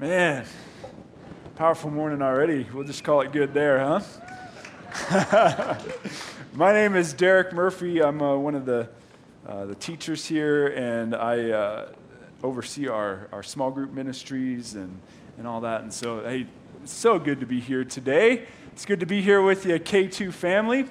Man, 0.00 0.46
powerful 1.56 1.90
morning 1.90 2.22
already. 2.22 2.66
We'll 2.72 2.86
just 2.86 3.04
call 3.04 3.20
it 3.20 3.32
good 3.32 3.52
there, 3.52 3.78
huh? 3.78 5.76
My 6.54 6.72
name 6.72 6.96
is 6.96 7.12
Derek 7.12 7.52
Murphy. 7.52 8.02
I'm 8.02 8.22
uh, 8.22 8.34
one 8.34 8.54
of 8.54 8.64
the, 8.64 8.88
uh, 9.46 9.66
the 9.66 9.74
teachers 9.74 10.24
here, 10.24 10.68
and 10.68 11.14
I 11.14 11.50
uh, 11.50 11.92
oversee 12.42 12.88
our, 12.88 13.28
our 13.30 13.42
small 13.42 13.70
group 13.70 13.92
ministries 13.92 14.74
and, 14.74 14.98
and 15.36 15.46
all 15.46 15.60
that. 15.60 15.82
And 15.82 15.92
so, 15.92 16.24
hey, 16.24 16.46
it's 16.82 16.94
so 16.94 17.18
good 17.18 17.40
to 17.40 17.46
be 17.46 17.60
here 17.60 17.84
today. 17.84 18.46
It's 18.72 18.86
good 18.86 19.00
to 19.00 19.06
be 19.06 19.20
here 19.20 19.42
with 19.42 19.66
you, 19.66 19.78
K2 19.78 20.32
family. 20.32 20.86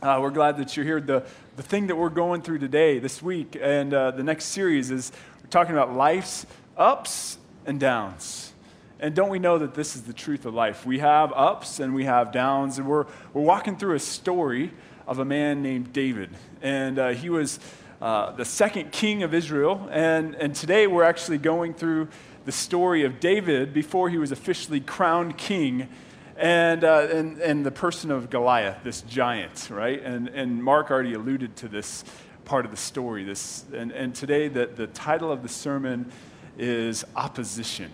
Uh, 0.00 0.20
we're 0.22 0.30
glad 0.30 0.56
that 0.56 0.74
you're 0.74 0.86
here. 0.86 1.02
The, 1.02 1.22
the 1.56 1.62
thing 1.62 1.88
that 1.88 1.96
we're 1.96 2.08
going 2.08 2.40
through 2.40 2.60
today, 2.60 2.98
this 2.98 3.20
week, 3.20 3.58
and 3.60 3.92
uh, 3.92 4.12
the 4.12 4.22
next 4.22 4.46
series 4.46 4.90
is 4.90 5.12
we're 5.42 5.50
talking 5.50 5.74
about 5.74 5.92
life's 5.92 6.46
ups 6.78 7.36
and 7.66 7.78
downs. 7.78 8.52
And 9.00 9.14
don't 9.14 9.30
we 9.30 9.38
know 9.38 9.58
that 9.58 9.74
this 9.74 9.94
is 9.94 10.02
the 10.02 10.12
truth 10.12 10.44
of 10.44 10.54
life? 10.54 10.84
We 10.84 10.98
have 10.98 11.32
ups 11.32 11.78
and 11.78 11.94
we 11.94 12.04
have 12.04 12.32
downs, 12.32 12.78
and 12.78 12.88
we're, 12.88 13.06
we're 13.32 13.42
walking 13.42 13.76
through 13.76 13.94
a 13.94 14.00
story 14.00 14.72
of 15.06 15.20
a 15.20 15.24
man 15.24 15.62
named 15.62 15.92
David. 15.92 16.30
And 16.62 16.98
uh, 16.98 17.08
he 17.10 17.30
was 17.30 17.60
uh, 18.02 18.32
the 18.32 18.44
second 18.44 18.90
king 18.90 19.22
of 19.22 19.34
Israel. 19.34 19.88
And, 19.90 20.34
and 20.34 20.54
today 20.54 20.86
we're 20.86 21.04
actually 21.04 21.38
going 21.38 21.74
through 21.74 22.08
the 22.44 22.52
story 22.52 23.04
of 23.04 23.20
David 23.20 23.72
before 23.72 24.10
he 24.10 24.18
was 24.18 24.32
officially 24.32 24.80
crowned 24.80 25.36
king. 25.36 25.88
And, 26.36 26.84
uh, 26.84 27.08
and, 27.10 27.38
and 27.38 27.66
the 27.66 27.70
person 27.70 28.10
of 28.10 28.30
Goliath, 28.30 28.78
this 28.84 29.02
giant, 29.02 29.68
right? 29.70 30.00
And, 30.02 30.28
and 30.28 30.62
Mark 30.62 30.90
already 30.90 31.14
alluded 31.14 31.56
to 31.56 31.68
this 31.68 32.04
part 32.44 32.64
of 32.64 32.70
the 32.70 32.76
story. 32.76 33.24
This, 33.24 33.64
and, 33.72 33.90
and 33.90 34.14
today, 34.14 34.48
the, 34.48 34.66
the 34.66 34.86
title 34.86 35.32
of 35.32 35.42
the 35.42 35.48
sermon 35.48 36.10
is 36.58 37.04
opposition, 37.16 37.90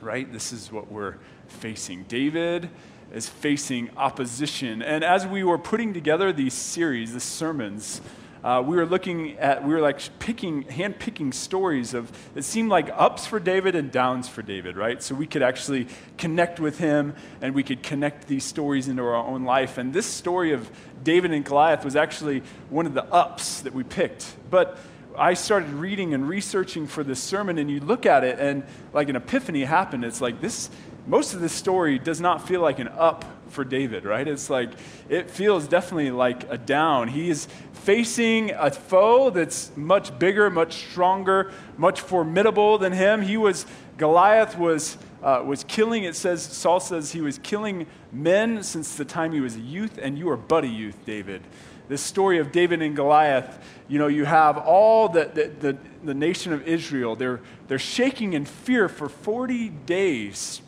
right? 0.00 0.30
This 0.32 0.52
is 0.52 0.70
what 0.70 0.92
we're 0.92 1.16
facing. 1.48 2.04
David 2.04 2.68
is 3.12 3.28
facing 3.28 3.90
opposition. 3.96 4.82
And 4.82 5.02
as 5.02 5.26
we 5.26 5.42
were 5.42 5.58
putting 5.58 5.94
together 5.94 6.32
these 6.32 6.54
series, 6.54 7.14
the 7.14 7.20
sermons, 7.20 8.00
uh, 8.44 8.62
we 8.64 8.76
were 8.76 8.86
looking 8.86 9.36
at, 9.38 9.64
we 9.64 9.74
were 9.74 9.80
like 9.80 10.00
picking, 10.20 10.62
hand 10.62 10.98
picking 10.98 11.32
stories 11.32 11.92
of, 11.94 12.12
it 12.36 12.42
seemed 12.42 12.70
like 12.70 12.88
ups 12.94 13.26
for 13.26 13.40
David 13.40 13.74
and 13.74 13.90
downs 13.90 14.28
for 14.28 14.42
David, 14.42 14.76
right? 14.76 15.02
So 15.02 15.14
we 15.14 15.26
could 15.26 15.42
actually 15.42 15.88
connect 16.18 16.60
with 16.60 16.78
him 16.78 17.14
and 17.40 17.54
we 17.54 17.64
could 17.64 17.82
connect 17.82 18.28
these 18.28 18.44
stories 18.44 18.86
into 18.86 19.02
our 19.02 19.16
own 19.16 19.44
life. 19.44 19.78
And 19.78 19.92
this 19.92 20.06
story 20.06 20.52
of 20.52 20.70
David 21.02 21.32
and 21.32 21.44
Goliath 21.44 21.84
was 21.84 21.96
actually 21.96 22.42
one 22.70 22.86
of 22.86 22.94
the 22.94 23.04
ups 23.06 23.62
that 23.62 23.74
we 23.74 23.82
picked. 23.82 24.36
But 24.50 24.78
I 25.18 25.34
started 25.34 25.70
reading 25.70 26.14
and 26.14 26.28
researching 26.28 26.86
for 26.86 27.02
this 27.02 27.20
sermon, 27.20 27.58
and 27.58 27.68
you 27.68 27.80
look 27.80 28.06
at 28.06 28.22
it, 28.22 28.38
and 28.38 28.62
like 28.92 29.08
an 29.08 29.16
epiphany 29.16 29.64
happened. 29.64 30.04
It's 30.04 30.20
like 30.20 30.40
this, 30.40 30.70
most 31.08 31.34
of 31.34 31.40
this 31.40 31.52
story 31.52 31.98
does 31.98 32.20
not 32.20 32.46
feel 32.46 32.60
like 32.60 32.78
an 32.78 32.86
up 32.88 33.24
for 33.48 33.64
David, 33.64 34.04
right? 34.04 34.28
It's 34.28 34.48
like, 34.48 34.70
it 35.08 35.28
feels 35.28 35.66
definitely 35.66 36.12
like 36.12 36.48
a 36.52 36.56
down. 36.56 37.08
He 37.08 37.30
is 37.30 37.48
facing 37.72 38.52
a 38.52 38.70
foe 38.70 39.30
that's 39.30 39.76
much 39.76 40.16
bigger, 40.20 40.50
much 40.50 40.74
stronger, 40.90 41.52
much 41.76 42.00
formidable 42.00 42.78
than 42.78 42.92
him. 42.92 43.22
He 43.22 43.36
was, 43.36 43.66
Goliath 43.96 44.56
was, 44.56 44.98
uh, 45.22 45.42
was 45.44 45.64
killing, 45.64 46.04
it 46.04 46.14
says, 46.14 46.42
Saul 46.42 46.78
says 46.78 47.10
he 47.10 47.22
was 47.22 47.38
killing 47.38 47.86
men 48.12 48.62
since 48.62 48.94
the 48.94 49.04
time 49.04 49.32
he 49.32 49.40
was 49.40 49.56
a 49.56 49.60
youth, 49.60 49.98
and 50.00 50.16
you 50.16 50.30
are 50.30 50.36
but 50.36 50.62
a 50.62 50.68
youth, 50.68 51.04
David 51.04 51.42
this 51.88 52.02
story 52.02 52.38
of 52.38 52.52
David 52.52 52.82
and 52.82 52.94
Goliath, 52.94 53.58
you 53.88 53.98
know, 53.98 54.06
you 54.06 54.24
have 54.24 54.58
all 54.58 55.08
the, 55.08 55.30
the, 55.32 55.72
the, 55.72 55.78
the, 56.04 56.14
nation 56.14 56.52
of 56.52 56.66
Israel. 56.68 57.16
They're, 57.16 57.40
they're 57.66 57.78
shaking 57.78 58.34
in 58.34 58.44
fear 58.44 58.88
for 58.88 59.08
40 59.08 59.70
days 59.70 60.60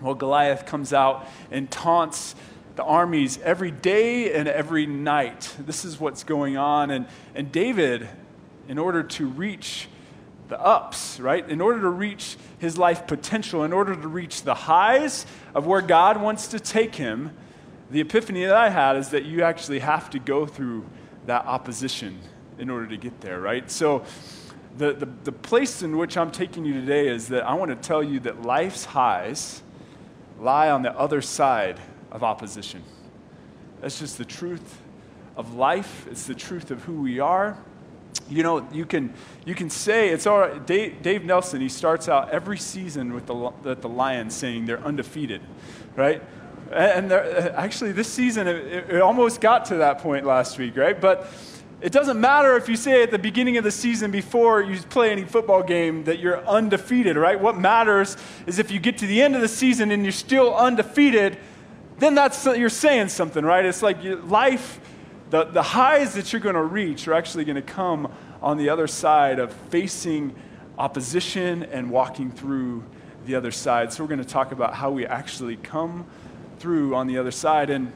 while 0.00 0.14
Goliath 0.14 0.66
comes 0.66 0.92
out 0.92 1.26
and 1.50 1.70
taunts 1.70 2.34
the 2.76 2.84
armies 2.84 3.38
every 3.42 3.70
day 3.70 4.34
and 4.34 4.46
every 4.46 4.86
night. 4.86 5.56
This 5.58 5.84
is 5.86 5.98
what's 5.98 6.24
going 6.24 6.58
on. 6.58 6.90
And, 6.90 7.06
and 7.34 7.50
David, 7.50 8.06
in 8.68 8.78
order 8.78 9.02
to 9.02 9.26
reach 9.26 9.88
the 10.48 10.60
ups, 10.60 11.18
right? 11.18 11.48
In 11.48 11.60
order 11.62 11.80
to 11.80 11.88
reach 11.88 12.36
his 12.58 12.76
life 12.76 13.06
potential, 13.06 13.64
in 13.64 13.72
order 13.72 13.96
to 13.96 14.08
reach 14.08 14.42
the 14.42 14.54
highs 14.54 15.26
of 15.54 15.66
where 15.66 15.80
God 15.80 16.20
wants 16.20 16.48
to 16.48 16.60
take 16.60 16.94
him, 16.94 17.30
the 17.90 18.00
epiphany 18.00 18.44
that 18.44 18.56
I 18.56 18.68
had 18.68 18.96
is 18.96 19.10
that 19.10 19.24
you 19.24 19.42
actually 19.42 19.78
have 19.80 20.10
to 20.10 20.18
go 20.18 20.46
through 20.46 20.84
that 21.26 21.46
opposition 21.46 22.18
in 22.58 22.70
order 22.70 22.86
to 22.86 22.96
get 22.96 23.20
there, 23.20 23.40
right? 23.40 23.70
So, 23.70 24.04
the, 24.76 24.92
the, 24.92 25.06
the 25.24 25.32
place 25.32 25.82
in 25.82 25.96
which 25.96 26.18
I'm 26.18 26.30
taking 26.30 26.64
you 26.66 26.74
today 26.74 27.08
is 27.08 27.28
that 27.28 27.46
I 27.46 27.54
want 27.54 27.70
to 27.70 27.76
tell 27.76 28.02
you 28.02 28.20
that 28.20 28.42
life's 28.42 28.84
highs 28.84 29.62
lie 30.38 30.68
on 30.68 30.82
the 30.82 30.92
other 30.98 31.22
side 31.22 31.80
of 32.10 32.22
opposition. 32.22 32.82
That's 33.80 33.98
just 33.98 34.18
the 34.18 34.24
truth 34.24 34.80
of 35.36 35.54
life, 35.54 36.06
it's 36.10 36.26
the 36.26 36.34
truth 36.34 36.70
of 36.70 36.82
who 36.84 37.00
we 37.00 37.20
are. 37.20 37.56
You 38.28 38.42
know, 38.42 38.66
you 38.72 38.86
can, 38.86 39.12
you 39.44 39.54
can 39.54 39.70
say, 39.70 40.08
it's 40.08 40.26
all 40.26 40.38
right. 40.40 40.66
Dave, 40.66 41.02
Dave 41.02 41.24
Nelson, 41.24 41.60
he 41.60 41.68
starts 41.68 42.08
out 42.08 42.30
every 42.30 42.58
season 42.58 43.12
with 43.12 43.26
the, 43.26 43.52
the, 43.62 43.74
the 43.76 43.88
Lions 43.88 44.34
saying 44.34 44.66
they're 44.66 44.80
undefeated, 44.80 45.42
right? 45.94 46.22
And 46.72 47.10
there, 47.10 47.24
uh, 47.24 47.62
actually, 47.62 47.92
this 47.92 48.08
season, 48.08 48.48
it, 48.48 48.90
it 48.90 49.00
almost 49.00 49.40
got 49.40 49.66
to 49.66 49.76
that 49.76 49.98
point 49.98 50.26
last 50.26 50.58
week, 50.58 50.76
right? 50.76 51.00
But 51.00 51.30
it 51.80 51.92
doesn't 51.92 52.18
matter 52.18 52.56
if 52.56 52.68
you 52.68 52.76
say 52.76 53.02
at 53.02 53.10
the 53.10 53.18
beginning 53.18 53.58
of 53.58 53.64
the 53.64 53.70
season 53.70 54.10
before 54.10 54.62
you 54.62 54.78
play 54.80 55.12
any 55.12 55.24
football 55.24 55.62
game 55.62 56.04
that 56.04 56.18
you're 56.18 56.44
undefeated, 56.46 57.16
right? 57.16 57.38
What 57.38 57.58
matters 57.58 58.16
is 58.46 58.58
if 58.58 58.70
you 58.70 58.80
get 58.80 58.98
to 58.98 59.06
the 59.06 59.22
end 59.22 59.34
of 59.34 59.42
the 59.42 59.48
season 59.48 59.90
and 59.90 60.02
you're 60.02 60.12
still 60.12 60.54
undefeated, 60.54 61.38
then 61.98 62.14
that's 62.14 62.46
you're 62.46 62.68
saying 62.68 63.08
something, 63.08 63.44
right? 63.44 63.64
It's 63.64 63.82
like 63.82 63.98
life, 64.24 64.80
the, 65.30 65.44
the 65.44 65.62
highs 65.62 66.14
that 66.14 66.32
you're 66.32 66.40
going 66.40 66.54
to 66.54 66.62
reach 66.64 67.06
are 67.08 67.14
actually 67.14 67.44
going 67.44 67.56
to 67.56 67.62
come 67.62 68.10
on 68.42 68.56
the 68.56 68.70
other 68.70 68.86
side 68.86 69.38
of 69.38 69.52
facing 69.52 70.34
opposition 70.78 71.62
and 71.64 71.90
walking 71.90 72.30
through 72.30 72.84
the 73.26 73.34
other 73.34 73.50
side. 73.50 73.92
So 73.92 74.02
we're 74.02 74.08
going 74.08 74.20
to 74.20 74.24
talk 74.24 74.52
about 74.52 74.74
how 74.74 74.90
we 74.90 75.06
actually 75.06 75.56
come 75.56 76.06
through 76.58 76.94
on 76.94 77.06
the 77.06 77.18
other 77.18 77.30
side. 77.30 77.70
And 77.70 77.92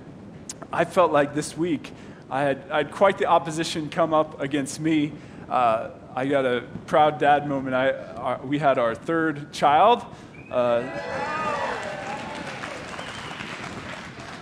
I 0.72 0.84
felt 0.84 1.12
like 1.12 1.34
this 1.34 1.56
week 1.56 1.92
I 2.30 2.42
had, 2.42 2.64
I 2.70 2.78
had 2.78 2.92
quite 2.92 3.18
the 3.18 3.26
opposition 3.26 3.88
come 3.88 4.14
up 4.14 4.40
against 4.40 4.80
me. 4.80 5.12
Uh, 5.48 5.90
I 6.14 6.26
got 6.26 6.44
a 6.44 6.64
proud 6.86 7.18
dad 7.18 7.48
moment. 7.48 7.74
I, 7.74 7.90
our, 7.92 8.40
we 8.44 8.58
had 8.58 8.78
our 8.78 8.94
third 8.94 9.52
child. 9.52 10.04
Uh, 10.50 10.82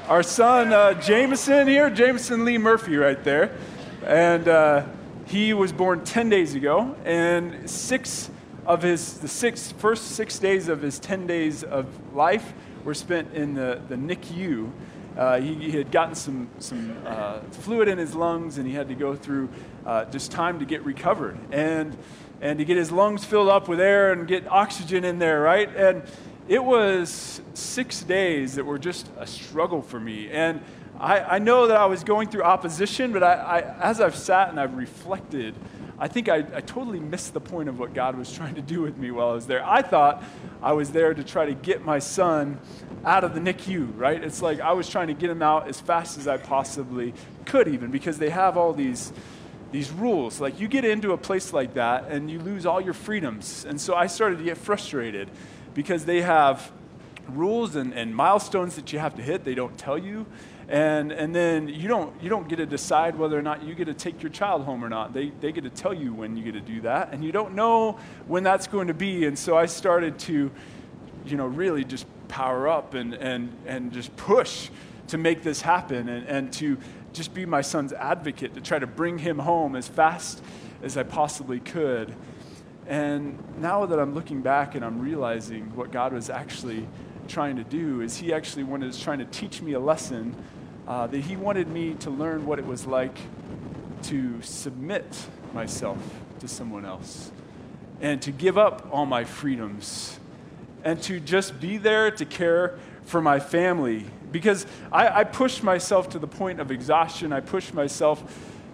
our 0.09 0.23
son, 0.23 0.73
uh, 0.73 0.95
Jameson 0.95 1.69
here, 1.69 1.91
Jameson 1.91 2.45
Lee 2.45 2.59
Murphy, 2.59 2.97
right 2.97 3.23
there. 3.25 3.57
And 4.07 4.49
uh, 4.49 4.87
he 5.27 5.53
was 5.53 5.73
born 5.73 6.05
10 6.05 6.31
days 6.31 6.55
ago. 6.55 6.95
And 7.05 7.69
six 7.69 8.31
of 8.67 8.83
his, 8.83 9.19
the 9.19 9.29
six, 9.29 9.73
first 9.73 10.13
six 10.13 10.39
days 10.39 10.69
of 10.69 10.83
his 10.83 10.99
10 10.99 11.27
days 11.27 11.65
of 11.65 11.87
life, 12.15 12.53
were 12.89 12.95
spent 12.95 13.35
in 13.35 13.53
the, 13.53 13.79
the 13.91 13.97
NICU. 13.97 14.73
Uh, 15.15 15.39
he, 15.39 15.55
he, 15.57 15.71
had 15.73 15.93
gotten 15.93 16.15
some, 16.15 16.49
some 16.59 16.97
uh, 17.05 17.39
fluid 17.51 17.87
in 17.87 17.99
his 17.99 18.15
lungs 18.15 18.57
and 18.57 18.67
he 18.67 18.73
had 18.73 18.89
to 18.89 18.95
go 18.95 19.15
through 19.15 19.51
uh, 19.85 20.07
just 20.07 20.33
time 20.33 20.59
to 20.59 20.65
get 20.65 20.83
recovered 20.87 21.37
and, 21.53 21.95
and 22.41 22.59
to 22.59 22.65
get 22.65 22.79
his 22.79 22.91
lungs 22.91 23.27
filled 23.27 23.51
up 23.51 23.69
with 23.69 23.79
air 23.79 24.11
and 24.11 24.27
get 24.27 24.51
oxygen 24.51 25.05
in 25.05 25.19
there, 25.19 25.43
right? 25.43 25.69
And 25.77 26.03
it 26.49 26.65
was 26.65 27.43
six 27.53 28.03
days 28.03 28.55
that 28.55 28.65
were 28.65 28.79
just 28.79 29.07
a 29.19 29.27
struggle 29.27 29.83
for 29.83 30.01
me. 30.01 30.31
And 30.31 30.63
I, 30.99 31.21
I 31.21 31.39
know 31.41 31.67
that 31.67 31.77
I 31.77 31.85
was 31.85 32.03
going 32.03 32.31
through 32.31 32.45
opposition, 32.45 33.13
but 33.13 33.23
I, 33.23 33.35
I, 33.35 33.61
as 33.83 34.01
I've 34.01 34.17
sat 34.17 34.49
and 34.49 34.59
I've 34.59 34.79
reflected, 34.79 35.55
I 36.01 36.07
think 36.07 36.29
I, 36.29 36.37
I, 36.55 36.61
totally 36.61 37.01
missed 37.01 37.35
the 37.35 37.41
point 37.41 37.69
of 37.69 37.79
what 37.81 37.93
God 37.93 38.17
was 38.17 38.33
trying 38.33 38.55
to 38.55 38.63
do 38.63 38.81
with 38.83 38.97
me 38.97 39.11
while 39.11 39.31
I 39.31 39.33
was 39.33 39.47
there. 39.49 39.65
I 39.67 39.83
thought 39.83 40.23
I 40.63 40.73
was 40.73 40.93
there 40.93 41.13
to 41.13 41.25
try 41.25 41.47
to 41.47 41.55
get 41.55 41.85
my 41.85 41.99
son 41.99 42.61
out 43.05 43.25
of 43.25 43.35
the 43.35 43.41
NICU, 43.41 43.99
right? 43.99 44.23
It's 44.23 44.41
like 44.41 44.61
I 44.61 44.73
was 44.73 44.89
trying 44.89 45.09
to 45.09 45.15
get 45.15 45.29
him 45.29 45.43
out 45.43 45.67
as 45.67 45.81
fast 45.81 46.17
as 46.17 46.29
I 46.29 46.37
possibly 46.37 47.15
could, 47.47 47.67
even 47.67 47.91
because 47.91 48.19
they 48.19 48.31
have 48.31 48.57
all 48.57 48.73
these, 48.73 49.13
these 49.73 49.91
rules. 49.91 50.41
Like 50.41 50.61
you 50.61 50.69
get 50.69 50.85
into 50.85 51.13
a 51.13 51.19
place 51.19 51.53
like 51.53 51.75
that 51.75 52.09
and 52.09 52.31
you 52.31 52.39
lose 52.39 52.65
all 52.65 52.81
your 52.81 52.95
freedoms. 52.95 53.65
And 53.65 53.81
so 53.81 53.95
I 53.95 54.07
started 54.07 54.39
to 54.39 54.45
get 54.45 54.57
frustrated 54.57 55.29
because 55.75 56.05
they 56.05 56.23
have 56.23 56.71
rules 57.29 57.75
and, 57.75 57.93
and 57.93 58.15
milestones 58.15 58.77
that 58.77 58.93
you 58.93 59.01
have 59.01 59.17
to 59.17 59.23
hit, 59.23 59.45
they 59.45 59.55
don't 59.55 59.77
tell 59.77 59.99
you 59.99 60.27
and, 60.69 61.13
and 61.13 61.35
then 61.35 61.69
you 61.69 61.89
don't, 61.89 62.13
you 62.23 62.29
don't 62.29 62.47
get 62.47 62.57
to 62.57 62.67
decide 62.67 63.17
whether 63.17 63.39
or 63.39 63.43
not 63.43 63.63
you 63.63 63.75
get 63.75 63.87
to 63.87 63.95
take 63.95 64.23
your 64.23 64.31
child 64.31 64.65
home 64.65 64.85
or 64.85 64.91
not. 64.91 65.15
They, 65.15 65.31
they 65.41 65.51
get 65.51 65.65
to 65.65 65.71
tell 65.71 65.95
you 65.95 66.13
when 66.13 66.37
you 66.37 66.45
get 66.45 66.53
to 66.53 66.61
do 66.61 66.83
that, 66.83 67.13
and 67.13 67.25
you 67.25 67.33
don't 67.33 67.55
know 67.55 67.99
when 68.27 68.43
that's 68.43 68.67
going 68.67 68.89
to 68.89 68.95
be. 68.95 69.25
And 69.25 69.39
so 69.39 69.57
I 69.57 69.65
started 69.65 70.19
to, 70.21 70.51
you 71.25 71.37
know, 71.37 71.47
really 71.47 71.85
just 71.85 72.07
power 72.29 72.69
up 72.69 72.93
and, 72.93 73.15
and, 73.15 73.51
and 73.67 73.93
just 73.93 74.15
push 74.17 74.69
to 75.07 75.17
make 75.17 75.43
this 75.43 75.63
happen 75.63 76.11
and, 76.11 76.27
and 76.27 76.53
to 76.53 76.77
just 77.15 77.33
be 77.33 77.47
my 77.47 77.63
son's 77.63 77.95
advocate, 77.95 78.53
to 78.55 78.61
try 78.61 78.79
to 78.79 78.87
bring 78.87 79.17
him 79.17 79.39
home 79.39 79.75
as 79.75 79.89
fast 79.89 80.43
as 80.83 80.99
I 80.99 81.03
possibly 81.03 81.61
could. 81.61 82.15
And 82.87 83.39
now 83.59 83.87
that 83.87 83.99
I'm 83.99 84.15
looking 84.15 84.43
back 84.43 84.75
and 84.75 84.85
I'm 84.85 85.01
realizing 85.01 85.75
what 85.75 85.93
God 85.93 86.13
was 86.13 86.29
actually 86.29 86.87
trying 87.27 87.57
to 87.57 87.65
do, 87.65 88.01
is 88.03 88.17
He 88.17 88.33
actually 88.33 88.65
wanted, 88.65 88.93
trying 88.99 89.19
to 89.19 89.27
teach 89.27 89.61
me 89.61 89.73
a 89.73 89.81
lesson 89.81 90.35
uh, 90.89 91.07
that 91.07 91.21
He 91.21 91.37
wanted 91.37 91.69
me 91.69 91.95
to 92.01 92.11
learn 92.11 92.47
what 92.47 92.59
it 92.59 92.67
was 92.67 92.87
like 92.87 93.17
to 94.05 94.41
submit 94.43 95.05
myself 95.53 95.99
to 96.41 96.49
someone 96.49 96.85
else 96.85 97.31
and 98.01 98.23
to 98.23 98.33
give 98.33 98.57
up 98.57 98.89
all 98.91 99.07
my 99.07 99.25
freedoms 99.25 100.19
and 100.85 101.01
to 101.03 101.21
just 101.21 101.61
be 101.61 101.77
there 101.77 102.11
to 102.11 102.25
care 102.25 102.79
for 103.05 103.21
my 103.21 103.39
family. 103.39 104.07
Because 104.33 104.67
I, 104.91 105.21
I 105.21 105.25
pushed 105.25 105.63
myself 105.63 106.09
to 106.11 106.19
the 106.19 106.27
point 106.27 106.59
of 106.59 106.71
exhaustion. 106.71 107.33
I 107.33 107.41
pushed 107.41 107.75
myself 107.75 108.23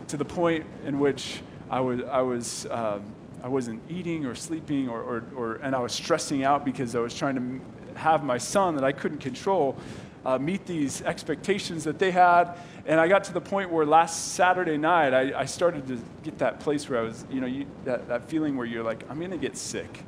to 0.08 0.16
the 0.16 0.24
point 0.24 0.66
in 0.84 0.98
which 1.00 1.40
I 1.70 1.80
was, 1.80 2.00
I 2.02 2.20
was 2.20 2.66
um, 2.70 3.02
I 3.42 3.48
wasn't 3.48 3.82
eating 3.90 4.24
or 4.24 4.34
sleeping, 4.34 4.88
or, 4.88 5.02
or, 5.02 5.24
or, 5.36 5.54
and 5.56 5.74
I 5.76 5.78
was 5.80 5.92
stressing 5.92 6.44
out 6.44 6.64
because 6.64 6.94
I 6.94 7.00
was 7.00 7.14
trying 7.14 7.34
to 7.34 7.98
have 7.98 8.24
my 8.24 8.38
son 8.38 8.74
that 8.76 8.84
I 8.84 8.92
couldn't 8.92 9.18
control 9.18 9.76
uh, 10.24 10.38
meet 10.38 10.66
these 10.66 11.02
expectations 11.02 11.84
that 11.84 11.98
they 11.98 12.10
had. 12.10 12.56
And 12.86 13.00
I 13.00 13.08
got 13.08 13.24
to 13.24 13.32
the 13.32 13.40
point 13.40 13.70
where 13.70 13.86
last 13.86 14.34
Saturday 14.34 14.76
night, 14.76 15.14
I, 15.14 15.40
I 15.40 15.44
started 15.44 15.86
to 15.88 16.02
get 16.22 16.38
that 16.38 16.60
place 16.60 16.88
where 16.88 17.00
I 17.00 17.02
was, 17.02 17.24
you 17.30 17.40
know, 17.40 17.46
you, 17.46 17.66
that, 17.84 18.08
that 18.08 18.28
feeling 18.28 18.56
where 18.56 18.66
you're 18.66 18.82
like, 18.82 19.08
I'm 19.10 19.18
going 19.18 19.30
to 19.30 19.36
get 19.36 19.56
sick. 19.56 20.04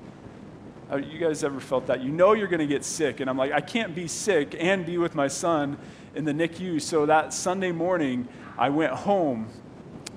Uh, 0.90 0.96
you 0.96 1.18
guys 1.18 1.42
ever 1.42 1.58
felt 1.58 1.86
that? 1.88 2.02
You 2.02 2.10
know 2.10 2.32
you're 2.32 2.46
going 2.46 2.60
to 2.60 2.66
get 2.66 2.84
sick. 2.84 3.20
And 3.20 3.28
I'm 3.28 3.36
like, 3.36 3.52
I 3.52 3.60
can't 3.60 3.94
be 3.94 4.06
sick 4.06 4.54
and 4.58 4.86
be 4.86 4.98
with 4.98 5.14
my 5.14 5.28
son 5.28 5.78
in 6.14 6.24
the 6.24 6.32
NICU. 6.32 6.80
So 6.80 7.06
that 7.06 7.34
Sunday 7.34 7.72
morning, 7.72 8.28
I 8.56 8.70
went 8.70 8.92
home 8.92 9.48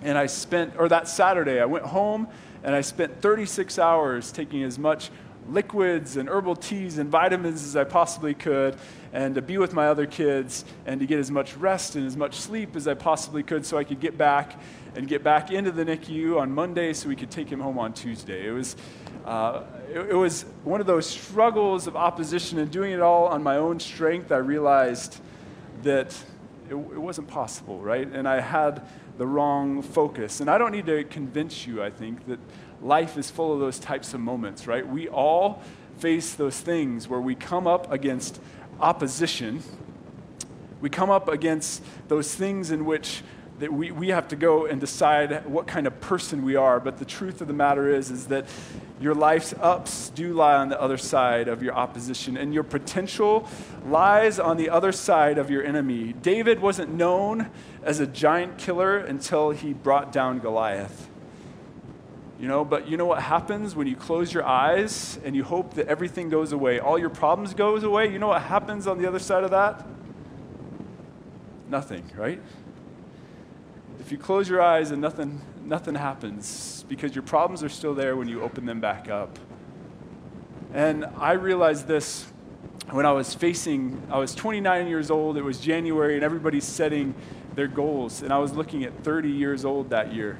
and 0.01 0.18
I 0.18 0.28
spent, 0.28 0.75
or 0.78 0.88
that 0.90 1.07
Saturday, 1.07 1.60
I 1.60 1.66
went 1.66 1.86
home 1.86 2.28
and 2.63 2.75
I 2.75 2.81
spent 2.81 3.22
36 3.22 3.80
hours 3.80 4.31
taking 4.31 4.63
as 4.63 4.78
much 4.78 5.10
liquids 5.51 6.18
and 6.18 6.30
herbal 6.30 6.56
teas 6.56 6.98
and 6.98 7.10
vitamins 7.10 7.63
as 7.63 7.75
I 7.75 7.84
possibly 7.84 8.34
could, 8.34 8.78
and 9.13 9.36
to 9.36 9.42
be 9.42 9.57
with 9.57 9.74
my 9.74 9.88
other 9.88 10.06
kids, 10.06 10.66
and 10.86 11.00
to 11.00 11.06
get 11.06 11.19
as 11.19 11.31
much 11.31 11.56
rest 11.57 11.96
and 11.96 12.06
as 12.06 12.16
much 12.16 12.36
sleep 12.36 12.75
as 12.75 12.88
I 12.88 12.94
possibly 12.94 13.44
could 13.44 13.66
so 13.66 13.78
I 13.78 13.84
could 13.84 14.00
get 14.00 14.18
back 14.18 14.60
and 14.96 15.07
get 15.07 15.24
back 15.24 15.51
into 15.51 15.72
the 15.72 15.86
NICU 15.86 16.40
on 16.40 16.51
Monday 16.51 16.94
so 16.94 17.10
we 17.10 17.16
could 17.16 17.31
take 17.31 17.50
him 17.50 17.60
home 17.60 17.78
on 17.78 17.94
Tuesday. 17.94 18.48
It 18.48 18.51
was, 18.51 18.75
uh, 19.25 19.63
it, 19.90 20.12
it 20.12 20.16
was 20.16 20.46
one 20.63 20.81
of 20.81 20.88
those 20.88 21.06
struggles 21.06 21.88
of 21.88 21.96
opposition 21.96 22.60
and 22.60 22.72
doing 22.72 22.92
it 22.92 23.01
all 23.01 23.28
on 23.28 23.44
my 23.44 23.57
own 23.57 23.80
strength. 23.80 24.31
I 24.31 24.38
realized 24.38 25.19
that 25.84 26.18
it, 26.69 26.74
it 26.74 27.01
wasn't 27.01 27.28
possible, 27.28 27.80
right? 27.80 28.07
And 28.07 28.28
I 28.28 28.42
had 28.42 28.81
the 29.19 29.28
wrong 29.28 29.81
focus. 29.81 30.40
And 30.40 30.50
I 30.50 30.57
don't 30.57 30.72
need 30.72 30.86
to 30.86 31.04
convince 31.04 31.68
you, 31.68 31.84
I 31.84 31.90
think, 31.90 32.25
that 32.28 32.40
life 32.81 33.18
is 33.18 33.30
full 33.30 33.54
of 33.54 33.60
those 33.60 33.80
types 33.80 34.14
of 34.14 34.20
moments, 34.20 34.68
right? 34.68 34.88
We 34.88 35.08
all 35.08 35.62
face 35.98 36.34
those 36.34 36.60
things 36.60 37.08
where 37.08 37.20
we 37.20 37.36
come 37.36 37.68
up 37.68 37.92
against 37.92 38.40
opposition. 38.80 39.62
We 40.81 40.90
come 40.90 41.10
up 41.10 41.28
against 41.28 41.84
those 42.08 42.34
things 42.34 42.72
in 42.72 42.86
which 42.86 43.22
that 43.60 43.74
we, 43.74 43.92
we 43.92 44.10
have 44.10 44.30
to 44.30 44.38
go 44.38 44.66
and 44.66 44.80
decide 44.80 45.46
what 45.46 45.68
kind 45.68 45.86
of 45.86 46.00
person 46.00 46.46
we 46.46 46.56
are. 46.56 46.80
But 46.80 46.98
the 46.98 47.06
truth 47.06 47.42
of 47.42 47.48
the 47.48 47.54
matter 47.54 47.94
is, 47.94 48.10
is 48.10 48.28
that 48.28 48.46
your 49.02 49.14
life's 49.14 49.54
ups 49.60 50.10
do 50.10 50.34
lie 50.34 50.56
on 50.56 50.70
the 50.70 50.80
other 50.80 50.98
side 50.98 51.48
of 51.48 51.62
your 51.62 51.74
opposition, 51.74 52.38
and 52.38 52.54
your 52.54 52.64
potential 52.64 53.48
lies 53.86 54.40
on 54.40 54.58
the 54.58 54.70
other 54.70 54.92
side 54.92 55.38
of 55.38 55.50
your 55.50 55.64
enemy. 55.64 56.14
David 56.14 56.62
wasn't 56.62 56.94
known 56.94 57.50
as 57.84 58.00
a 58.00 58.08
giant 58.08 58.58
killer 58.58 58.98
until 58.98 59.52
he 59.52 59.74
brought 59.74 60.12
down 60.12 60.40
Goliath. 60.40 61.09
You 62.39 62.47
know, 62.47 62.63
but 62.63 62.88
you 62.88 62.95
know 62.95 63.06
what 63.06 63.21
happens 63.21 63.75
when 63.75 63.86
you 63.86 63.97
close 63.97 64.33
your 64.33 64.45
eyes 64.45 65.19
and 65.25 65.36
you 65.36 65.44
hope 65.44 65.74
that 65.74 65.88
everything 65.88 66.30
goes 66.30 66.53
away, 66.53 66.80
all 66.80 66.97
your 66.97 67.09
problems 67.09 67.53
goes 67.53 67.83
away? 67.83 68.12
You 68.12 68.18
know 68.18 68.30
what 68.30 68.41
happens 68.41 68.88
on 68.88 68.97
the 68.97 69.06
other 69.06 69.19
side 69.19 69.44
of 69.44 69.51
that? 69.51 69.86
Nothing, 71.68 72.09
right? 72.15 72.41
If 74.00 74.09
you 74.12 74.18
close 74.18 74.47
your 74.47 74.62
eyes 74.62 74.91
and 74.91 75.01
nothing, 75.01 75.41
nothing 75.65 75.95
happens 75.95 76.86
because 76.88 77.13
your 77.13 77.24
problems 77.24 77.62
are 77.62 77.69
still 77.69 77.94
there 77.94 78.15
when 78.15 78.30
you 78.30 78.41
open 78.41 78.65
them 78.65 78.80
back 78.80 79.09
up. 79.09 79.38
And 80.74 81.06
I 81.18 81.33
realized 81.33 81.88
this 81.88 82.25
when 82.91 83.06
I 83.06 83.12
was 83.12 83.33
facing, 83.33 84.01
I 84.09 84.18
was 84.18 84.33
29 84.33 84.88
years 84.88 85.12
old, 85.12 85.38
it 85.38 85.44
was 85.44 85.59
January, 85.59 86.15
and 86.15 86.24
everybody's 86.24 86.63
setting 86.63 87.13
their 87.56 87.68
goals. 87.68 88.21
And 88.21 88.31
I 88.31 88.38
was 88.38 88.53
looking 88.53 88.83
at 88.83 89.03
30 89.03 89.30
years 89.30 89.65
old 89.65 89.89
that 89.89 90.13
year. 90.13 90.39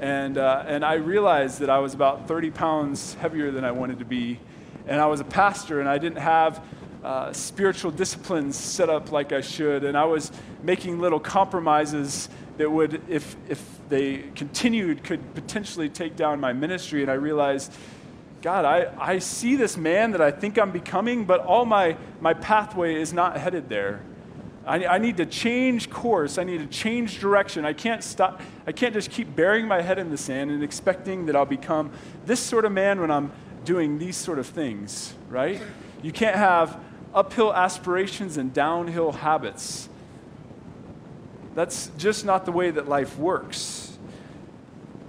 And, 0.00 0.38
uh, 0.38 0.64
and 0.66 0.84
I 0.84 0.94
realized 0.94 1.60
that 1.60 1.70
I 1.70 1.78
was 1.78 1.94
about 1.94 2.28
30 2.28 2.50
pounds 2.50 3.14
heavier 3.14 3.50
than 3.50 3.64
I 3.64 3.70
wanted 3.72 3.98
to 4.00 4.04
be. 4.04 4.40
And 4.86 5.00
I 5.00 5.06
was 5.06 5.20
a 5.20 5.24
pastor, 5.24 5.80
and 5.80 5.88
I 5.88 5.98
didn't 5.98 6.18
have 6.18 6.62
uh, 7.02 7.32
spiritual 7.32 7.90
disciplines 7.90 8.56
set 8.56 8.88
up 8.88 9.12
like 9.12 9.32
I 9.32 9.40
should. 9.40 9.84
And 9.84 9.96
I 9.96 10.04
was 10.04 10.32
making 10.62 11.00
little 11.00 11.20
compromises 11.20 12.28
that 12.56 12.70
would, 12.70 13.02
if, 13.08 13.36
if 13.48 13.62
they 13.88 14.18
continued, 14.34 15.04
could 15.04 15.34
potentially 15.34 15.88
take 15.88 16.16
down 16.16 16.40
my 16.40 16.52
ministry. 16.52 17.02
And 17.02 17.10
I 17.10 17.14
realized, 17.14 17.72
God, 18.42 18.64
I, 18.64 18.92
I 18.98 19.18
see 19.18 19.56
this 19.56 19.76
man 19.76 20.12
that 20.12 20.20
I 20.20 20.30
think 20.30 20.58
I'm 20.58 20.70
becoming, 20.70 21.24
but 21.24 21.40
all 21.40 21.64
my, 21.64 21.96
my 22.20 22.34
pathway 22.34 22.94
is 22.94 23.12
not 23.12 23.36
headed 23.38 23.68
there. 23.68 24.02
I, 24.66 24.86
I 24.86 24.98
need 24.98 25.18
to 25.18 25.26
change 25.26 25.90
course. 25.90 26.38
I 26.38 26.44
need 26.44 26.58
to 26.58 26.66
change 26.66 27.20
direction. 27.20 27.64
I 27.64 27.72
can't 27.72 28.02
stop. 28.02 28.40
I 28.66 28.72
can't 28.72 28.94
just 28.94 29.10
keep 29.10 29.36
burying 29.36 29.66
my 29.66 29.82
head 29.82 29.98
in 29.98 30.10
the 30.10 30.16
sand 30.16 30.50
and 30.50 30.62
expecting 30.62 31.26
that 31.26 31.36
I'll 31.36 31.44
become 31.44 31.92
this 32.24 32.40
sort 32.40 32.64
of 32.64 32.72
man 32.72 33.00
when 33.00 33.10
I'm 33.10 33.32
doing 33.64 33.98
these 33.98 34.16
sort 34.16 34.38
of 34.38 34.46
things, 34.46 35.14
right? 35.28 35.60
You 36.02 36.12
can't 36.12 36.36
have 36.36 36.78
uphill 37.14 37.54
aspirations 37.54 38.36
and 38.36 38.52
downhill 38.52 39.12
habits. 39.12 39.88
That's 41.54 41.90
just 41.98 42.24
not 42.24 42.44
the 42.44 42.52
way 42.52 42.70
that 42.70 42.88
life 42.88 43.18
works. 43.18 43.96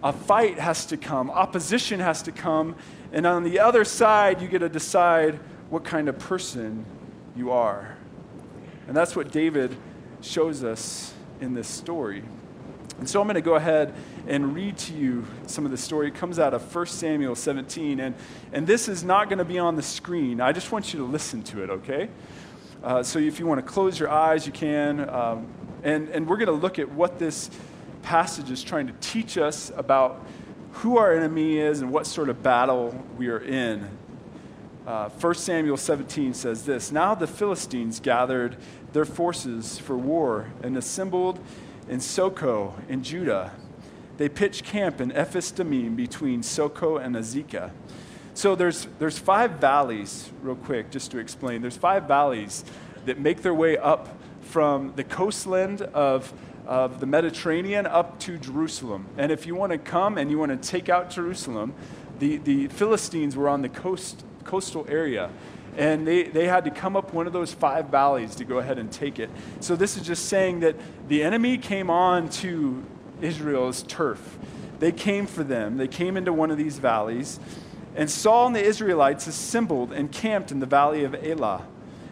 A 0.04 0.14
fight 0.14 0.60
has 0.60 0.86
to 0.88 0.98
come, 0.98 1.32
opposition 1.32 2.00
has 2.00 2.22
to 2.24 2.32
come, 2.32 2.76
and 3.12 3.26
on 3.26 3.44
the 3.44 3.60
other 3.60 3.84
side, 3.84 4.42
you 4.42 4.48
get 4.48 4.60
to 4.60 4.70
decide 4.70 5.40
what 5.70 5.84
kind 5.84 6.08
of 6.08 6.20
person 6.20 6.86
you 7.36 7.52
are. 7.52 7.95
And 8.88 8.96
that's 8.96 9.16
what 9.16 9.32
David 9.32 9.76
shows 10.22 10.64
us 10.64 11.14
in 11.42 11.54
this 11.54 11.68
story. 11.68 12.24
And 12.98 13.10
so 13.10 13.20
I'm 13.20 13.28
going 13.28 13.36
to 13.36 13.42
go 13.42 13.56
ahead 13.56 13.94
and 14.28 14.56
read 14.56 14.78
to 14.78 14.94
you 14.94 15.26
some 15.48 15.66
of 15.66 15.72
the 15.72 15.78
story. 15.78 16.08
It 16.08 16.16
comes 16.16 16.40
out 16.40 16.54
of 16.54 16.74
1 16.74 16.86
Samuel 16.86 17.36
17. 17.36 18.00
And, 18.00 18.16
and 18.54 18.66
this 18.66 18.88
is 18.88 19.04
not 19.04 19.28
going 19.28 19.40
to 19.40 19.46
be 19.46 19.60
on 19.60 19.76
the 19.76 19.84
screen. 19.84 20.40
I 20.40 20.54
just 20.54 20.72
want 20.72 20.94
you 20.94 21.00
to 21.00 21.06
listen 21.06 21.44
to 21.44 21.64
it, 21.64 21.70
okay? 21.70 22.10
Uh, 22.84 23.04
so 23.04 23.20
if 23.20 23.40
you 23.40 23.48
want 23.48 23.60
to 23.60 23.70
close 23.70 24.00
your 24.00 24.10
eyes, 24.10 24.46
you 24.46 24.54
can. 24.54 25.10
Um, 25.10 25.48
and, 25.84 26.08
and 26.10 26.28
we're 26.28 26.38
going 26.38 26.48
to 26.48 26.54
look 26.54 26.80
at 26.80 26.90
what 26.90 27.20
this 27.20 27.50
passage 28.02 28.50
is 28.50 28.64
trying 28.64 28.88
to 28.88 28.94
teach 29.02 29.38
us 29.38 29.72
about 29.76 30.26
who 30.72 30.98
our 30.98 31.14
enemy 31.14 31.58
is 31.58 31.82
and 31.82 31.92
what 31.92 32.06
sort 32.06 32.30
of 32.30 32.42
battle 32.44 33.04
we 33.18 33.28
are 33.28 33.40
in. 33.40 33.88
Uh, 34.86 35.10
1 35.10 35.34
Samuel 35.34 35.78
17 35.78 36.36
says 36.36 36.66
this 36.66 36.92
Now 36.92 37.16
the 37.16 37.26
Philistines 37.26 38.00
gathered 38.00 38.56
their 38.94 39.06
forces 39.06 39.80
for 39.80 39.98
war 39.98 40.52
and 40.62 40.78
assembled 40.78 41.40
in 41.90 42.00
Socoh 42.00 42.74
in 42.88 43.04
Judah. 43.04 43.52
They 44.18 44.30
pitched 44.30 44.64
camp 44.64 45.02
in 45.02 45.12
Ephes 45.12 45.52
Dammim 45.52 45.96
between 45.96 46.42
Socoh 46.42 46.98
and 46.98 47.16
Azekah. 47.16 47.72
So 48.36 48.54
there's, 48.54 48.88
there's 49.00 49.18
five 49.18 49.54
valleys, 49.54 50.30
real 50.42 50.56
quick, 50.56 50.92
just 50.92 51.10
to 51.12 51.18
explain. 51.18 51.62
There's 51.62 51.78
five 51.78 52.04
valleys 52.04 52.64
that 53.06 53.18
make 53.18 53.42
their 53.42 53.54
way 53.54 53.78
up 53.78 54.10
from 54.42 54.94
the 54.96 55.04
coastland 55.04 55.82
of, 55.82 56.32
of 56.68 57.00
the 57.00 57.06
Mediterranean 57.06 57.88
up 57.88 58.20
to 58.20 58.38
Jerusalem. 58.38 59.08
And 59.18 59.32
if 59.32 59.48
you 59.48 59.56
want 59.56 59.72
to 59.72 59.78
come 59.78 60.18
and 60.18 60.30
you 60.30 60.38
want 60.38 60.62
to 60.62 60.70
take 60.70 60.90
out 60.90 61.10
Jerusalem, 61.10 61.74
the, 62.20 62.38
the 62.38 62.68
Philistines 62.68 63.36
were 63.36 63.50
on 63.50 63.62
the 63.62 63.70
coast, 63.70 64.25
coastal 64.46 64.86
area. 64.88 65.30
And 65.78 66.08
they, 66.08 66.24
they 66.24 66.48
had 66.48 66.64
to 66.66 66.72
come 66.72 66.96
up 66.96 67.14
one 67.14 67.28
of 67.28 67.34
those 67.34 67.54
five 67.54 67.88
valleys 67.88 68.36
to 68.36 68.46
go 68.46 68.60
ahead 68.60 68.80
and 68.80 68.90
take 68.90 69.20
it. 69.20 69.30
So 69.60 69.76
this 69.76 69.98
is 69.98 70.04
just 70.04 70.28
saying 70.28 70.62
that 70.62 70.76
the 71.10 71.22
enemy 71.22 71.58
came 71.58 71.90
on 71.90 72.30
to 72.30 72.82
Israel's 73.22 73.84
turf. 73.84 74.38
They 74.80 74.94
came 74.94 75.26
for 75.26 75.44
them. 75.44 75.78
They 75.78 75.88
came 75.88 76.16
into 76.16 76.32
one 76.32 76.52
of 76.52 76.58
these 76.58 76.78
valleys. 76.80 77.40
And 77.96 78.10
Saul 78.10 78.48
and 78.48 78.56
the 78.56 78.64
Israelites 78.64 79.28
assembled 79.28 79.92
and 79.92 80.12
camped 80.12 80.52
in 80.52 80.60
the 80.60 80.66
valley 80.66 81.04
of 81.04 81.16
Elah 81.16 81.66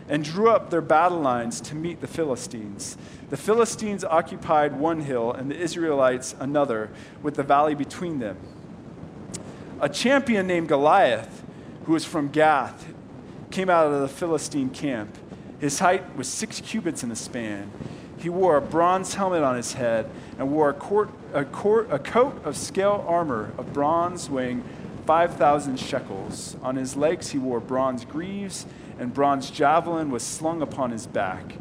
and 0.07 0.23
drew 0.23 0.49
up 0.49 0.69
their 0.69 0.81
battle 0.81 1.19
lines 1.19 1.61
to 1.61 1.75
meet 1.75 2.01
the 2.01 2.07
Philistines. 2.07 2.97
The 3.29 3.37
Philistines 3.37 4.03
occupied 4.03 4.77
one 4.77 5.01
hill 5.01 5.31
and 5.31 5.49
the 5.49 5.57
Israelites 5.57 6.35
another, 6.39 6.89
with 7.21 7.35
the 7.35 7.43
valley 7.43 7.75
between 7.75 8.19
them. 8.19 8.37
A 9.79 9.89
champion 9.89 10.45
named 10.47 10.67
Goliath, 10.67 11.42
who 11.85 11.93
was 11.93 12.05
from 12.05 12.29
Gath, 12.29 12.93
came 13.51 13.69
out 13.69 13.91
of 13.91 14.01
the 14.01 14.07
Philistine 14.07 14.69
camp. 14.69 15.17
His 15.59 15.79
height 15.79 16.15
was 16.15 16.27
six 16.27 16.59
cubits 16.59 17.03
in 17.03 17.11
a 17.11 17.15
span. 17.15 17.71
He 18.17 18.29
wore 18.29 18.57
a 18.57 18.61
bronze 18.61 19.15
helmet 19.15 19.43
on 19.43 19.55
his 19.55 19.73
head 19.73 20.09
and 20.37 20.51
wore 20.51 20.69
a, 20.69 20.73
court, 20.73 21.09
a, 21.33 21.45
court, 21.45 21.87
a 21.91 21.99
coat 21.99 22.43
of 22.45 22.55
scale 22.55 23.03
armor 23.07 23.51
of 23.57 23.73
bronze 23.73 24.29
weighing 24.29 24.63
5,000 25.05 25.77
shekels. 25.77 26.55
On 26.63 26.75
his 26.75 26.95
legs 26.95 27.31
he 27.31 27.37
wore 27.37 27.59
bronze 27.59 28.05
greaves, 28.05 28.65
and 28.97 29.13
bronze 29.13 29.49
javelin 29.51 30.09
was 30.09 30.23
slung 30.23 30.61
upon 30.61 30.91
his 30.91 31.05
back. 31.07 31.55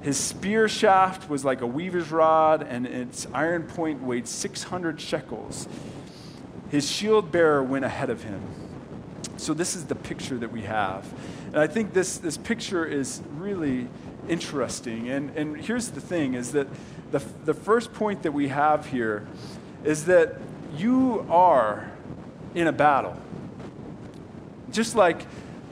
His 0.00 0.16
spear 0.16 0.68
shaft 0.68 1.28
was 1.28 1.44
like 1.44 1.60
a 1.60 1.66
weaver's 1.66 2.10
rod, 2.10 2.62
and 2.62 2.86
its 2.86 3.26
iron 3.34 3.64
point 3.64 4.02
weighed 4.02 4.28
600 4.28 5.00
shekels. 5.00 5.68
His 6.70 6.90
shield 6.90 7.32
bearer 7.32 7.62
went 7.62 7.84
ahead 7.84 8.08
of 8.08 8.22
him. 8.22 8.40
So, 9.38 9.54
this 9.54 9.76
is 9.76 9.84
the 9.84 9.94
picture 9.94 10.36
that 10.38 10.50
we 10.50 10.62
have. 10.62 11.06
And 11.46 11.58
I 11.58 11.66
think 11.66 11.92
this, 11.92 12.18
this 12.18 12.36
picture 12.36 12.84
is 12.84 13.22
really 13.36 13.88
interesting. 14.28 15.08
And, 15.08 15.30
and 15.36 15.56
here's 15.56 15.88
the 15.88 16.00
thing 16.00 16.34
is 16.34 16.52
that 16.52 16.66
the, 17.12 17.22
the 17.44 17.54
first 17.54 17.92
point 17.92 18.24
that 18.24 18.32
we 18.32 18.48
have 18.48 18.86
here 18.86 19.26
is 19.84 20.06
that 20.06 20.40
you 20.76 21.26
are 21.30 21.90
in 22.54 22.66
a 22.66 22.72
battle. 22.72 23.16
Just 24.72 24.94
like 24.94 25.24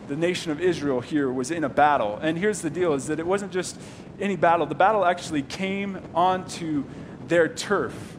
the 0.08 0.16
nation 0.16 0.52
of 0.52 0.60
Israel 0.60 1.00
here 1.00 1.30
was 1.30 1.50
in 1.50 1.64
a 1.64 1.68
battle. 1.68 2.18
And 2.22 2.38
here's 2.38 2.62
the 2.62 2.70
deal 2.70 2.94
is 2.94 3.08
that 3.08 3.18
it 3.18 3.26
wasn't 3.26 3.52
just 3.52 3.78
any 4.20 4.36
battle. 4.36 4.66
The 4.66 4.74
battle 4.74 5.04
actually 5.04 5.42
came 5.42 6.00
onto 6.14 6.84
their 7.26 7.48
turf. 7.48 8.16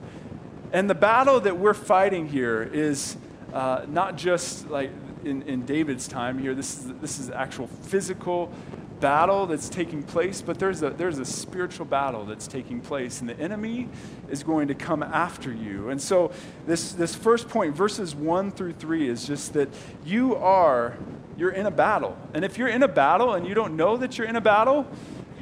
And 0.74 0.90
the 0.90 0.96
battle 0.96 1.40
that 1.40 1.58
we're 1.58 1.74
fighting 1.74 2.28
here 2.28 2.62
is 2.62 3.16
uh, 3.54 3.86
not 3.88 4.18
just 4.18 4.70
like 4.70 4.92
in, 5.28 5.42
in 5.44 5.66
David's 5.66 6.08
time 6.08 6.40
here, 6.40 6.56
this 6.56 6.80
is, 6.80 6.94
this 7.02 7.20
is 7.20 7.30
actual 7.30 7.68
physical 7.68 8.52
battle 9.00 9.46
that's 9.46 9.70
taking 9.70 10.02
place, 10.04 10.42
but 10.42 10.58
there's 10.60 10.82
a, 10.82 10.90
there's 10.90 11.20
a 11.20 11.26
spiritual 11.26 11.86
battle 11.86 12.26
that's 12.26 12.48
taking 12.48 12.82
place, 12.82 13.22
and 13.22 13.30
the 13.30 13.40
enemy 13.40 13.90
is 14.30 14.44
going 14.44 14.68
to 14.70 14.76
come 14.76 15.04
after 15.04 15.54
you. 15.54 15.90
And 15.90 16.02
so, 16.02 16.32
this, 16.66 16.94
this 16.94 17.14
first 17.14 17.48
point, 17.48 17.76
verses 17.76 18.16
1 18.16 18.52
through 18.52 18.74
3, 18.74 19.08
is 19.08 19.28
just 19.28 19.54
that 19.54 19.70
you 20.04 20.36
are, 20.36 20.98
you're 21.38 21.52
in 21.52 21.66
a 21.66 21.72
battle. 21.72 22.18
And 22.34 22.44
if 22.44 22.58
you're 22.58 22.68
in 22.68 22.84
a 22.84 22.88
battle 22.88 23.34
and 23.34 23.46
you 23.46 23.54
don't 23.54 23.76
know 23.76 23.98
that 23.98 24.18
you're 24.18 24.28
in 24.28 24.36
a 24.36 24.42
battle, 24.42 24.88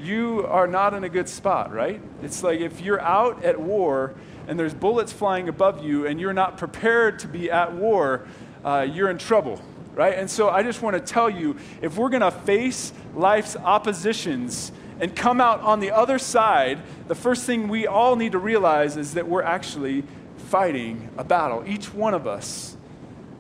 you 0.02 0.46
are 0.48 0.68
not 0.68 0.94
in 0.94 1.04
a 1.04 1.10
good 1.10 1.30
spot, 1.30 1.74
right? 1.74 2.02
It's 2.22 2.44
like 2.44 2.60
if 2.60 2.82
you're 2.82 3.02
out 3.02 3.44
at 3.44 3.60
war 3.60 4.14
and 4.48 4.60
there's 4.60 4.74
bullets 4.74 5.12
flying 5.12 5.50
above 5.50 5.84
you 5.84 6.06
and 6.06 6.20
you're 6.20 6.34
not 6.34 6.58
prepared 6.58 7.20
to 7.20 7.28
be 7.28 7.50
at 7.50 7.74
war, 7.74 8.28
uh, 8.64 8.86
you're 8.90 9.10
in 9.10 9.18
trouble 9.18 9.62
right? 9.96 10.18
And 10.18 10.30
so 10.30 10.50
I 10.50 10.62
just 10.62 10.82
want 10.82 10.96
to 10.96 11.14
tell 11.14 11.30
you 11.30 11.56
if 11.82 11.98
we're 11.98 12.10
going 12.10 12.22
to 12.22 12.32
face 12.32 12.94
life's 13.16 13.56
oppositions 13.56 14.72
and 15.00 15.16
come 15.16 15.42
out 15.42 15.62
on 15.62 15.80
the 15.80 15.92
other 15.92 16.20
side, 16.20 16.80
the 17.08 17.16
first 17.16 17.46
thing 17.46 17.68
we 17.68 17.88
all 17.88 18.16
need 18.16 18.34
to 18.34 18.38
realize 18.38 18.98
is 18.98 19.14
that 19.14 19.28
we're 19.28 19.44
actually 19.44 20.04
fighting 20.38 21.10
a 21.18 21.24
battle, 21.24 21.64
each 21.66 21.94
one 21.94 22.14
of 22.14 22.28
us. 22.28 22.78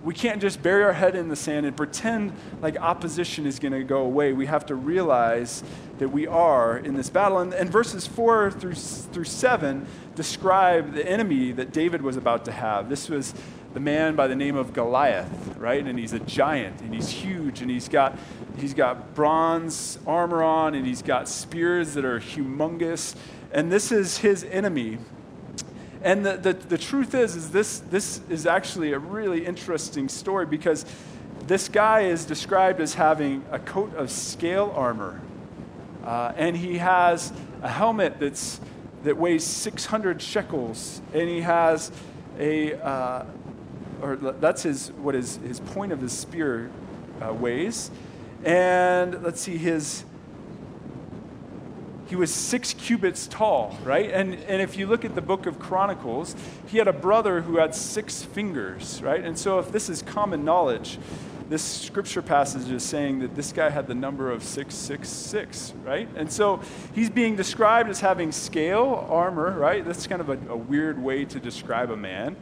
We 0.04 0.14
can't 0.14 0.40
just 0.40 0.62
bury 0.62 0.84
our 0.84 0.94
head 0.94 1.16
in 1.16 1.30
the 1.30 1.36
sand 1.36 1.66
and 1.66 1.76
pretend 1.76 2.34
like 2.62 2.78
opposition 2.78 3.48
is 3.48 3.58
going 3.58 3.72
to 3.74 3.84
go 3.84 4.02
away. 4.02 4.34
We 4.34 4.46
have 4.46 4.68
to 4.68 4.76
realize 4.76 5.64
that 5.98 6.10
we 6.10 6.28
are 6.28 6.78
in 6.78 6.94
this 6.94 7.10
battle. 7.10 7.40
And, 7.40 7.54
and 7.54 7.72
verses 7.72 8.06
4 8.06 8.52
through, 8.52 8.76
through 8.76 9.24
7 9.24 9.88
describe 10.14 10.94
the 10.94 11.08
enemy 11.08 11.52
that 11.54 11.74
David 11.74 12.04
was 12.04 12.18
about 12.18 12.46
to 12.46 12.52
have. 12.52 12.88
This 12.88 13.10
was 13.10 13.34
the 13.76 13.80
man 13.82 14.16
by 14.16 14.26
the 14.26 14.36
name 14.36 14.56
of 14.56 14.72
Goliath, 14.72 15.58
right? 15.58 15.86
And 15.86 16.00
he's 16.00 16.14
a 16.14 16.20
giant 16.20 16.80
and 16.80 16.96
he's 16.96 17.10
huge 17.10 17.62
and 17.62 17.70
he's 17.70 17.90
got 17.90 18.18
he's 18.58 18.74
got 18.74 19.14
bronze 19.14 20.00
armor 20.08 20.42
on 20.42 20.76
and 20.76 20.88
he's 20.88 21.02
got 21.02 21.28
spears 21.28 21.94
that 21.96 22.06
are 22.06 22.22
humongous. 22.22 23.16
And 23.52 23.70
this 23.70 23.92
is 23.92 24.20
his 24.20 24.46
enemy. 24.46 24.98
And 26.02 26.26
the, 26.26 26.38
the, 26.38 26.54
the 26.54 26.78
truth 26.78 27.14
is, 27.14 27.36
is 27.36 27.52
this, 27.52 27.80
this 27.80 28.22
is 28.30 28.46
actually 28.46 28.94
a 28.94 29.00
really 29.00 29.46
interesting 29.46 30.08
story 30.08 30.46
because 30.46 30.86
this 31.46 31.68
guy 31.68 32.02
is 32.02 32.24
described 32.24 32.80
as 32.80 32.94
having 32.94 33.44
a 33.52 33.60
coat 33.60 33.94
of 33.96 34.10
scale 34.10 34.72
armor. 34.74 35.20
Uh, 36.06 36.32
and 36.38 36.56
he 36.56 36.78
has 36.78 37.34
a 37.62 37.68
helmet 37.68 38.22
that's, 38.22 38.62
that 39.04 39.18
weighs 39.18 39.44
600 39.44 40.22
shekels. 40.22 41.02
And 41.14 41.28
he 41.28 41.42
has 41.42 41.92
a, 42.40 42.74
uh, 42.76 43.26
or 44.02 44.16
that's 44.16 44.64
his, 44.64 44.92
what 44.94 45.16
his, 45.16 45.38
his 45.38 45.60
point 45.60 45.92
of 45.92 46.02
his 46.02 46.12
spear 46.12 46.70
uh, 47.22 47.34
weighs. 47.34 47.92
And 48.44 49.24
let's 49.24 49.42
see, 49.42 49.58
his, 49.58 50.06
he 52.08 52.16
was 52.16 52.34
six 52.34 52.74
cubits 52.74 53.28
tall, 53.28 53.78
right? 53.84 54.12
And, 54.12 54.36
and 54.36 54.62
if 54.62 54.78
you 54.78 54.86
look 54.86 55.04
at 55.04 55.16
the 55.16 55.22
book 55.22 55.46
of 55.48 55.60
Chronicles, 55.60 56.36
he 56.68 56.78
had 56.78 56.88
a 56.88 56.94
brother 56.94 57.42
who 57.42 57.58
had 57.58 57.74
six 57.74 58.24
fingers, 58.24 59.02
right? 59.02 59.24
And 59.24 59.38
so 59.38 59.60
if 59.60 59.72
this 59.72 59.90
is 59.90 60.02
common 60.02 60.46
knowledge, 60.46 61.00
this 61.50 61.64
scripture 61.64 62.22
passage 62.22 62.72
is 62.72 62.84
saying 62.84 63.20
that 63.20 63.36
this 63.36 63.52
guy 63.52 63.70
had 63.70 63.88
the 63.88 63.94
number 63.94 64.32
of 64.32 64.44
666, 64.44 65.74
right? 65.84 66.10
And 66.16 66.32
so 66.32 66.60
he's 66.94 67.10
being 67.10 67.36
described 67.36 67.90
as 67.90 68.00
having 68.00 68.32
scale 68.32 69.08
armor, 69.10 69.52
right? 69.58 69.86
That's 69.86 70.08
kind 70.08 70.22
of 70.22 70.30
a, 70.30 70.40
a 70.50 70.58
weird 70.58 71.02
way 71.02 71.26
to 71.26 71.40
describe 71.40 71.92
a 71.92 71.98
man 71.98 72.36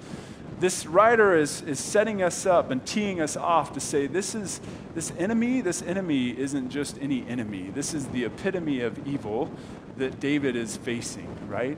this 0.60 0.86
writer 0.86 1.36
is, 1.36 1.62
is 1.62 1.80
setting 1.80 2.22
us 2.22 2.46
up 2.46 2.72
and 2.72 2.86
teeing 2.86 3.22
us 3.22 3.36
off 3.36 3.74
to 3.74 3.80
say 3.80 4.08
this 4.08 4.36
is 4.36 4.62
this 4.96 5.12
enemy 5.18 5.62
this 5.62 5.82
enemy 5.82 6.38
isn't 6.38 6.70
just 6.70 6.98
any 7.02 7.26
enemy. 7.28 7.72
This 7.74 7.94
is 7.94 8.08
the 8.08 8.26
epitome 8.26 8.82
of 8.82 9.08
evil 9.08 9.52
that 9.98 10.20
david 10.20 10.56
is 10.56 10.78
facing 10.78 11.28
right? 11.48 11.78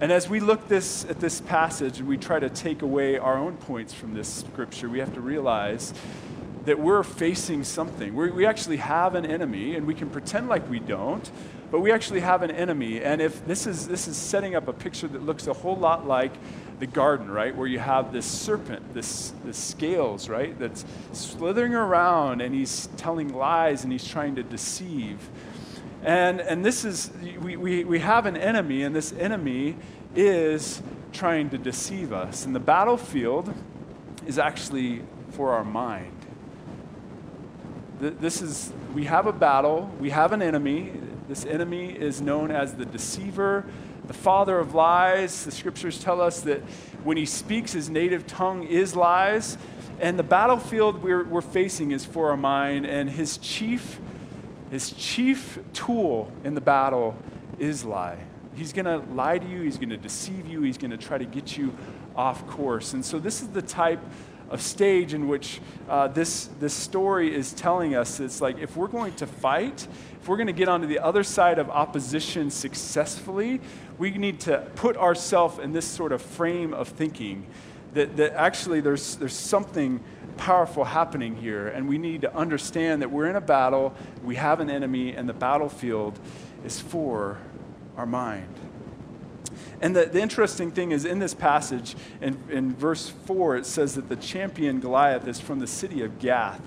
And 0.00 0.12
as 0.12 0.28
we 0.28 0.40
look 0.40 0.68
this 0.68 1.04
at 1.06 1.20
this 1.20 1.40
passage 1.40 1.98
and 1.98 2.08
we 2.08 2.18
try 2.18 2.38
to 2.38 2.50
take 2.50 2.82
away 2.82 3.16
our 3.16 3.38
own 3.38 3.56
points 3.56 3.94
from 3.94 4.14
this 4.14 4.32
scripture 4.32 4.88
we 4.88 4.98
have 4.98 5.14
to 5.14 5.20
realize 5.20 5.94
that 6.66 6.80
we're 6.80 7.04
facing 7.04 7.62
something. 7.62 8.12
We're, 8.12 8.32
we 8.32 8.44
actually 8.44 8.78
have 8.78 9.14
an 9.14 9.24
enemy 9.24 9.76
and 9.76 9.86
we 9.86 9.94
can 9.94 10.10
pretend 10.10 10.48
like 10.48 10.68
we 10.68 10.80
don't 10.80 11.30
but 11.70 11.80
we 11.80 11.90
actually 11.90 12.20
have 12.20 12.42
an 12.42 12.50
enemy. 12.50 13.02
And 13.02 13.20
if 13.20 13.44
this 13.46 13.66
is 13.66 13.88
this 13.88 14.06
is 14.08 14.16
setting 14.16 14.54
up 14.54 14.68
a 14.68 14.72
picture 14.72 15.08
that 15.08 15.22
looks 15.22 15.46
a 15.46 15.52
whole 15.52 15.76
lot 15.76 16.06
like 16.06 16.32
the 16.78 16.86
garden, 16.86 17.30
right, 17.30 17.54
where 17.56 17.66
you 17.66 17.78
have 17.78 18.12
this 18.12 18.26
serpent, 18.26 18.94
this, 18.94 19.32
this 19.44 19.56
scales, 19.56 20.28
right, 20.28 20.58
that's 20.58 20.84
slithering 21.12 21.74
around 21.74 22.42
and 22.42 22.54
he's 22.54 22.88
telling 22.96 23.32
lies 23.34 23.84
and 23.84 23.92
he's 23.92 24.06
trying 24.06 24.34
to 24.36 24.42
deceive. 24.42 25.30
And, 26.02 26.40
and 26.40 26.64
this 26.64 26.84
is, 26.84 27.10
we, 27.40 27.56
we, 27.56 27.84
we 27.84 27.98
have 27.98 28.26
an 28.26 28.36
enemy, 28.36 28.84
and 28.84 28.94
this 28.94 29.12
enemy 29.14 29.76
is 30.14 30.80
trying 31.12 31.50
to 31.50 31.58
deceive 31.58 32.12
us. 32.12 32.46
And 32.46 32.54
the 32.54 32.60
battlefield 32.60 33.52
is 34.26 34.38
actually 34.38 35.02
for 35.30 35.52
our 35.52 35.64
mind. 35.64 36.12
This 37.98 38.42
is, 38.42 38.72
we 38.94 39.04
have 39.06 39.26
a 39.26 39.32
battle, 39.32 39.90
we 39.98 40.10
have 40.10 40.32
an 40.32 40.42
enemy. 40.42 40.92
This 41.28 41.44
enemy 41.44 41.90
is 41.90 42.20
known 42.20 42.50
as 42.50 42.74
the 42.74 42.84
deceiver, 42.84 43.64
the 44.06 44.14
father 44.14 44.58
of 44.58 44.74
lies. 44.74 45.44
The 45.44 45.50
scriptures 45.50 45.98
tell 46.02 46.20
us 46.20 46.40
that 46.42 46.60
when 47.04 47.16
he 47.16 47.26
speaks, 47.26 47.72
his 47.72 47.88
native 47.88 48.26
tongue 48.26 48.64
is 48.64 48.96
lies. 48.96 49.58
And 49.98 50.18
the 50.18 50.22
battlefield 50.24 51.02
we're, 51.02 51.24
we're 51.24 51.40
facing 51.40 51.92
is 51.92 52.04
for 52.04 52.30
our 52.30 52.36
mind, 52.36 52.84
and 52.84 53.08
his 53.08 53.38
chief, 53.38 53.98
his 54.70 54.92
chief 54.92 55.58
tool 55.72 56.30
in 56.44 56.54
the 56.54 56.60
battle 56.60 57.16
is 57.58 57.84
lie. 57.84 58.18
He's 58.54 58.72
going 58.72 58.86
to 58.86 58.98
lie 59.14 59.38
to 59.38 59.46
you, 59.46 59.62
he's 59.62 59.78
going 59.78 59.90
to 59.90 59.96
deceive 59.96 60.46
you, 60.46 60.62
he's 60.62 60.78
going 60.78 60.90
to 60.90 60.96
try 60.96 61.18
to 61.18 61.24
get 61.24 61.56
you 61.56 61.74
off 62.14 62.46
course. 62.46 62.92
And 62.92 63.04
so, 63.04 63.18
this 63.18 63.42
is 63.42 63.48
the 63.48 63.62
type 63.62 64.00
of 64.48 64.60
stage 64.60 65.12
in 65.12 65.28
which 65.28 65.60
uh, 65.88 66.08
this, 66.08 66.48
this 66.60 66.72
story 66.72 67.34
is 67.34 67.52
telling 67.52 67.94
us 67.94 68.20
it's 68.20 68.40
like 68.40 68.58
if 68.58 68.76
we're 68.76 68.86
going 68.86 69.12
to 69.14 69.26
fight, 69.26 69.86
if 70.20 70.28
we're 70.28 70.36
going 70.36 70.46
to 70.46 70.52
get 70.52 70.68
onto 70.68 70.86
the 70.86 70.98
other 70.98 71.24
side 71.24 71.58
of 71.58 71.68
opposition 71.68 72.50
successfully, 72.50 73.60
we 73.98 74.10
need 74.10 74.40
to 74.40 74.58
put 74.74 74.96
ourselves 74.96 75.58
in 75.58 75.72
this 75.72 75.86
sort 75.86 76.12
of 76.12 76.20
frame 76.20 76.74
of 76.74 76.88
thinking 76.88 77.46
that, 77.94 78.16
that 78.16 78.34
actually 78.34 78.80
there's, 78.80 79.16
there's 79.16 79.36
something 79.36 80.02
powerful 80.36 80.84
happening 80.84 81.36
here, 81.36 81.68
and 81.68 81.88
we 81.88 81.98
need 81.98 82.20
to 82.20 82.34
understand 82.34 83.00
that 83.00 83.10
we're 83.10 83.28
in 83.28 83.36
a 83.36 83.40
battle, 83.40 83.94
we 84.22 84.36
have 84.36 84.60
an 84.60 84.68
enemy, 84.68 85.14
and 85.14 85.28
the 85.28 85.34
battlefield 85.34 86.18
is 86.64 86.80
for 86.80 87.38
our 87.96 88.06
mind. 88.06 88.54
And 89.80 89.94
the, 89.96 90.06
the 90.06 90.20
interesting 90.20 90.70
thing 90.70 90.92
is, 90.92 91.04
in 91.04 91.18
this 91.18 91.34
passage, 91.34 91.96
in, 92.20 92.38
in 92.50 92.74
verse 92.74 93.08
4, 93.08 93.56
it 93.56 93.66
says 93.66 93.94
that 93.94 94.08
the 94.08 94.16
champion 94.16 94.80
Goliath 94.80 95.26
is 95.26 95.40
from 95.40 95.58
the 95.58 95.66
city 95.66 96.02
of 96.02 96.18
Gath. 96.18 96.60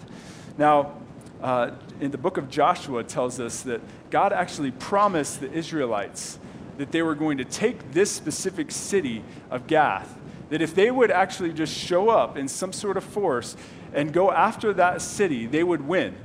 Now, 0.58 0.96
uh, 1.42 1.72
in 2.02 2.12
the 2.12 2.18
book 2.18 2.38
of 2.38 2.50
Joshua, 2.50 3.04
tells 3.04 3.40
us 3.40 3.62
that 3.64 3.82
God 4.10 4.34
actually 4.34 4.72
promised 4.72 5.42
the 5.42 5.52
Israelites 5.52 6.40
that 6.80 6.94
they 6.94 7.02
were 7.02 7.14
going 7.14 7.38
to 7.38 7.44
take 7.44 7.92
this 7.92 8.10
specific 8.10 8.72
city 8.72 9.22
of 9.52 9.68
Gath, 9.68 10.18
that 10.50 10.62
if 10.62 10.74
they 10.74 10.90
would 10.90 11.12
actually 11.12 11.52
just 11.52 11.78
show 11.78 12.08
up 12.08 12.38
in 12.38 12.48
some 12.48 12.72
sort 12.72 12.96
of 12.96 13.04
force 13.04 13.58
and 13.94 14.14
go 14.14 14.32
after 14.32 14.72
that 14.74 15.02
city, 15.02 15.46
they 15.46 15.62
would 15.62 15.86
win 15.86 16.16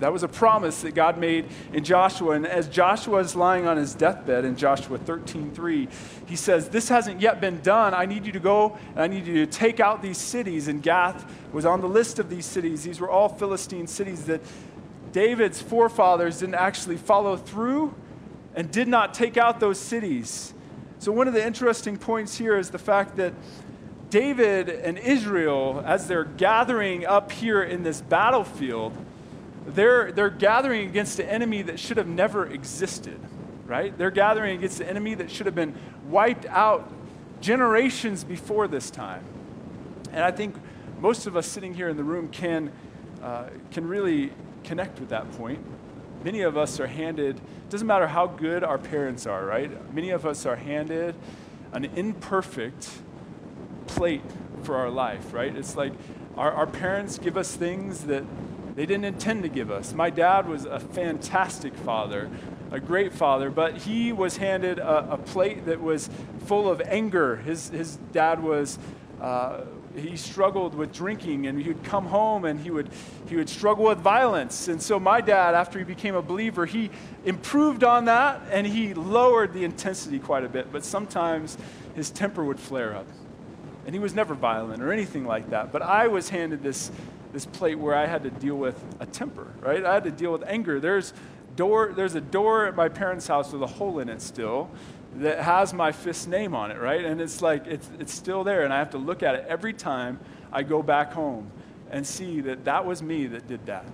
That 0.00 0.12
was 0.12 0.24
a 0.24 0.28
promise 0.28 0.82
that 0.82 0.96
God 0.96 1.18
made 1.18 1.46
in 1.72 1.84
Joshua. 1.84 2.32
And 2.32 2.44
as 2.44 2.66
Joshua 2.66 3.20
is 3.20 3.36
lying 3.36 3.68
on 3.68 3.76
his 3.76 3.94
deathbed 3.94 4.44
in 4.44 4.56
Joshua 4.56 4.98
13:3, 4.98 5.88
he 6.26 6.34
says, 6.34 6.70
This 6.70 6.88
hasn't 6.88 7.20
yet 7.20 7.40
been 7.40 7.60
done. 7.60 7.94
I 7.94 8.04
need 8.04 8.26
you 8.26 8.32
to 8.32 8.40
go 8.40 8.76
and 8.96 9.00
I 9.04 9.06
need 9.06 9.24
you 9.24 9.46
to 9.46 9.46
take 9.46 9.78
out 9.78 10.02
these 10.02 10.18
cities. 10.18 10.66
And 10.66 10.82
Gath 10.82 11.24
was 11.52 11.64
on 11.64 11.80
the 11.80 11.86
list 11.86 12.18
of 12.18 12.28
these 12.28 12.44
cities. 12.44 12.82
These 12.82 12.98
were 12.98 13.08
all 13.08 13.28
Philistine 13.28 13.86
cities 13.86 14.24
that 14.24 14.40
David's 15.12 15.62
forefathers 15.62 16.40
didn't 16.40 16.56
actually 16.56 16.96
follow 16.96 17.36
through 17.36 17.94
and 18.54 18.70
did 18.70 18.88
not 18.88 19.14
take 19.14 19.36
out 19.36 19.60
those 19.60 19.78
cities. 19.78 20.54
So, 20.98 21.12
one 21.12 21.28
of 21.28 21.34
the 21.34 21.44
interesting 21.44 21.96
points 21.96 22.36
here 22.36 22.56
is 22.56 22.70
the 22.70 22.78
fact 22.78 23.16
that 23.16 23.32
David 24.10 24.68
and 24.68 24.98
Israel, 24.98 25.82
as 25.86 26.06
they're 26.06 26.24
gathering 26.24 27.06
up 27.06 27.32
here 27.32 27.62
in 27.62 27.82
this 27.82 28.02
battlefield, 28.02 28.92
they're, 29.66 30.12
they're 30.12 30.30
gathering 30.30 30.88
against 30.88 31.18
an 31.18 31.28
enemy 31.28 31.62
that 31.62 31.80
should 31.80 31.96
have 31.96 32.08
never 32.08 32.46
existed, 32.46 33.18
right? 33.66 33.96
They're 33.96 34.10
gathering 34.10 34.58
against 34.58 34.80
an 34.80 34.88
enemy 34.88 35.14
that 35.14 35.30
should 35.30 35.46
have 35.46 35.54
been 35.54 35.74
wiped 36.08 36.46
out 36.46 36.92
generations 37.40 38.22
before 38.22 38.68
this 38.68 38.90
time. 38.90 39.24
And 40.12 40.22
I 40.22 40.30
think 40.30 40.56
most 41.00 41.26
of 41.26 41.36
us 41.36 41.46
sitting 41.46 41.74
here 41.74 41.88
in 41.88 41.96
the 41.96 42.04
room 42.04 42.28
can, 42.28 42.70
uh, 43.22 43.46
can 43.70 43.88
really 43.88 44.30
connect 44.62 45.00
with 45.00 45.08
that 45.08 45.30
point. 45.32 45.64
Many 46.24 46.42
of 46.42 46.56
us 46.56 46.78
are 46.78 46.86
handed, 46.86 47.40
doesn't 47.68 47.86
matter 47.86 48.06
how 48.06 48.26
good 48.26 48.62
our 48.62 48.78
parents 48.78 49.26
are, 49.26 49.44
right? 49.44 49.92
Many 49.92 50.10
of 50.10 50.24
us 50.24 50.46
are 50.46 50.56
handed 50.56 51.16
an 51.72 51.86
imperfect 51.96 52.88
plate 53.86 54.22
for 54.62 54.76
our 54.76 54.90
life, 54.90 55.32
right? 55.32 55.54
It's 55.54 55.74
like 55.74 55.92
our, 56.36 56.52
our 56.52 56.66
parents 56.66 57.18
give 57.18 57.36
us 57.36 57.56
things 57.56 58.04
that 58.04 58.24
they 58.76 58.86
didn't 58.86 59.04
intend 59.04 59.42
to 59.42 59.48
give 59.48 59.70
us. 59.70 59.92
My 59.92 60.10
dad 60.10 60.48
was 60.48 60.64
a 60.64 60.78
fantastic 60.78 61.74
father, 61.74 62.30
a 62.70 62.78
great 62.78 63.12
father, 63.12 63.50
but 63.50 63.78
he 63.78 64.12
was 64.12 64.36
handed 64.36 64.78
a, 64.78 65.14
a 65.14 65.18
plate 65.18 65.66
that 65.66 65.80
was 65.80 66.08
full 66.46 66.70
of 66.70 66.80
anger. 66.82 67.36
His, 67.36 67.70
his 67.70 67.96
dad 68.12 68.42
was. 68.42 68.78
Uh, 69.20 69.62
he 69.96 70.16
struggled 70.16 70.74
with 70.74 70.92
drinking 70.92 71.46
and 71.46 71.60
he 71.60 71.68
would 71.68 71.84
come 71.84 72.06
home 72.06 72.44
and 72.44 72.60
he 72.60 72.70
would, 72.70 72.88
he 73.28 73.36
would 73.36 73.48
struggle 73.48 73.86
with 73.86 73.98
violence. 73.98 74.68
And 74.68 74.80
so, 74.80 74.98
my 74.98 75.20
dad, 75.20 75.54
after 75.54 75.78
he 75.78 75.84
became 75.84 76.14
a 76.14 76.22
believer, 76.22 76.66
he 76.66 76.90
improved 77.24 77.84
on 77.84 78.06
that 78.06 78.40
and 78.50 78.66
he 78.66 78.94
lowered 78.94 79.52
the 79.52 79.64
intensity 79.64 80.18
quite 80.18 80.44
a 80.44 80.48
bit. 80.48 80.72
But 80.72 80.84
sometimes 80.84 81.58
his 81.94 82.10
temper 82.10 82.44
would 82.44 82.58
flare 82.58 82.94
up. 82.94 83.06
And 83.84 83.94
he 83.94 83.98
was 83.98 84.14
never 84.14 84.34
violent 84.34 84.82
or 84.82 84.92
anything 84.92 85.24
like 85.24 85.50
that. 85.50 85.72
But 85.72 85.82
I 85.82 86.08
was 86.08 86.28
handed 86.28 86.62
this, 86.62 86.90
this 87.32 87.46
plate 87.46 87.78
where 87.78 87.96
I 87.96 88.06
had 88.06 88.22
to 88.22 88.30
deal 88.30 88.56
with 88.56 88.82
a 89.00 89.06
temper, 89.06 89.52
right? 89.60 89.84
I 89.84 89.94
had 89.94 90.04
to 90.04 90.12
deal 90.12 90.32
with 90.32 90.44
anger. 90.46 90.78
There's, 90.78 91.12
door, 91.56 91.92
there's 91.94 92.14
a 92.14 92.20
door 92.20 92.66
at 92.66 92.76
my 92.76 92.88
parents' 92.88 93.26
house 93.26 93.52
with 93.52 93.62
a 93.62 93.66
hole 93.66 93.98
in 93.98 94.08
it 94.08 94.22
still 94.22 94.70
that 95.16 95.40
has 95.40 95.74
my 95.74 95.92
fist 95.92 96.28
name 96.28 96.54
on 96.54 96.70
it, 96.70 96.80
right? 96.80 97.04
And 97.04 97.20
it's 97.20 97.42
like, 97.42 97.66
it's, 97.66 97.88
it's 97.98 98.12
still 98.12 98.44
there. 98.44 98.64
And 98.64 98.72
I 98.72 98.78
have 98.78 98.90
to 98.90 98.98
look 98.98 99.22
at 99.22 99.34
it 99.34 99.44
every 99.48 99.72
time 99.72 100.18
I 100.52 100.62
go 100.62 100.82
back 100.82 101.12
home 101.12 101.50
and 101.90 102.06
see 102.06 102.40
that 102.40 102.64
that 102.64 102.86
was 102.86 103.02
me 103.02 103.26
that 103.26 103.46
did 103.46 103.66
that. 103.66 103.84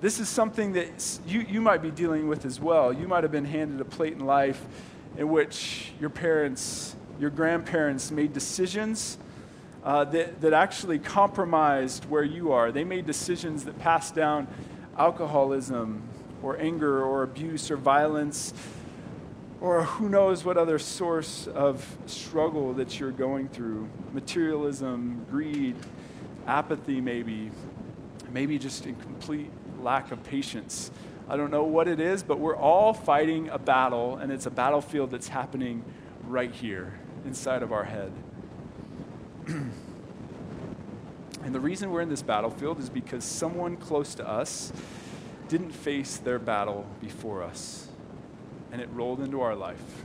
This 0.00 0.20
is 0.20 0.28
something 0.28 0.74
that 0.74 1.18
you, 1.26 1.40
you 1.40 1.60
might 1.60 1.82
be 1.82 1.90
dealing 1.90 2.28
with 2.28 2.44
as 2.44 2.60
well. 2.60 2.92
You 2.92 3.08
might 3.08 3.24
have 3.24 3.32
been 3.32 3.44
handed 3.44 3.80
a 3.80 3.84
plate 3.84 4.12
in 4.12 4.26
life 4.26 4.64
in 5.16 5.28
which 5.28 5.92
your 6.00 6.10
parents 6.10 6.96
your 7.18 7.30
grandparents 7.30 8.10
made 8.10 8.32
decisions 8.32 9.18
uh, 9.84 10.04
that, 10.04 10.40
that 10.40 10.52
actually 10.52 10.98
compromised 10.98 12.04
where 12.06 12.24
you 12.24 12.52
are. 12.52 12.72
They 12.72 12.84
made 12.84 13.06
decisions 13.06 13.64
that 13.64 13.78
passed 13.78 14.14
down 14.14 14.48
alcoholism 14.98 16.02
or 16.42 16.58
anger 16.58 17.02
or 17.04 17.22
abuse 17.22 17.70
or 17.70 17.76
violence 17.76 18.52
or 19.64 19.84
who 19.84 20.10
knows 20.10 20.44
what 20.44 20.58
other 20.58 20.78
source 20.78 21.46
of 21.46 21.96
struggle 22.04 22.74
that 22.74 23.00
you're 23.00 23.10
going 23.10 23.48
through 23.48 23.88
materialism, 24.12 25.24
greed, 25.30 25.74
apathy, 26.46 27.00
maybe, 27.00 27.50
maybe 28.30 28.58
just 28.58 28.84
a 28.84 28.92
complete 28.92 29.50
lack 29.80 30.12
of 30.12 30.22
patience. 30.22 30.90
I 31.30 31.38
don't 31.38 31.50
know 31.50 31.64
what 31.64 31.88
it 31.88 31.98
is, 31.98 32.22
but 32.22 32.38
we're 32.38 32.58
all 32.58 32.92
fighting 32.92 33.48
a 33.48 33.58
battle, 33.58 34.18
and 34.18 34.30
it's 34.30 34.44
a 34.44 34.50
battlefield 34.50 35.10
that's 35.10 35.28
happening 35.28 35.82
right 36.24 36.52
here 36.52 36.92
inside 37.24 37.62
of 37.62 37.72
our 37.72 37.84
head. 37.84 38.12
and 39.46 39.72
the 41.54 41.60
reason 41.60 41.90
we're 41.90 42.02
in 42.02 42.10
this 42.10 42.20
battlefield 42.20 42.80
is 42.80 42.90
because 42.90 43.24
someone 43.24 43.78
close 43.78 44.14
to 44.16 44.28
us 44.28 44.74
didn't 45.48 45.72
face 45.72 46.18
their 46.18 46.38
battle 46.38 46.84
before 47.00 47.42
us, 47.42 47.83
and 48.74 48.82
it 48.82 48.90
rolled 48.92 49.20
into 49.20 49.40
our 49.40 49.54
life. 49.54 50.04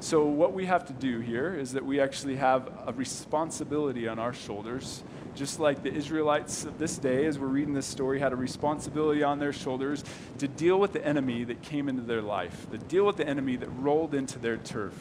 So, 0.00 0.24
what 0.24 0.54
we 0.54 0.64
have 0.64 0.86
to 0.86 0.94
do 0.94 1.20
here 1.20 1.54
is 1.54 1.72
that 1.72 1.84
we 1.84 2.00
actually 2.00 2.36
have 2.36 2.70
a 2.86 2.92
responsibility 2.92 4.08
on 4.08 4.18
our 4.18 4.32
shoulders, 4.32 5.02
just 5.34 5.60
like 5.60 5.82
the 5.82 5.92
Israelites 5.92 6.64
of 6.64 6.78
this 6.78 6.96
day, 6.96 7.26
as 7.26 7.38
we're 7.38 7.48
reading 7.48 7.74
this 7.74 7.86
story, 7.86 8.20
had 8.20 8.32
a 8.32 8.36
responsibility 8.36 9.22
on 9.22 9.38
their 9.38 9.52
shoulders 9.52 10.02
to 10.38 10.48
deal 10.48 10.80
with 10.80 10.94
the 10.94 11.04
enemy 11.04 11.44
that 11.44 11.60
came 11.60 11.90
into 11.90 12.02
their 12.02 12.22
life, 12.22 12.70
to 12.70 12.78
deal 12.78 13.04
with 13.04 13.16
the 13.16 13.26
enemy 13.26 13.56
that 13.56 13.68
rolled 13.68 14.14
into 14.14 14.38
their 14.38 14.56
turf 14.56 14.94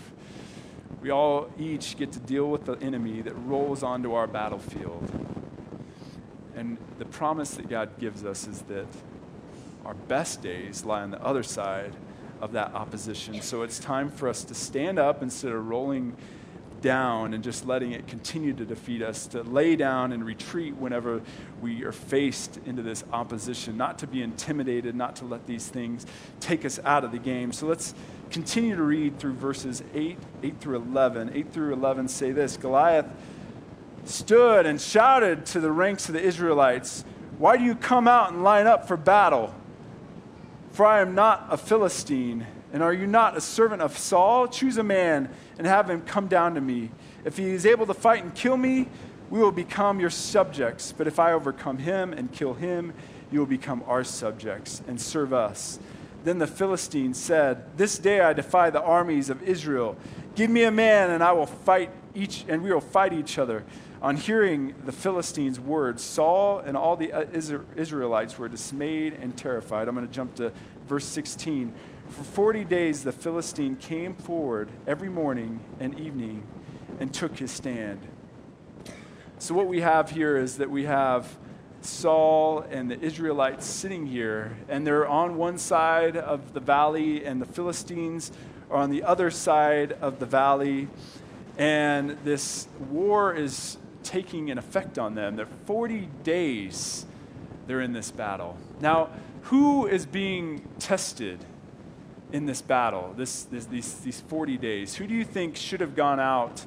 we 1.04 1.10
all 1.10 1.50
each 1.60 1.98
get 1.98 2.14
to 2.14 2.20
deal 2.20 2.50
with 2.50 2.64
the 2.64 2.78
enemy 2.80 3.22
that 3.22 3.34
rolls 3.34 3.84
onto 3.84 4.14
our 4.14 4.26
battlefield. 4.26 5.12
And 6.56 6.78
the 6.98 7.04
promise 7.04 7.56
that 7.56 7.68
God 7.70 8.00
gives 8.00 8.24
us 8.24 8.48
is 8.48 8.62
that 8.64 8.88
our 9.86 9.96
best 9.96 10.42
days 10.42 10.86
lie 10.86 11.02
on 11.02 11.12
the 11.12 11.22
other 11.22 11.44
side 11.44 11.94
of 12.44 12.52
that 12.52 12.76
opposition. 12.76 13.42
So 13.42 13.62
it's 13.62 13.80
time 13.80 14.10
for 14.10 14.28
us 14.28 14.44
to 14.44 14.54
stand 14.54 15.00
up 15.00 15.24
instead 15.24 15.54
of 15.54 15.66
rolling 15.66 16.14
down 16.82 17.34
and 17.34 17.42
just 17.42 17.66
letting 17.66 17.94
it 17.94 18.06
continue 18.06 18.52
to 18.52 18.66
defeat 18.66 19.02
us, 19.02 19.28
to 19.28 19.44
lay 19.44 19.78
down 19.78 20.12
and 20.12 20.26
retreat 20.26 20.76
whenever 20.76 21.22
we 21.62 21.86
are 21.86 21.94
faced 21.94 22.60
into 22.66 22.82
this 22.82 23.06
opposition, 23.14 23.78
not 23.78 23.98
to 24.00 24.08
be 24.08 24.22
intimidated, 24.22 24.94
not 24.94 25.16
to 25.16 25.26
let 25.26 25.48
these 25.48 25.68
things 25.68 26.06
take 26.42 26.66
us 26.66 26.82
out 26.84 27.06
of 27.06 27.14
the 27.14 27.18
game. 27.18 27.54
So 27.54 27.66
let's 27.66 27.96
continue 28.30 28.76
to 28.76 28.84
read 28.84 29.18
through 29.20 29.36
verses 29.36 29.82
8, 29.94 30.18
8 30.44 30.60
through 30.60 30.76
11. 30.76 31.32
8 31.34 31.54
through 31.54 31.72
11 31.72 32.10
say 32.10 32.34
this 32.34 32.58
Goliath 32.58 33.08
stood 34.04 34.66
and 34.66 34.82
shouted 34.82 35.46
to 35.46 35.62
the 35.62 35.72
ranks 35.72 36.10
of 36.10 36.14
the 36.14 36.22
Israelites, 36.22 37.06
Why 37.38 37.56
do 37.56 37.64
you 37.64 37.76
come 37.76 38.06
out 38.06 38.34
and 38.34 38.44
line 38.44 38.68
up 38.68 38.86
for 38.86 38.98
battle? 38.98 39.56
For 40.74 40.88
I 40.88 41.02
am 41.02 41.14
not 41.14 41.48
a 41.52 41.58
Philistine. 41.58 42.48
And 42.74 42.82
are 42.82 42.94
you 42.94 43.06
not 43.06 43.38
a 43.38 43.42
servant 43.42 43.84
of 43.84 43.96
Saul? 43.96 44.48
Choose 44.48 44.78
a 44.78 44.84
man 44.84 45.30
and 45.60 45.68
have 45.68 45.88
him 45.88 46.02
come 46.02 46.28
down 46.28 46.56
to 46.56 46.62
me. 46.62 46.90
If 47.24 47.38
he 47.38 47.52
is 47.52 47.68
able 47.68 47.86
to 47.86 47.94
fight 47.94 48.24
and 48.24 48.34
kill 48.34 48.58
me, 48.58 48.90
we 49.30 49.40
will 49.40 49.52
become 49.52 50.00
your 50.00 50.10
subjects. 50.10 50.92
But 50.92 51.06
if 51.06 51.20
I 51.20 51.32
overcome 51.32 51.78
him 51.78 52.12
and 52.12 52.32
kill 52.32 52.56
him, 52.56 52.94
you 53.32 53.40
will 53.40 53.46
become 53.46 53.84
our 53.86 54.04
subjects 54.04 54.82
and 54.88 55.00
serve 55.00 55.32
us. 55.32 55.80
Then 56.24 56.40
the 56.40 56.48
Philistines 56.48 57.20
said, 57.20 57.78
This 57.78 58.00
day 58.00 58.22
I 58.22 58.34
defy 58.34 58.72
the 58.72 58.82
armies 58.82 59.30
of 59.30 59.44
Israel. 59.44 59.96
Give 60.34 60.50
me 60.50 60.64
a 60.64 60.72
man, 60.72 61.12
and 61.12 61.24
I 61.24 61.34
will 61.34 61.46
fight 61.46 61.92
each, 62.16 62.46
and 62.48 62.64
we 62.64 62.74
will 62.74 62.82
fight 62.82 63.14
each 63.14 63.38
other. 63.38 63.64
On 64.04 64.18
hearing 64.18 64.76
the 64.86 64.92
Philistines' 64.92 65.62
words, 65.62 66.04
Saul 66.04 66.60
and 66.60 66.76
all 66.76 66.98
the 66.98 67.14
uh, 67.14 67.26
Israelites 67.78 68.38
were 68.38 68.50
dismayed 68.50 69.14
and 69.14 69.36
terrified. 69.38 69.88
I'm 69.88 69.96
going 69.96 70.06
to 70.06 70.14
jump 70.14 70.36
to 70.36 70.52
verse 70.86 71.06
16. 71.06 71.74
For 72.10 72.24
40 72.26 72.66
days 72.66 73.06
the 73.06 73.14
Philistine 73.14 73.78
came 73.78 74.14
forward 74.14 74.68
every 74.86 75.08
morning 75.08 75.62
and 75.80 75.98
evening 75.98 76.44
and 77.00 77.14
took 77.14 77.38
his 77.38 77.50
stand. 77.50 78.02
So, 79.40 79.54
what 79.54 79.68
we 79.68 79.80
have 79.80 80.10
here 80.10 80.36
is 80.36 80.58
that 80.58 80.70
we 80.70 80.84
have 80.84 81.38
Saul 81.80 82.66
and 82.70 82.92
the 82.92 83.00
Israelites 83.00 83.66
sitting 83.66 84.06
here, 84.06 84.58
and 84.68 84.86
they're 84.86 85.08
on 85.08 85.38
one 85.38 85.58
side 85.58 86.18
of 86.18 86.52
the 86.54 86.60
valley, 86.60 87.24
and 87.24 87.42
the 87.42 87.46
Philistines 87.46 88.34
are 88.70 88.82
on 88.82 88.90
the 88.90 89.04
other 89.04 89.32
side 89.32 89.94
of 90.02 90.20
the 90.20 90.26
valley. 90.26 90.90
And 91.58 92.18
this 92.26 92.68
war 92.90 93.34
is 93.34 93.78
taking 94.04 94.52
an 94.52 94.58
effect 94.58 95.00
on 95.00 95.16
them. 95.16 95.36
They're 95.36 95.46
40 95.66 96.10
days 96.24 97.06
they're 97.68 97.82
in 97.82 97.94
this 97.94 98.12
battle. 98.12 98.58
Now, 98.82 99.10
who 99.44 99.88
is 99.88 100.06
being 100.06 100.68
tested 100.80 101.40
in 102.32 102.46
this 102.46 102.62
battle, 102.62 103.14
this, 103.16 103.44
this, 103.44 103.66
these, 103.66 103.96
these 104.00 104.22
40 104.22 104.58
days? 104.58 104.96
Who 104.96 105.08
do 105.08 105.14
you 105.14 105.24
think 105.24 105.56
should 105.56 105.80
have 105.80 105.96
gone 105.96 106.20
out 106.20 106.66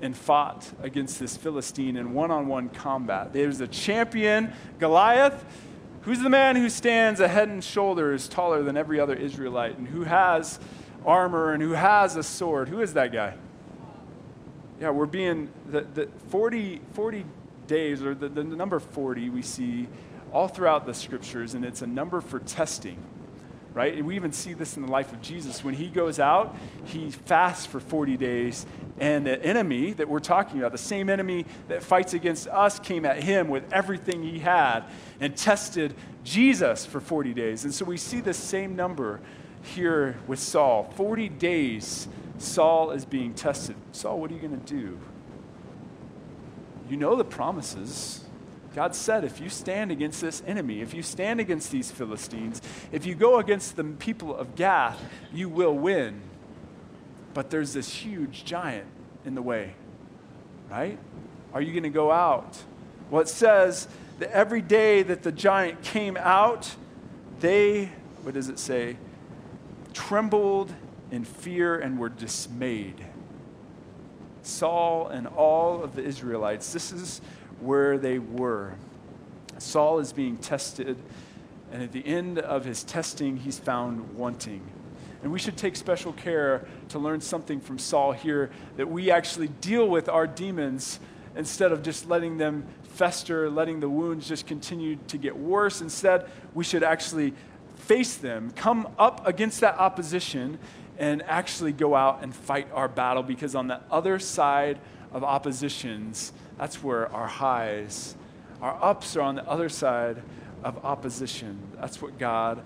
and 0.00 0.16
fought 0.16 0.70
against 0.82 1.18
this 1.18 1.36
Philistine 1.36 1.96
in 1.96 2.14
one 2.14 2.30
on 2.30 2.46
one 2.46 2.68
combat. 2.68 3.32
There's 3.32 3.60
a 3.60 3.66
champion, 3.66 4.52
Goliath. 4.78 5.44
Who's 6.02 6.20
the 6.20 6.30
man 6.30 6.56
who 6.56 6.70
stands 6.70 7.20
a 7.20 7.28
head 7.28 7.48
and 7.48 7.62
shoulders 7.62 8.28
taller 8.28 8.62
than 8.62 8.76
every 8.76 9.00
other 9.00 9.14
Israelite 9.14 9.76
and 9.76 9.88
who 9.88 10.04
has 10.04 10.60
armor 11.04 11.52
and 11.52 11.62
who 11.62 11.72
has 11.72 12.16
a 12.16 12.22
sword? 12.22 12.68
Who 12.68 12.80
is 12.80 12.94
that 12.94 13.12
guy? 13.12 13.34
Yeah, 14.80 14.90
we're 14.90 15.06
being, 15.06 15.50
the, 15.70 15.80
the 15.80 16.08
40, 16.28 16.80
40 16.92 17.24
days, 17.66 18.02
or 18.02 18.14
the, 18.14 18.28
the 18.28 18.44
number 18.44 18.78
40 18.78 19.30
we 19.30 19.42
see 19.42 19.88
all 20.32 20.48
throughout 20.48 20.86
the 20.86 20.94
scriptures, 20.94 21.54
and 21.54 21.64
it's 21.64 21.82
a 21.82 21.86
number 21.86 22.20
for 22.20 22.38
testing 22.40 23.02
right? 23.78 23.94
And 23.94 24.06
we 24.06 24.16
even 24.16 24.32
see 24.32 24.54
this 24.54 24.76
in 24.76 24.84
the 24.84 24.90
life 24.90 25.12
of 25.12 25.22
Jesus. 25.22 25.62
When 25.62 25.74
he 25.74 25.86
goes 25.86 26.18
out, 26.18 26.56
he 26.84 27.12
fasts 27.12 27.64
for 27.64 27.78
40 27.78 28.16
days, 28.16 28.66
and 28.98 29.24
the 29.24 29.40
enemy 29.40 29.92
that 29.92 30.08
we're 30.08 30.18
talking 30.18 30.58
about, 30.58 30.72
the 30.72 30.78
same 30.78 31.08
enemy 31.08 31.46
that 31.68 31.84
fights 31.84 32.12
against 32.12 32.48
us, 32.48 32.80
came 32.80 33.04
at 33.04 33.22
him 33.22 33.46
with 33.46 33.62
everything 33.72 34.22
he 34.24 34.40
had 34.40 34.80
and 35.20 35.36
tested 35.36 35.94
Jesus 36.24 36.84
for 36.84 37.00
40 37.00 37.34
days. 37.34 37.64
And 37.64 37.72
so 37.72 37.84
we 37.84 37.96
see 37.96 38.20
the 38.20 38.34
same 38.34 38.74
number 38.74 39.20
here 39.62 40.16
with 40.26 40.38
Saul 40.38 40.92
40 40.96 41.28
days, 41.28 42.08
Saul 42.38 42.90
is 42.90 43.04
being 43.04 43.34
tested. 43.34 43.76
Saul, 43.92 44.20
what 44.20 44.30
are 44.30 44.34
you 44.34 44.40
going 44.40 44.58
to 44.58 44.66
do? 44.66 44.98
You 46.88 46.96
know 46.96 47.16
the 47.16 47.24
promises. 47.24 48.24
God 48.74 48.94
said, 48.94 49.24
if 49.24 49.40
you 49.40 49.48
stand 49.48 49.90
against 49.90 50.20
this 50.20 50.42
enemy, 50.46 50.80
if 50.80 50.94
you 50.94 51.02
stand 51.02 51.40
against 51.40 51.70
these 51.70 51.90
Philistines, 51.90 52.62
if 52.92 53.06
you 53.06 53.14
go 53.14 53.38
against 53.38 53.76
the 53.76 53.84
people 53.84 54.34
of 54.34 54.54
Gath, 54.54 55.02
you 55.32 55.48
will 55.48 55.76
win. 55.76 56.20
But 57.34 57.50
there's 57.50 57.72
this 57.72 57.88
huge 57.88 58.44
giant 58.44 58.86
in 59.24 59.34
the 59.34 59.42
way, 59.42 59.74
right? 60.70 60.98
Are 61.52 61.60
you 61.60 61.72
going 61.72 61.82
to 61.82 61.90
go 61.90 62.12
out? 62.12 62.62
Well, 63.10 63.22
it 63.22 63.28
says 63.28 63.88
that 64.18 64.30
every 64.30 64.62
day 64.62 65.02
that 65.02 65.22
the 65.22 65.32
giant 65.32 65.82
came 65.82 66.16
out, 66.16 66.74
they, 67.40 67.90
what 68.22 68.34
does 68.34 68.48
it 68.48 68.58
say? 68.58 68.96
Trembled 69.98 70.72
in 71.10 71.24
fear 71.24 71.76
and 71.76 71.98
were 71.98 72.08
dismayed. 72.08 73.04
Saul 74.42 75.08
and 75.08 75.26
all 75.26 75.82
of 75.82 75.96
the 75.96 76.02
Israelites, 76.02 76.72
this 76.72 76.92
is 76.92 77.20
where 77.60 77.98
they 77.98 78.20
were. 78.20 78.74
Saul 79.58 79.98
is 79.98 80.12
being 80.12 80.36
tested, 80.36 80.96
and 81.72 81.82
at 81.82 81.90
the 81.90 82.06
end 82.06 82.38
of 82.38 82.64
his 82.64 82.84
testing, 82.84 83.38
he's 83.38 83.58
found 83.58 84.14
wanting. 84.14 84.62
And 85.24 85.32
we 85.32 85.40
should 85.40 85.56
take 85.56 85.74
special 85.74 86.12
care 86.12 86.64
to 86.90 87.00
learn 87.00 87.20
something 87.20 87.60
from 87.60 87.78
Saul 87.78 88.12
here 88.12 88.50
that 88.76 88.88
we 88.88 89.10
actually 89.10 89.48
deal 89.48 89.88
with 89.88 90.08
our 90.08 90.28
demons 90.28 91.00
instead 91.36 91.72
of 91.72 91.82
just 91.82 92.08
letting 92.08 92.38
them 92.38 92.66
fester, 92.84 93.50
letting 93.50 93.80
the 93.80 93.88
wounds 93.90 94.28
just 94.28 94.46
continue 94.46 94.96
to 95.08 95.18
get 95.18 95.36
worse. 95.36 95.80
Instead, 95.80 96.30
we 96.54 96.62
should 96.62 96.84
actually 96.84 97.34
face 97.88 98.16
them, 98.16 98.52
come 98.54 98.86
up 98.98 99.26
against 99.26 99.62
that 99.62 99.78
opposition, 99.78 100.58
and 100.98 101.22
actually 101.22 101.72
go 101.72 101.94
out 101.94 102.22
and 102.22 102.34
fight 102.34 102.68
our 102.74 102.86
battle 102.86 103.22
because 103.22 103.54
on 103.54 103.66
the 103.66 103.80
other 103.90 104.18
side 104.18 104.78
of 105.10 105.24
oppositions, 105.24 106.32
that's 106.58 106.82
where 106.82 107.10
our 107.14 107.26
highs, 107.26 108.14
our 108.60 108.78
ups 108.82 109.16
are 109.16 109.22
on 109.22 109.36
the 109.36 109.48
other 109.48 109.70
side 109.70 110.22
of 110.62 110.84
opposition. 110.84 111.58
That's 111.80 112.02
what 112.02 112.18
God 112.18 112.62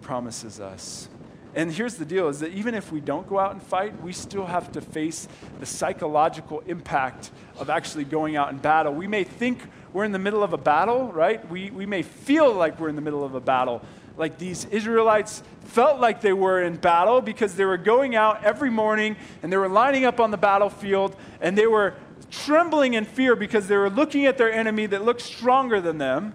promises 0.00 0.58
us. 0.58 1.08
And 1.54 1.72
here's 1.72 1.94
the 1.94 2.04
deal 2.04 2.28
is 2.28 2.40
that 2.40 2.52
even 2.52 2.74
if 2.74 2.90
we 2.90 3.00
don't 3.00 3.26
go 3.28 3.38
out 3.38 3.52
and 3.52 3.62
fight, 3.62 4.02
we 4.02 4.12
still 4.12 4.46
have 4.46 4.72
to 4.72 4.80
face 4.80 5.28
the 5.60 5.64
psychological 5.64 6.60
impact 6.66 7.30
of 7.58 7.70
actually 7.70 8.04
going 8.04 8.36
out 8.36 8.50
in 8.50 8.58
battle. 8.58 8.92
We 8.92 9.06
may 9.06 9.24
think 9.24 9.62
we're 9.92 10.04
in 10.04 10.12
the 10.12 10.18
middle 10.18 10.42
of 10.42 10.52
a 10.52 10.58
battle, 10.58 11.10
right? 11.12 11.48
We, 11.48 11.70
we 11.70 11.86
may 11.86 12.02
feel 12.02 12.52
like 12.52 12.80
we're 12.80 12.90
in 12.90 12.96
the 12.96 13.00
middle 13.00 13.24
of 13.24 13.34
a 13.34 13.40
battle. 13.40 13.80
Like 14.16 14.38
these 14.38 14.64
Israelites 14.66 15.42
felt 15.64 16.00
like 16.00 16.20
they 16.20 16.32
were 16.32 16.62
in 16.62 16.76
battle 16.76 17.20
because 17.20 17.54
they 17.54 17.64
were 17.64 17.76
going 17.76 18.14
out 18.14 18.44
every 18.44 18.70
morning 18.70 19.16
and 19.42 19.52
they 19.52 19.56
were 19.56 19.68
lining 19.68 20.04
up 20.04 20.20
on 20.20 20.30
the 20.30 20.36
battlefield 20.36 21.14
and 21.40 21.56
they 21.56 21.66
were 21.66 21.94
trembling 22.30 22.94
in 22.94 23.04
fear 23.04 23.36
because 23.36 23.68
they 23.68 23.76
were 23.76 23.90
looking 23.90 24.26
at 24.26 24.38
their 24.38 24.52
enemy 24.52 24.86
that 24.86 25.04
looked 25.04 25.20
stronger 25.20 25.80
than 25.80 25.98
them, 25.98 26.34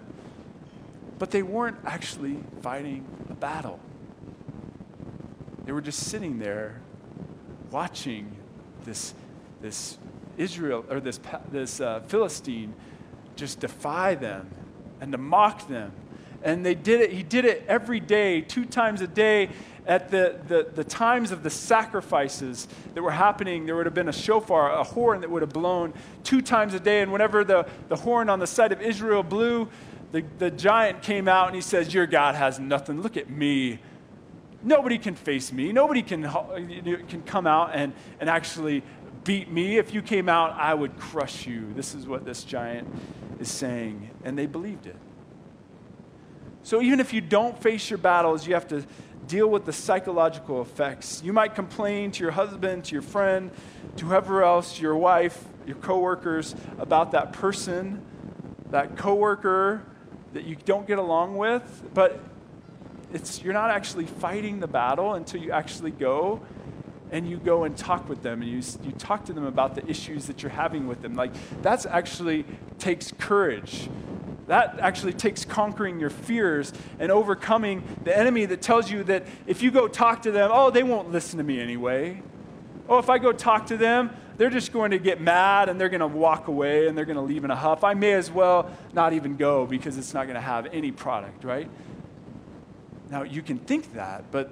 but 1.18 1.30
they 1.30 1.42
weren't 1.42 1.76
actually 1.84 2.38
fighting 2.62 3.06
a 3.30 3.34
battle. 3.34 3.80
They 5.64 5.72
were 5.72 5.80
just 5.80 6.00
sitting 6.06 6.38
there 6.38 6.80
watching 7.70 8.36
this, 8.84 9.14
this 9.60 9.98
Israel 10.36 10.84
or 10.90 11.00
this, 11.00 11.20
this 11.50 11.80
uh, 11.80 12.00
Philistine 12.06 12.74
just 13.36 13.60
defy 13.60 14.14
them 14.14 14.50
and 15.00 15.12
to 15.12 15.18
mock 15.18 15.68
them. 15.68 15.92
And 16.42 16.64
they 16.66 16.74
did 16.74 17.00
it, 17.00 17.12
he 17.12 17.22
did 17.22 17.44
it 17.44 17.64
every 17.68 18.00
day, 18.00 18.40
two 18.40 18.64
times 18.64 19.00
a 19.00 19.06
day, 19.06 19.50
at 19.86 20.10
the, 20.10 20.38
the, 20.46 20.68
the 20.74 20.84
times 20.84 21.32
of 21.32 21.42
the 21.42 21.50
sacrifices 21.50 22.68
that 22.94 23.02
were 23.02 23.10
happening, 23.10 23.66
there 23.66 23.74
would 23.74 23.86
have 23.86 23.94
been 23.94 24.08
a 24.08 24.12
shofar, 24.12 24.70
a 24.72 24.84
horn 24.84 25.20
that 25.22 25.30
would 25.30 25.42
have 25.42 25.52
blown 25.52 25.92
two 26.22 26.40
times 26.40 26.74
a 26.74 26.80
day. 26.80 27.02
And 27.02 27.12
whenever 27.12 27.42
the, 27.42 27.66
the 27.88 27.96
horn 27.96 28.28
on 28.28 28.38
the 28.38 28.46
side 28.46 28.70
of 28.70 28.80
Israel 28.80 29.22
blew, 29.22 29.68
the, 30.12 30.24
the 30.38 30.50
giant 30.50 31.02
came 31.02 31.26
out 31.26 31.46
and 31.46 31.56
he 31.56 31.60
says, 31.60 31.92
Your 31.92 32.06
God 32.06 32.36
has 32.36 32.60
nothing. 32.60 33.00
Look 33.00 33.16
at 33.16 33.28
me. 33.28 33.80
Nobody 34.62 34.98
can 34.98 35.16
face 35.16 35.50
me. 35.52 35.72
Nobody 35.72 36.02
can, 36.02 36.22
can 37.08 37.22
come 37.22 37.48
out 37.48 37.70
and, 37.74 37.92
and 38.20 38.30
actually 38.30 38.84
beat 39.24 39.50
me. 39.50 39.78
If 39.78 39.92
you 39.92 40.02
came 40.02 40.28
out, 40.28 40.52
I 40.52 40.74
would 40.74 40.96
crush 40.96 41.46
you. 41.46 41.72
This 41.74 41.94
is 41.94 42.06
what 42.06 42.24
this 42.24 42.44
giant 42.44 42.88
is 43.40 43.50
saying. 43.50 44.10
And 44.22 44.38
they 44.38 44.46
believed 44.46 44.86
it. 44.86 44.96
So 46.62 46.80
even 46.80 47.00
if 47.00 47.12
you 47.12 47.20
don't 47.20 47.60
face 47.60 47.90
your 47.90 47.98
battles, 47.98 48.46
you 48.46 48.54
have 48.54 48.68
to 48.68 48.84
deal 49.26 49.48
with 49.48 49.64
the 49.64 49.72
psychological 49.72 50.62
effects. 50.62 51.22
You 51.24 51.32
might 51.32 51.54
complain 51.54 52.10
to 52.12 52.22
your 52.22 52.32
husband, 52.32 52.84
to 52.86 52.92
your 52.92 53.02
friend, 53.02 53.50
to 53.96 54.06
whoever 54.06 54.42
else, 54.42 54.80
your 54.80 54.96
wife, 54.96 55.44
your 55.66 55.76
coworkers 55.76 56.54
about 56.78 57.12
that 57.12 57.32
person, 57.32 58.02
that 58.70 58.96
coworker 58.96 59.82
that 60.32 60.44
you 60.44 60.56
don't 60.56 60.86
get 60.86 60.98
along 60.98 61.36
with, 61.36 61.82
but 61.94 62.20
it's 63.12 63.42
you're 63.42 63.52
not 63.52 63.70
actually 63.70 64.06
fighting 64.06 64.60
the 64.60 64.66
battle 64.66 65.14
until 65.14 65.40
you 65.40 65.52
actually 65.52 65.90
go 65.90 66.40
and 67.10 67.28
you 67.28 67.36
go 67.36 67.64
and 67.64 67.76
talk 67.76 68.08
with 68.08 68.22
them 68.22 68.40
and 68.40 68.50
you, 68.50 68.62
you 68.82 68.92
talk 68.92 69.26
to 69.26 69.32
them 69.34 69.44
about 69.44 69.74
the 69.74 69.86
issues 69.86 70.26
that 70.26 70.42
you're 70.42 70.50
having 70.50 70.88
with 70.88 71.02
them. 71.02 71.14
Like, 71.14 71.32
that's 71.60 71.84
actually 71.84 72.46
takes 72.78 73.12
courage. 73.18 73.88
That 74.46 74.80
actually 74.80 75.12
takes 75.12 75.44
conquering 75.44 76.00
your 76.00 76.10
fears 76.10 76.72
and 76.98 77.12
overcoming 77.12 77.84
the 78.04 78.16
enemy 78.16 78.44
that 78.46 78.60
tells 78.60 78.90
you 78.90 79.04
that 79.04 79.24
if 79.46 79.62
you 79.62 79.70
go 79.70 79.86
talk 79.86 80.22
to 80.22 80.30
them, 80.30 80.50
oh, 80.52 80.70
they 80.70 80.82
won't 80.82 81.12
listen 81.12 81.38
to 81.38 81.44
me 81.44 81.60
anyway. 81.60 82.22
Oh, 82.88 82.98
if 82.98 83.08
I 83.08 83.18
go 83.18 83.32
talk 83.32 83.66
to 83.66 83.76
them, 83.76 84.10
they're 84.36 84.50
just 84.50 84.72
going 84.72 84.90
to 84.90 84.98
get 84.98 85.20
mad 85.20 85.68
and 85.68 85.80
they're 85.80 85.88
going 85.88 86.00
to 86.00 86.06
walk 86.06 86.48
away 86.48 86.88
and 86.88 86.98
they're 86.98 87.04
going 87.04 87.16
to 87.16 87.22
leave 87.22 87.44
in 87.44 87.50
a 87.50 87.56
huff. 87.56 87.84
I 87.84 87.94
may 87.94 88.14
as 88.14 88.30
well 88.30 88.70
not 88.92 89.12
even 89.12 89.36
go 89.36 89.66
because 89.66 89.96
it's 89.96 90.12
not 90.12 90.24
going 90.24 90.34
to 90.34 90.40
have 90.40 90.66
any 90.72 90.90
product, 90.90 91.44
right? 91.44 91.70
Now, 93.10 93.22
you 93.22 93.42
can 93.42 93.58
think 93.58 93.94
that, 93.94 94.24
but 94.32 94.50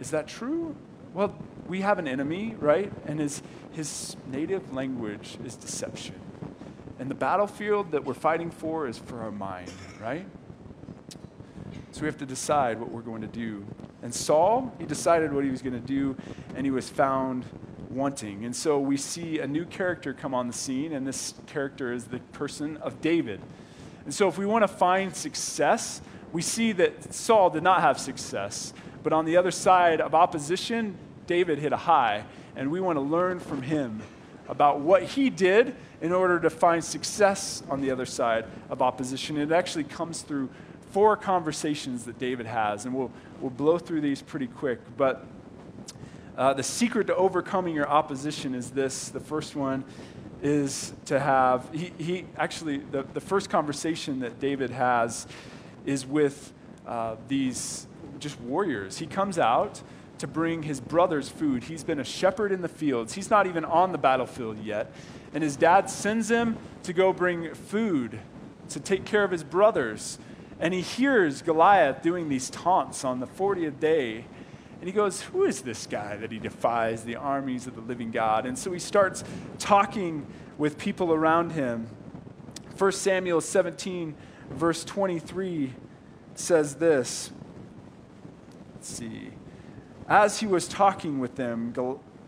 is 0.00 0.10
that 0.10 0.28
true? 0.28 0.76
Well, 1.14 1.34
we 1.66 1.80
have 1.80 1.98
an 1.98 2.06
enemy, 2.06 2.54
right? 2.58 2.92
And 3.06 3.18
his, 3.18 3.42
his 3.72 4.16
native 4.30 4.72
language 4.72 5.38
is 5.44 5.56
deception. 5.56 6.14
And 6.98 7.10
the 7.10 7.14
battlefield 7.14 7.92
that 7.92 8.04
we're 8.04 8.14
fighting 8.14 8.50
for 8.50 8.88
is 8.88 8.96
for 8.98 9.20
our 9.20 9.30
mind, 9.30 9.70
right? 10.00 10.26
So 11.92 12.02
we 12.02 12.06
have 12.06 12.18
to 12.18 12.26
decide 12.26 12.80
what 12.80 12.90
we're 12.90 13.02
going 13.02 13.22
to 13.22 13.26
do. 13.26 13.66
And 14.02 14.14
Saul, 14.14 14.72
he 14.78 14.86
decided 14.86 15.32
what 15.32 15.44
he 15.44 15.50
was 15.50 15.62
going 15.62 15.74
to 15.74 15.86
do, 15.86 16.16
and 16.54 16.66
he 16.66 16.70
was 16.70 16.88
found 16.88 17.44
wanting. 17.90 18.44
And 18.44 18.54
so 18.54 18.78
we 18.78 18.96
see 18.96 19.40
a 19.40 19.46
new 19.46 19.64
character 19.64 20.12
come 20.12 20.34
on 20.34 20.46
the 20.46 20.52
scene, 20.52 20.92
and 20.92 21.06
this 21.06 21.34
character 21.46 21.92
is 21.92 22.04
the 22.04 22.18
person 22.32 22.76
of 22.78 23.00
David. 23.00 23.40
And 24.04 24.14
so 24.14 24.28
if 24.28 24.38
we 24.38 24.46
want 24.46 24.62
to 24.62 24.68
find 24.68 25.14
success, 25.14 26.00
we 26.32 26.42
see 26.42 26.72
that 26.72 27.14
Saul 27.14 27.50
did 27.50 27.62
not 27.62 27.80
have 27.80 27.98
success. 27.98 28.72
But 29.02 29.12
on 29.12 29.24
the 29.24 29.36
other 29.36 29.50
side 29.50 30.00
of 30.00 30.14
opposition, 30.14 30.96
David 31.26 31.58
hit 31.58 31.72
a 31.72 31.76
high, 31.76 32.24
and 32.54 32.70
we 32.70 32.80
want 32.80 32.96
to 32.96 33.00
learn 33.00 33.40
from 33.40 33.62
him 33.62 34.02
about 34.48 34.80
what 34.80 35.02
he 35.02 35.30
did 35.30 35.74
in 36.00 36.12
order 36.12 36.38
to 36.40 36.50
find 36.50 36.84
success 36.84 37.62
on 37.70 37.80
the 37.80 37.90
other 37.90 38.06
side 38.06 38.44
of 38.68 38.82
opposition. 38.82 39.36
It 39.36 39.52
actually 39.52 39.84
comes 39.84 40.22
through 40.22 40.50
four 40.90 41.16
conversations 41.16 42.04
that 42.04 42.18
David 42.18 42.46
has, 42.46 42.84
and 42.84 42.94
we'll, 42.94 43.10
we'll 43.40 43.50
blow 43.50 43.78
through 43.78 44.00
these 44.00 44.22
pretty 44.22 44.46
quick. 44.46 44.78
But 44.96 45.26
uh, 46.36 46.54
the 46.54 46.62
secret 46.62 47.06
to 47.06 47.16
overcoming 47.16 47.74
your 47.74 47.88
opposition 47.88 48.54
is 48.54 48.70
this 48.70 49.08
the 49.08 49.20
first 49.20 49.56
one 49.56 49.84
is 50.42 50.92
to 51.06 51.18
have, 51.18 51.68
he, 51.72 51.92
he 51.98 52.26
actually, 52.36 52.78
the, 52.78 53.04
the 53.14 53.20
first 53.20 53.48
conversation 53.48 54.20
that 54.20 54.38
David 54.38 54.70
has 54.70 55.26
is 55.86 56.06
with 56.06 56.52
uh, 56.86 57.16
these 57.26 57.86
just 58.18 58.38
warriors. 58.40 58.98
He 58.98 59.06
comes 59.06 59.38
out 59.38 59.80
to 60.18 60.26
bring 60.26 60.62
his 60.62 60.80
brothers 60.80 61.28
food. 61.28 61.64
He's 61.64 61.84
been 61.84 62.00
a 62.00 62.04
shepherd 62.04 62.52
in 62.52 62.62
the 62.62 62.68
fields. 62.68 63.14
He's 63.14 63.30
not 63.30 63.46
even 63.46 63.64
on 63.64 63.92
the 63.92 63.98
battlefield 63.98 64.58
yet. 64.62 64.92
And 65.34 65.42
his 65.42 65.56
dad 65.56 65.90
sends 65.90 66.30
him 66.30 66.56
to 66.84 66.92
go 66.92 67.12
bring 67.12 67.54
food 67.54 68.18
to 68.70 68.80
take 68.80 69.04
care 69.04 69.24
of 69.24 69.30
his 69.30 69.44
brothers. 69.44 70.18
And 70.58 70.72
he 70.72 70.80
hears 70.80 71.42
Goliath 71.42 72.02
doing 72.02 72.28
these 72.28 72.48
taunts 72.50 73.04
on 73.04 73.20
the 73.20 73.26
40th 73.26 73.78
day. 73.78 74.24
And 74.80 74.88
he 74.88 74.92
goes, 74.92 75.22
Who 75.22 75.44
is 75.44 75.62
this 75.62 75.86
guy 75.86 76.16
that 76.16 76.32
he 76.32 76.38
defies 76.38 77.04
the 77.04 77.16
armies 77.16 77.66
of 77.66 77.74
the 77.74 77.82
living 77.82 78.10
God? 78.10 78.46
And 78.46 78.58
so 78.58 78.72
he 78.72 78.78
starts 78.78 79.24
talking 79.58 80.26
with 80.58 80.78
people 80.78 81.12
around 81.12 81.52
him. 81.52 81.88
1 82.78 82.92
Samuel 82.92 83.40
17, 83.40 84.14
verse 84.50 84.84
23 84.84 85.72
says 86.34 86.74
this. 86.76 87.30
Let's 88.74 88.88
see. 88.88 89.30
As 90.08 90.38
he 90.40 90.46
was 90.46 90.68
talking 90.68 91.18
with 91.18 91.34
them, 91.34 91.74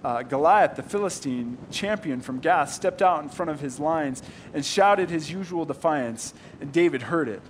uh, 0.02 0.22
Goliath, 0.22 0.76
the 0.76 0.82
Philistine 0.82 1.58
champion 1.70 2.20
from 2.20 2.40
Gath, 2.40 2.72
stepped 2.72 3.02
out 3.02 3.22
in 3.22 3.28
front 3.28 3.50
of 3.50 3.60
his 3.60 3.78
lines 3.78 4.22
and 4.52 4.64
shouted 4.64 5.10
his 5.10 5.30
usual 5.30 5.64
defiance, 5.64 6.34
and 6.60 6.72
David 6.72 7.02
heard 7.02 7.28
it. 7.28 7.42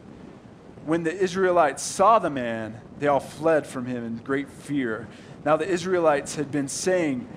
When 0.84 1.02
the 1.02 1.14
Israelites 1.14 1.82
saw 1.82 2.18
the 2.18 2.30
man, 2.30 2.80
they 2.98 3.06
all 3.06 3.20
fled 3.20 3.66
from 3.66 3.86
him 3.86 4.04
in 4.04 4.16
great 4.18 4.50
fear. 4.50 5.08
Now, 5.44 5.56
the 5.56 5.68
Israelites 5.68 6.34
had 6.34 6.50
been 6.50 6.68
saying, 6.68 7.28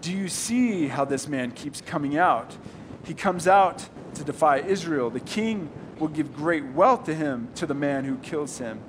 Do 0.00 0.12
you 0.12 0.28
see 0.28 0.88
how 0.88 1.04
this 1.04 1.28
man 1.28 1.52
keeps 1.52 1.80
coming 1.80 2.16
out? 2.18 2.56
He 3.04 3.14
comes 3.14 3.46
out 3.46 3.88
to 4.14 4.24
defy 4.24 4.58
Israel. 4.58 5.10
The 5.10 5.20
king 5.20 5.70
will 5.98 6.08
give 6.08 6.34
great 6.34 6.64
wealth 6.64 7.04
to 7.04 7.14
him, 7.14 7.48
to 7.56 7.66
the 7.66 7.74
man 7.74 8.04
who 8.04 8.16
kills 8.18 8.58
him. 8.58 8.80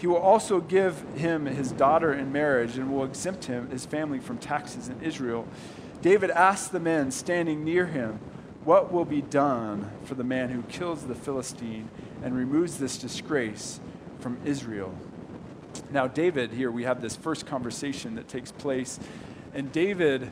He 0.00 0.06
will 0.06 0.16
also 0.16 0.62
give 0.62 1.04
him 1.14 1.44
his 1.44 1.72
daughter 1.72 2.10
in 2.10 2.32
marriage 2.32 2.78
and 2.78 2.90
will 2.90 3.04
exempt 3.04 3.44
him, 3.44 3.68
his 3.68 3.84
family, 3.84 4.18
from 4.18 4.38
taxes 4.38 4.88
in 4.88 4.98
Israel. 5.02 5.46
David 6.00 6.30
asked 6.30 6.72
the 6.72 6.80
men 6.80 7.10
standing 7.10 7.64
near 7.64 7.84
him, 7.84 8.18
What 8.64 8.90
will 8.90 9.04
be 9.04 9.20
done 9.20 9.90
for 10.04 10.14
the 10.14 10.24
man 10.24 10.48
who 10.48 10.62
kills 10.62 11.02
the 11.02 11.14
Philistine 11.14 11.90
and 12.22 12.34
removes 12.34 12.78
this 12.78 12.96
disgrace 12.96 13.78
from 14.20 14.38
Israel? 14.46 14.94
Now, 15.90 16.06
David, 16.06 16.52
here 16.52 16.70
we 16.70 16.84
have 16.84 17.02
this 17.02 17.14
first 17.14 17.44
conversation 17.44 18.14
that 18.14 18.26
takes 18.26 18.52
place, 18.52 18.98
and 19.52 19.70
David 19.70 20.30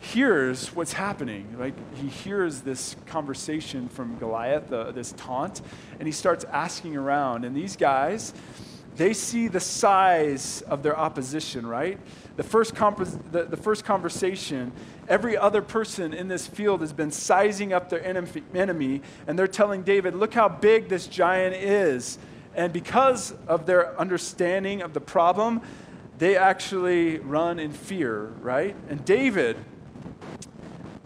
hears 0.00 0.74
what's 0.74 0.94
happening. 0.94 1.56
Like 1.58 1.74
he 1.96 2.08
hears 2.08 2.62
this 2.62 2.96
conversation 3.06 3.88
from 3.88 4.18
Goliath, 4.18 4.72
uh, 4.72 4.90
this 4.92 5.12
taunt, 5.12 5.60
and 5.98 6.08
he 6.08 6.12
starts 6.12 6.44
asking 6.44 6.96
around. 6.96 7.44
And 7.44 7.54
these 7.54 7.76
guys, 7.76 8.32
they 8.96 9.12
see 9.12 9.46
the 9.46 9.60
size 9.60 10.62
of 10.62 10.82
their 10.82 10.98
opposition, 10.98 11.66
right? 11.66 11.98
The 12.36 12.42
first, 12.42 12.74
comp- 12.74 13.30
the, 13.30 13.44
the 13.44 13.56
first 13.56 13.84
conversation, 13.84 14.72
every 15.08 15.36
other 15.36 15.62
person 15.62 16.14
in 16.14 16.28
this 16.28 16.46
field 16.46 16.80
has 16.80 16.92
been 16.92 17.10
sizing 17.10 17.72
up 17.72 17.90
their 17.90 18.04
enemy, 18.04 19.02
and 19.26 19.38
they're 19.38 19.46
telling 19.46 19.82
David, 19.82 20.14
look 20.14 20.32
how 20.32 20.48
big 20.48 20.88
this 20.88 21.06
giant 21.06 21.54
is. 21.54 22.18
And 22.54 22.72
because 22.72 23.32
of 23.46 23.66
their 23.66 23.98
understanding 24.00 24.82
of 24.82 24.94
the 24.94 25.00
problem, 25.00 25.60
they 26.18 26.36
actually 26.36 27.18
run 27.18 27.58
in 27.58 27.72
fear, 27.72 28.24
right? 28.40 28.74
And 28.88 29.04
David, 29.04 29.56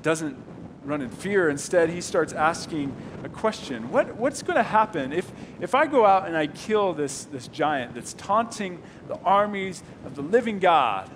doesn't 0.04 0.36
run 0.84 1.00
in 1.00 1.08
fear. 1.08 1.48
Instead, 1.48 1.90
he 1.90 2.00
starts 2.00 2.32
asking 2.32 2.94
a 3.24 3.28
question 3.28 3.90
what, 3.90 4.14
What's 4.16 4.42
going 4.42 4.56
to 4.56 4.62
happen 4.62 5.12
if, 5.12 5.32
if 5.60 5.74
I 5.74 5.86
go 5.86 6.06
out 6.06 6.28
and 6.28 6.36
I 6.36 6.46
kill 6.46 6.92
this, 6.92 7.24
this 7.24 7.48
giant 7.48 7.94
that's 7.94 8.12
taunting 8.12 8.80
the 9.08 9.18
armies 9.24 9.82
of 10.04 10.14
the 10.14 10.22
living 10.22 10.60
God? 10.60 11.08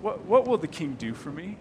What, 0.00 0.24
what 0.24 0.48
will 0.48 0.58
the 0.58 0.66
king 0.66 0.94
do 0.94 1.14
for 1.14 1.30
me? 1.30 1.58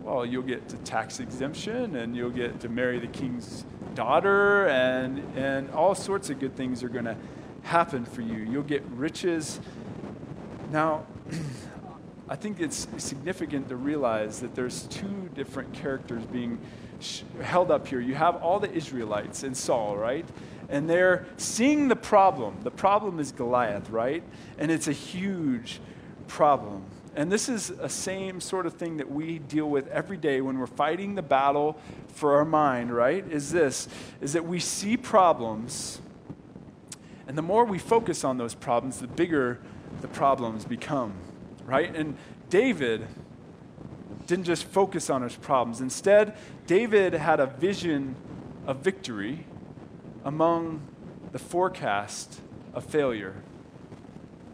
Well, 0.00 0.24
you'll 0.24 0.42
get 0.42 0.68
to 0.70 0.76
tax 0.78 1.20
exemption 1.20 1.96
and 1.96 2.16
you'll 2.16 2.30
get 2.30 2.60
to 2.60 2.68
marry 2.68 2.98
the 2.98 3.06
king's 3.06 3.64
daughter, 3.94 4.66
and, 4.68 5.18
and 5.36 5.70
all 5.70 5.94
sorts 5.94 6.30
of 6.30 6.40
good 6.40 6.56
things 6.56 6.82
are 6.82 6.88
going 6.88 7.04
to 7.04 7.16
happen 7.62 8.04
for 8.04 8.22
you. 8.22 8.36
You'll 8.36 8.62
get 8.62 8.82
riches. 8.86 9.60
Now, 10.70 11.04
I 12.32 12.34
think 12.34 12.60
it's 12.60 12.88
significant 12.96 13.68
to 13.68 13.76
realize 13.76 14.40
that 14.40 14.54
there's 14.54 14.84
two 14.84 15.28
different 15.34 15.74
characters 15.74 16.24
being 16.24 16.58
sh- 16.98 17.24
held 17.42 17.70
up 17.70 17.86
here. 17.86 18.00
You 18.00 18.14
have 18.14 18.36
all 18.36 18.58
the 18.58 18.72
Israelites 18.72 19.42
and 19.42 19.54
Saul, 19.54 19.98
right? 19.98 20.24
And 20.70 20.88
they're 20.88 21.26
seeing 21.36 21.88
the 21.88 21.94
problem. 21.94 22.56
The 22.62 22.70
problem 22.70 23.20
is 23.20 23.32
Goliath, 23.32 23.90
right? 23.90 24.22
And 24.56 24.70
it's 24.70 24.88
a 24.88 24.94
huge 24.94 25.82
problem. 26.26 26.86
And 27.14 27.30
this 27.30 27.50
is 27.50 27.68
a 27.68 27.90
same 27.90 28.40
sort 28.40 28.64
of 28.64 28.72
thing 28.72 28.96
that 28.96 29.12
we 29.12 29.38
deal 29.38 29.68
with 29.68 29.86
every 29.88 30.16
day 30.16 30.40
when 30.40 30.58
we're 30.58 30.66
fighting 30.66 31.14
the 31.14 31.20
battle 31.20 31.78
for 32.14 32.36
our 32.36 32.46
mind, 32.46 32.96
right? 32.96 33.30
Is 33.30 33.52
this 33.52 33.88
is 34.22 34.32
that 34.32 34.46
we 34.46 34.58
see 34.58 34.96
problems 34.96 36.00
and 37.28 37.36
the 37.36 37.42
more 37.42 37.66
we 37.66 37.78
focus 37.78 38.24
on 38.24 38.38
those 38.38 38.54
problems, 38.54 39.00
the 39.00 39.06
bigger 39.06 39.60
the 40.00 40.08
problems 40.08 40.64
become 40.64 41.12
right? 41.66 41.94
And 41.94 42.16
David 42.50 43.06
didn't 44.26 44.44
just 44.44 44.64
focus 44.64 45.10
on 45.10 45.22
his 45.22 45.36
problems. 45.36 45.80
Instead, 45.80 46.36
David 46.66 47.12
had 47.12 47.40
a 47.40 47.46
vision 47.46 48.16
of 48.66 48.78
victory 48.78 49.46
among 50.24 50.80
the 51.32 51.38
forecast 51.38 52.40
of 52.74 52.84
failure. 52.84 53.34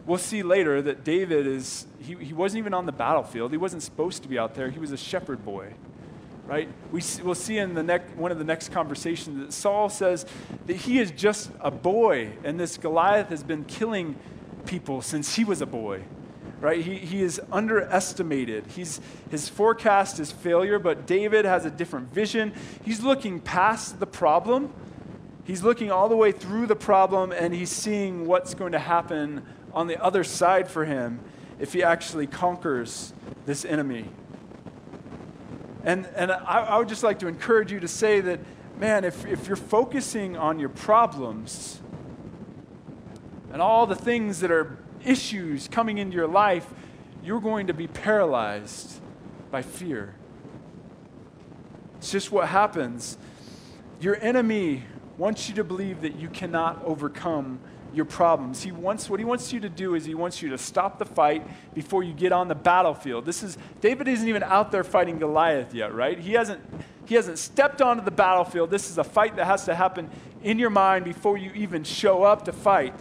We'll 0.06 0.18
see 0.18 0.42
later 0.42 0.80
that 0.80 1.04
David 1.04 1.46
is, 1.46 1.86
he, 2.00 2.14
he 2.14 2.32
wasn't 2.32 2.58
even 2.58 2.72
on 2.72 2.86
the 2.86 2.92
battlefield. 2.92 3.50
He 3.50 3.58
wasn't 3.58 3.82
supposed 3.82 4.22
to 4.22 4.28
be 4.28 4.38
out 4.38 4.54
there. 4.54 4.70
He 4.70 4.78
was 4.78 4.90
a 4.90 4.96
shepherd 4.96 5.44
boy, 5.44 5.74
right? 6.46 6.68
We, 6.90 7.02
we'll 7.22 7.34
see 7.34 7.58
in 7.58 7.74
the 7.74 7.82
next, 7.82 8.16
one 8.16 8.32
of 8.32 8.38
the 8.38 8.44
next 8.44 8.72
conversations 8.72 9.38
that 9.38 9.52
Saul 9.52 9.90
says 9.90 10.24
that 10.66 10.76
he 10.76 10.98
is 10.98 11.10
just 11.10 11.50
a 11.60 11.70
boy, 11.70 12.30
and 12.42 12.58
this 12.58 12.78
Goliath 12.78 13.28
has 13.28 13.42
been 13.42 13.64
killing 13.64 14.16
people 14.64 15.02
since 15.02 15.34
he 15.36 15.44
was 15.44 15.60
a 15.60 15.66
boy 15.66 16.04
right? 16.60 16.80
He, 16.80 16.96
he 16.96 17.22
is 17.22 17.40
underestimated. 17.52 18.66
He's, 18.68 19.00
his 19.30 19.48
forecast 19.48 20.18
is 20.18 20.32
failure, 20.32 20.78
but 20.78 21.06
David 21.06 21.44
has 21.44 21.64
a 21.64 21.70
different 21.70 22.12
vision. 22.12 22.52
He's 22.84 23.00
looking 23.00 23.40
past 23.40 24.00
the 24.00 24.06
problem. 24.06 24.72
He's 25.44 25.62
looking 25.62 25.90
all 25.90 26.08
the 26.08 26.16
way 26.16 26.32
through 26.32 26.66
the 26.66 26.76
problem 26.76 27.32
and 27.32 27.54
he's 27.54 27.70
seeing 27.70 28.26
what's 28.26 28.54
going 28.54 28.72
to 28.72 28.78
happen 28.78 29.42
on 29.72 29.86
the 29.86 30.02
other 30.02 30.24
side 30.24 30.68
for 30.68 30.84
him 30.84 31.20
if 31.58 31.72
he 31.72 31.82
actually 31.82 32.26
conquers 32.26 33.12
this 33.46 33.64
enemy. 33.64 34.04
And, 35.84 36.06
and 36.16 36.32
I, 36.32 36.64
I 36.64 36.78
would 36.78 36.88
just 36.88 37.02
like 37.02 37.20
to 37.20 37.28
encourage 37.28 37.72
you 37.72 37.80
to 37.80 37.88
say 37.88 38.20
that, 38.20 38.40
man, 38.78 39.04
if, 39.04 39.24
if 39.26 39.46
you're 39.46 39.56
focusing 39.56 40.36
on 40.36 40.58
your 40.58 40.68
problems 40.68 41.80
and 43.52 43.62
all 43.62 43.86
the 43.86 43.96
things 43.96 44.40
that 44.40 44.50
are 44.50 44.76
issues 45.08 45.68
coming 45.68 45.98
into 45.98 46.16
your 46.16 46.28
life, 46.28 46.66
you're 47.22 47.40
going 47.40 47.66
to 47.68 47.74
be 47.74 47.86
paralyzed 47.86 49.00
by 49.50 49.62
fear. 49.62 50.14
It's 51.98 52.12
just 52.12 52.30
what 52.30 52.48
happens. 52.48 53.18
Your 54.00 54.16
enemy 54.20 54.84
wants 55.16 55.48
you 55.48 55.54
to 55.56 55.64
believe 55.64 56.02
that 56.02 56.16
you 56.16 56.28
cannot 56.28 56.82
overcome 56.84 57.58
your 57.92 58.04
problems. 58.04 58.62
He 58.62 58.70
wants 58.70 59.08
what 59.08 59.18
he 59.18 59.24
wants 59.24 59.52
you 59.52 59.60
to 59.60 59.68
do 59.68 59.94
is 59.94 60.04
he 60.04 60.14
wants 60.14 60.42
you 60.42 60.50
to 60.50 60.58
stop 60.58 60.98
the 60.98 61.06
fight 61.06 61.42
before 61.74 62.02
you 62.02 62.12
get 62.12 62.32
on 62.32 62.48
the 62.48 62.54
battlefield. 62.54 63.24
This 63.24 63.42
is 63.42 63.56
David 63.80 64.08
isn't 64.08 64.28
even 64.28 64.42
out 64.42 64.70
there 64.70 64.84
fighting 64.84 65.18
Goliath 65.18 65.74
yet, 65.74 65.94
right? 65.94 66.18
He 66.18 66.34
hasn't 66.34 66.60
he 67.06 67.14
hasn't 67.14 67.38
stepped 67.38 67.80
onto 67.80 68.04
the 68.04 68.10
battlefield. 68.10 68.70
This 68.70 68.90
is 68.90 68.98
a 68.98 69.04
fight 69.04 69.36
that 69.36 69.46
has 69.46 69.64
to 69.64 69.74
happen 69.74 70.10
in 70.42 70.58
your 70.58 70.70
mind 70.70 71.04
before 71.04 71.38
you 71.38 71.50
even 71.52 71.82
show 71.82 72.22
up 72.22 72.44
to 72.44 72.52
fight. 72.52 72.94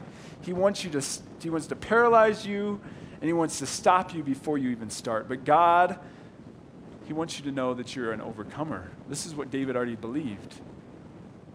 He 0.48 0.54
wants 0.54 0.82
you 0.82 0.90
to 0.92 1.02
he 1.42 1.50
wants 1.50 1.68
to 1.68 1.76
paralyze 1.76 2.48
you 2.48 2.80
and 3.20 3.28
he 3.28 3.34
wants 3.34 3.60
to 3.60 3.66
stop 3.66 4.14
you 4.14 4.24
before 4.24 4.58
you 4.58 4.70
even 4.70 4.90
start. 4.90 5.28
But 5.28 5.44
God, 5.44 6.00
he 7.06 7.12
wants 7.12 7.38
you 7.38 7.44
to 7.44 7.52
know 7.52 7.74
that 7.74 7.98
you're 7.98 8.14
an 8.14 8.22
overcomer. 8.22 8.90
This 9.10 9.26
is 9.26 9.36
what 9.36 9.52
David 9.52 9.76
already 9.76 9.98
believed. 9.98 10.56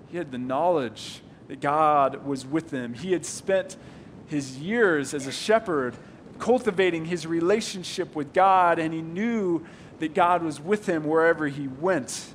He 0.09 0.19
had 0.19 0.31
the 0.31 0.37
knowledge 0.37 1.23
that 1.49 1.63
God 1.63 2.27
was 2.27 2.45
with 2.45 2.71
him. 2.71 2.93
He 2.93 3.13
had 3.13 3.25
spent 3.25 3.79
his 4.27 4.59
years 4.59 5.15
as 5.15 5.27
a 5.27 5.33
shepherd 5.33 5.95
cultivating 6.39 7.07
his 7.07 7.27
relationship 7.27 8.15
with 8.15 8.35
God, 8.35 8.79
and 8.79 8.93
he 8.93 9.01
knew 9.01 9.65
that 10.01 10.13
God 10.13 10.43
was 10.43 10.61
with 10.61 10.85
him 10.85 11.05
wherever 11.05 11.49
he 11.49 11.67
went. 11.67 12.27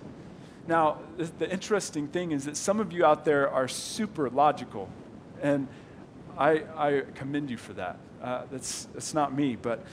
Now, 0.67 1.01
the 1.17 1.51
interesting 1.51 2.07
thing 2.07 2.31
is 2.31 2.45
that 2.45 2.57
some 2.57 2.79
of 2.79 2.91
you 2.91 3.05
out 3.05 3.25
there 3.25 3.47
are 3.47 3.67
super 3.67 4.27
logical. 4.27 4.89
And 5.39 5.67
I, 6.37 6.63
I 6.75 7.03
commend 7.15 7.49
you 7.49 7.57
for 7.57 7.73
that. 7.73 7.97
Uh, 8.21 8.43
that's, 8.51 8.85
that's 8.93 9.13
not 9.13 9.33
me, 9.33 9.55
but 9.55 9.83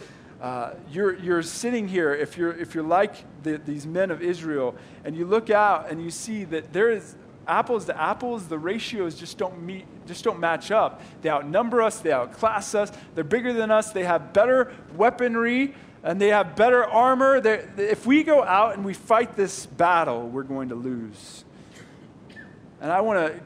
uh, 0.40 0.74
you're, 0.90 1.18
you're 1.18 1.42
sitting 1.42 1.88
here, 1.88 2.14
if 2.14 2.36
you're, 2.36 2.52
if 2.52 2.74
you're 2.74 2.84
like 2.84 3.14
the, 3.42 3.58
these 3.58 3.86
men 3.86 4.10
of 4.10 4.20
Israel, 4.20 4.74
and 5.04 5.16
you 5.16 5.24
look 5.24 5.48
out 5.50 5.90
and 5.90 6.02
you 6.02 6.10
see 6.10 6.44
that 6.44 6.72
there 6.72 6.90
is 6.90 7.16
apples 7.46 7.86
to 7.86 8.00
apples, 8.00 8.46
the 8.48 8.58
ratios 8.58 9.14
just 9.14 9.38
don't 9.38 9.60
meet, 9.62 9.86
just 10.06 10.24
don't 10.24 10.40
match 10.40 10.70
up. 10.70 11.00
They 11.22 11.30
outnumber 11.30 11.82
us, 11.82 12.00
they 12.00 12.12
outclass 12.12 12.74
us, 12.74 12.92
they're 13.14 13.24
bigger 13.24 13.52
than 13.52 13.70
us, 13.70 13.92
they 13.92 14.04
have 14.04 14.32
better 14.32 14.72
weaponry, 14.96 15.74
and 16.02 16.20
they 16.20 16.28
have 16.28 16.56
better 16.56 16.84
armor. 16.84 17.40
They're, 17.40 17.70
if 17.78 18.04
we 18.04 18.22
go 18.22 18.42
out 18.42 18.74
and 18.74 18.84
we 18.84 18.92
fight 18.92 19.36
this 19.36 19.64
battle, 19.64 20.28
we're 20.28 20.42
going 20.42 20.68
to 20.68 20.74
lose. 20.74 21.44
And 22.80 22.92
I 22.92 23.00
want 23.00 23.26
to 23.26 23.40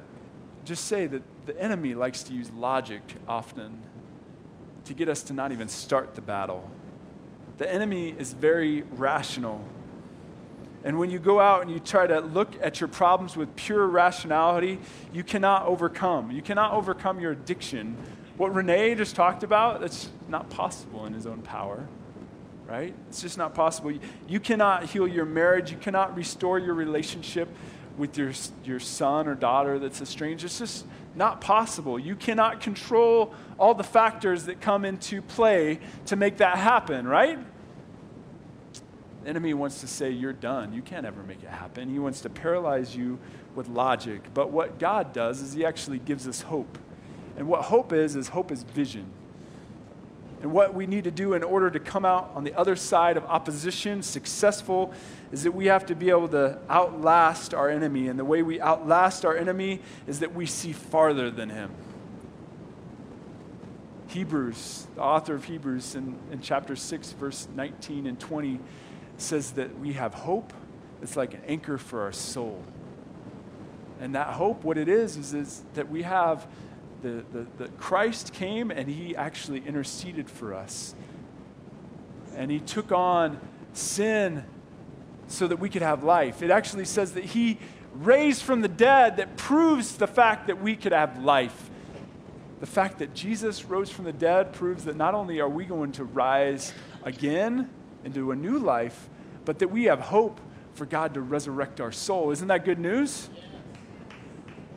just 0.65 0.87
say 0.87 1.07
that 1.07 1.23
the 1.49 1.59
enemy 1.59 1.95
likes 1.95 2.23
to 2.25 2.35
use 2.35 2.51
logic 2.51 3.01
often 3.27 3.81
to 4.85 4.93
get 4.93 5.09
us 5.09 5.23
to 5.23 5.33
not 5.33 5.51
even 5.51 5.67
start 5.67 6.15
the 6.15 6.21
battle. 6.21 6.71
The 7.57 7.73
enemy 7.73 8.15
is 8.19 8.35
very 8.35 8.83
rational. 8.83 9.65
And 10.85 10.99
when 10.99 11.11
you 11.11 11.19
go 11.19 11.41
out 11.41 11.63
and 11.63 11.71
you 11.71 11.81
try 11.81 12.07
to 12.07 12.21
look 12.21 12.53
at 12.63 12.81
your 12.81 12.89
problems 12.89 13.35
with 13.35 13.57
pure 13.57 13.87
rationality, 13.87 14.79
you 15.11 15.25
cannot 15.25 15.65
overcome. 15.65 16.31
You 16.31 16.43
cannot 16.43 16.75
overcome 16.75 17.19
your 17.19 17.33
addiction. 17.33 17.97
What 18.37 18.55
Renee 18.55 18.95
just 18.95 19.17
talked 19.17 19.43
about, 19.43 19.81
that's 19.81 20.11
not 20.29 20.51
possible 20.51 21.07
in 21.07 21.15
his 21.15 21.27
own 21.27 21.41
power, 21.41 21.89
right? 22.67 22.93
It's 23.09 23.23
just 23.23 23.39
not 23.39 23.55
possible. 23.55 23.93
You 24.29 24.39
cannot 24.39 24.85
heal 24.85 25.09
your 25.09 25.25
marriage. 25.25 25.71
You 25.71 25.79
cannot 25.79 26.15
restore 26.15 26.59
your 26.59 26.75
relationship 26.75 27.49
with 27.97 28.17
your, 28.17 28.33
your 28.65 28.81
son 28.81 29.27
or 29.27 29.35
daughter 29.35 29.79
that's 29.79 30.01
estranged. 30.01 30.45
It's 30.45 30.59
just 30.59 30.87
not 31.19 31.41
possible. 31.41 31.99
You 31.99 32.17
cannot 32.17 32.61
control 32.61 33.35
all 33.59 33.75
the 33.75 33.85
factors 33.85 34.45
that 34.45 34.61
come 34.61 34.85
into 34.85 35.21
play 35.21 35.81
to 36.07 36.17
make 36.17 36.39
that 36.39 36.57
happen, 36.57 37.07
right? 37.07 37.39
The 39.23 39.29
enemy 39.29 39.53
wants 39.53 39.81
to 39.83 39.87
say, 39.87 40.11
You're 40.11 40.33
done. 40.33 40.73
You 40.73 40.81
can't 40.81 41.05
ever 41.05 41.23
make 41.23 41.43
it 41.43 41.51
happen. 41.51 41.91
He 41.91 41.99
wants 41.99 42.23
to 42.23 42.31
paralyze 42.31 42.97
you 42.97 43.19
with 43.55 43.69
logic. 43.69 44.33
But 44.33 44.51
what 44.51 44.79
God 44.79 45.13
does 45.13 45.43
is 45.43 45.53
He 45.53 45.67
actually 45.67 45.99
gives 45.99 46.27
us 46.27 46.43
hope. 46.43 46.79
And 47.37 47.47
what 47.47 47.63
hope 47.63 47.93
is, 47.93 48.17
is 48.17 48.29
hope 48.29 48.51
is 48.51 48.63
vision. 48.63 49.07
And 50.40 50.53
what 50.53 50.72
we 50.72 50.87
need 50.87 51.05
to 51.05 51.11
do 51.11 51.35
in 51.35 51.42
order 51.42 51.68
to 51.70 51.81
come 51.81 52.05
out 52.05 52.31
on 52.35 52.44
the 52.44 52.55
other 52.55 52.77
side 52.77 53.16
of 53.16 53.24
opposition 53.24 54.03
successful 54.03 54.92
is 55.33 55.42
that 55.42 55.53
we 55.53 55.66
have 55.66 55.87
to 55.87 55.96
be 55.96 56.11
able 56.11 56.29
to 56.29 56.59
outlast 56.70 57.55
our 57.55 57.68
enemy. 57.68 58.07
And 58.09 58.18
the 58.18 58.24
way 58.24 58.42
we 58.42 58.61
outlast 58.61 59.24
our 59.24 59.37
enemy 59.37 59.81
is 60.07 60.20
that 60.20 60.35
we 60.35 60.46
see 60.46 60.72
farther 60.72 61.31
than 61.31 61.51
him. 61.51 61.72
Hebrews, 64.09 64.87
the 64.94 65.03
author 65.03 65.35
of 65.35 65.44
Hebrews 65.44 65.94
in, 65.94 66.16
in 66.31 66.40
chapter 66.40 66.77
6, 66.77 67.12
verse 67.12 67.48
19 67.55 68.07
and 68.07 68.18
20, 68.18 68.61
says 69.18 69.51
that 69.53 69.79
we 69.79 69.94
have 69.94 70.14
hope. 70.14 70.53
It's 71.03 71.16
like 71.16 71.35
an 71.35 71.42
anchor 71.46 71.79
for 71.79 72.03
our 72.03 72.12
soul. 72.12 72.62
And 74.01 74.14
that 74.14 74.29
hope, 74.29 74.64
what 74.64 74.79
it 74.79 74.88
is, 74.88 75.16
is, 75.16 75.35
is 75.35 75.62
that 75.74 75.90
we 75.90 76.03
have 76.03 76.46
the, 77.03 77.25
the, 77.33 77.47
the 77.59 77.69
Christ 77.79 78.33
came 78.33 78.71
and 78.71 78.89
he 78.89 79.15
actually 79.17 79.63
interceded 79.67 80.29
for 80.29 80.55
us. 80.55 80.95
And 82.37 82.51
he 82.51 82.61
took 82.61 82.93
on 82.93 83.41
sin 83.73 84.45
so 85.29 85.47
that 85.47 85.59
we 85.59 85.69
could 85.69 85.83
have 85.83 86.05
life. 86.05 86.43
It 86.43 86.51
actually 86.51 86.85
says 86.85 87.13
that 87.13 87.25
he 87.25 87.59
raised 87.95 88.43
from 88.43 88.61
the 88.61 88.69
dead 88.69 89.17
that 89.17 89.37
proves 89.37 89.97
the 89.97 90.07
fact 90.07 90.47
that 90.47 90.61
we 90.61 90.77
could 90.77 90.93
have 90.93 91.23
life. 91.23 91.71
The 92.61 92.67
fact 92.67 92.99
that 92.99 93.15
Jesus 93.15 93.65
rose 93.65 93.91
from 93.91 94.05
the 94.05 94.13
dead 94.13 94.53
proves 94.53 94.85
that 94.85 94.97
not 94.97 95.15
only 95.15 95.41
are 95.41 95.49
we 95.49 95.65
going 95.65 95.93
to 95.93 96.05
rise 96.05 96.73
again, 97.05 97.71
into 98.05 98.31
a 98.31 98.37
new 98.37 98.59
life, 98.59 99.09
but 99.45 99.59
that 99.59 99.69
we 99.69 99.85
have 99.85 100.01
hope 100.01 100.41
for 100.75 100.87
God 100.87 101.15
to 101.15 101.21
resurrect 101.21 101.81
our 101.81 101.93
soul. 101.93 102.31
Isn't 102.31 102.49
that 102.49 102.65
good 102.65 102.79
news? 102.79 103.29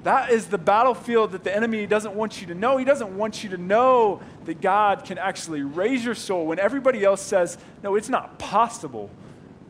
That 0.03 0.31
is 0.31 0.47
the 0.47 0.57
battlefield 0.57 1.31
that 1.33 1.43
the 1.43 1.55
enemy 1.55 1.85
doesn't 1.85 2.15
want 2.15 2.41
you 2.41 2.47
to 2.47 2.55
know. 2.55 2.77
He 2.77 2.85
doesn't 2.85 3.15
want 3.15 3.43
you 3.43 3.51
to 3.51 3.57
know 3.57 4.21
that 4.45 4.59
God 4.59 5.05
can 5.05 5.19
actually 5.19 5.61
raise 5.61 6.03
your 6.03 6.15
soul 6.15 6.47
when 6.47 6.57
everybody 6.57 7.03
else 7.03 7.21
says, 7.21 7.57
no, 7.83 7.95
it's 7.95 8.09
not 8.09 8.39
possible 8.39 9.11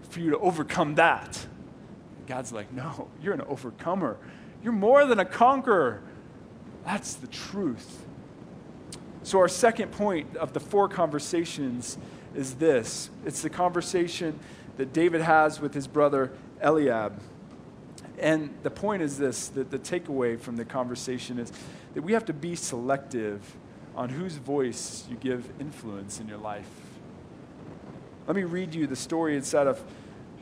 for 0.10 0.20
you 0.22 0.32
to 0.32 0.38
overcome 0.38 0.96
that. 0.96 1.46
God's 2.28 2.54
like, 2.54 2.72
no, 2.72 3.10
you're 3.22 3.34
an 3.34 3.41
overcomer. 3.41 4.17
You're 4.63 4.74
more 4.74 5.06
than 5.06 5.20
a 5.20 5.26
conqueror. 5.26 6.02
That's 6.86 7.15
the 7.15 7.28
truth. 7.28 8.06
So, 9.24 9.39
our 9.39 9.48
second 9.48 9.91
point 9.91 10.36
of 10.38 10.54
the 10.54 10.60
four 10.60 10.88
conversations 10.89 11.98
is 12.34 12.56
this 12.56 13.10
it's 13.26 13.41
the 13.41 13.50
conversation 13.50 14.39
that 14.78 14.94
David 14.94 15.22
has 15.22 15.60
with 15.60 15.74
his 15.74 15.88
brother 15.88 16.32
Eliab. 16.62 17.20
And 18.22 18.54
the 18.62 18.70
point 18.70 19.02
is 19.02 19.18
this 19.18 19.50
that 19.50 19.72
the 19.72 19.80
takeaway 19.80 20.40
from 20.40 20.56
the 20.56 20.64
conversation 20.64 21.40
is 21.40 21.52
that 21.96 22.04
we 22.04 22.14
have 22.14 22.26
to 22.26 22.34
be 22.34 22.56
selective 22.56 23.56
on 23.96 24.10
whose 24.10 24.36
voice 24.36 25.06
you 25.10 25.18
give 25.18 25.50
influence 25.60 26.20
in 26.20 26.28
your 26.28 26.38
life. 26.38 26.70
Let 28.28 28.36
me 28.36 28.44
read 28.44 28.74
you 28.74 28.88
the 28.88 28.96
story 28.96 29.36
inside 29.36 29.68
of 29.68 29.82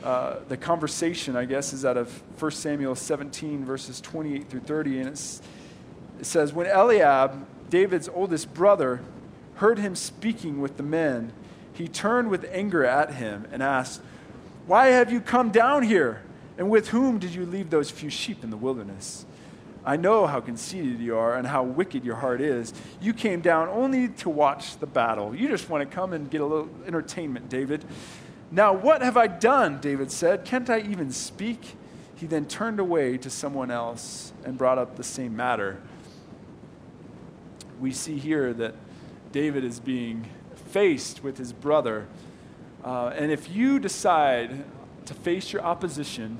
uh, 0.03 0.37
the 0.47 0.57
conversation, 0.57 1.35
I 1.35 1.45
guess, 1.45 1.73
is 1.73 1.85
out 1.85 1.97
of 1.97 2.11
1 2.39 2.51
Samuel 2.51 2.95
17, 2.95 3.65
verses 3.65 3.99
28 4.01 4.49
through 4.49 4.59
30. 4.59 4.99
And 4.99 5.09
it 5.09 6.25
says, 6.25 6.53
When 6.53 6.67
Eliab, 6.67 7.47
David's 7.69 8.09
oldest 8.09 8.53
brother, 8.53 9.01
heard 9.55 9.79
him 9.79 9.95
speaking 9.95 10.61
with 10.61 10.77
the 10.77 10.83
men, 10.83 11.33
he 11.73 11.87
turned 11.87 12.29
with 12.29 12.45
anger 12.51 12.85
at 12.85 13.13
him 13.15 13.47
and 13.51 13.63
asked, 13.63 14.01
Why 14.67 14.87
have 14.87 15.11
you 15.11 15.21
come 15.21 15.49
down 15.49 15.83
here? 15.83 16.21
And 16.59 16.69
with 16.69 16.89
whom 16.89 17.19
did 17.19 17.33
you 17.33 17.45
leave 17.45 17.69
those 17.69 17.89
few 17.89 18.09
sheep 18.09 18.43
in 18.43 18.49
the 18.49 18.57
wilderness? 18.57 19.25
I 19.85 19.95
know 19.95 20.27
how 20.27 20.41
conceited 20.41 20.99
you 20.99 21.17
are 21.17 21.35
and 21.35 21.47
how 21.47 21.63
wicked 21.63 22.03
your 22.03 22.17
heart 22.17 22.41
is. 22.41 22.73
You 23.01 23.13
came 23.13 23.39
down 23.39 23.69
only 23.69 24.09
to 24.09 24.29
watch 24.29 24.77
the 24.77 24.85
battle. 24.85 25.33
You 25.33 25.47
just 25.47 25.69
want 25.69 25.89
to 25.89 25.95
come 25.95 26.11
and 26.11 26.29
get 26.29 26.41
a 26.41 26.45
little 26.45 26.69
entertainment, 26.85 27.47
David. 27.47 27.85
Now, 28.51 28.73
what 28.73 29.01
have 29.01 29.15
I 29.15 29.27
done? 29.27 29.79
David 29.79 30.11
said. 30.11 30.43
Can't 30.43 30.69
I 30.69 30.81
even 30.81 31.11
speak? 31.13 31.77
He 32.15 32.27
then 32.27 32.45
turned 32.45 32.81
away 32.81 33.17
to 33.19 33.29
someone 33.29 33.71
else 33.71 34.33
and 34.43 34.57
brought 34.57 34.77
up 34.77 34.97
the 34.97 35.03
same 35.03 35.37
matter. 35.37 35.81
We 37.79 37.93
see 37.93 38.19
here 38.19 38.53
that 38.55 38.75
David 39.31 39.63
is 39.63 39.79
being 39.79 40.27
faced 40.71 41.23
with 41.23 41.37
his 41.37 41.53
brother. 41.53 42.07
Uh, 42.83 43.13
and 43.15 43.31
if 43.31 43.49
you 43.49 43.79
decide 43.79 44.65
to 45.09 45.15
face 45.15 45.51
your 45.51 45.63
opposition, 45.63 46.37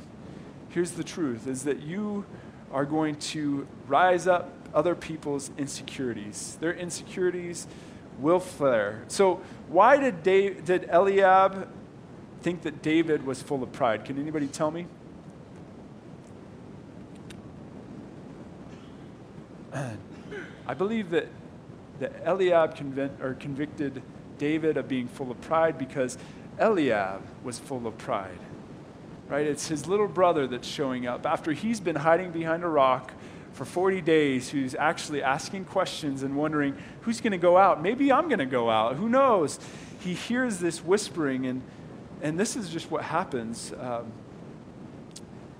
here's 0.70 0.92
the 0.92 1.04
truth 1.04 1.48
is 1.48 1.64
that 1.64 1.82
you 1.82 2.24
are 2.72 2.86
going 2.86 3.16
to 3.16 3.68
rise 3.88 4.28
up 4.28 4.54
other 4.76 4.94
people's 4.94 5.50
insecurities. 5.58 6.56
Their 6.62 6.74
insecurities 6.74 7.66
will 8.20 8.40
flare. 8.40 9.04
So, 9.08 9.42
why 9.70 9.98
did, 9.98 10.22
Dave, 10.22 10.66
did 10.66 10.88
Eliab 10.92 11.68
think 12.44 12.62
that 12.62 12.84
David 12.84 13.26
was 13.26 13.42
full 13.42 13.64
of 13.64 13.72
pride? 13.72 14.06
Can 14.06 14.20
anybody 14.20 14.46
tell 14.46 14.70
me? 14.70 14.86
I 19.74 20.76
believe 20.78 21.10
that, 21.10 21.28
that 22.00 22.14
Eliab 22.24 22.76
convict, 22.76 23.20
or 23.20 23.34
convicted 23.34 24.04
David 24.38 24.78
of 24.78 24.88
being 24.88 25.08
full 25.08 25.32
of 25.32 25.42
pride 25.42 25.80
because 25.80 26.20
Eliab 26.60 27.24
was 27.44 27.58
full 27.58 27.88
of 27.88 27.98
pride. 27.98 28.38
Right? 29.30 29.46
It's 29.46 29.68
his 29.68 29.88
little 29.88 30.08
brother 30.08 30.48
that's 30.48 30.68
showing 30.68 31.06
up 31.08 31.26
after 31.26 31.54
he's 31.54 31.80
been 31.80 31.96
hiding 31.96 32.32
behind 32.32 32.64
a 32.64 32.68
rock 32.68 33.14
for 33.54 33.66
40 33.66 34.02
days, 34.02 34.50
who's 34.50 34.76
actually 34.76 35.22
asking 35.22 35.66
questions 35.66 36.24
and 36.24 36.36
wondering, 36.36 36.78
who's 37.02 37.22
going 37.22 37.32
to 37.32 37.38
go 37.38 37.58
out? 37.58 37.82
Maybe 37.82 38.12
I'm 38.12 38.28
going 38.28 38.40
to 38.40 38.46
go 38.46 38.70
out. 38.70 38.96
Who 38.96 39.10
knows? 39.10 39.60
He 40.00 40.14
hears 40.14 40.60
this 40.60 40.84
whispering, 40.84 41.46
and, 41.46 41.62
and 42.22 42.40
this 42.40 42.56
is 42.56 42.70
just 42.70 42.90
what 42.90 43.04
happens. 43.04 43.74
Um, 43.80 44.12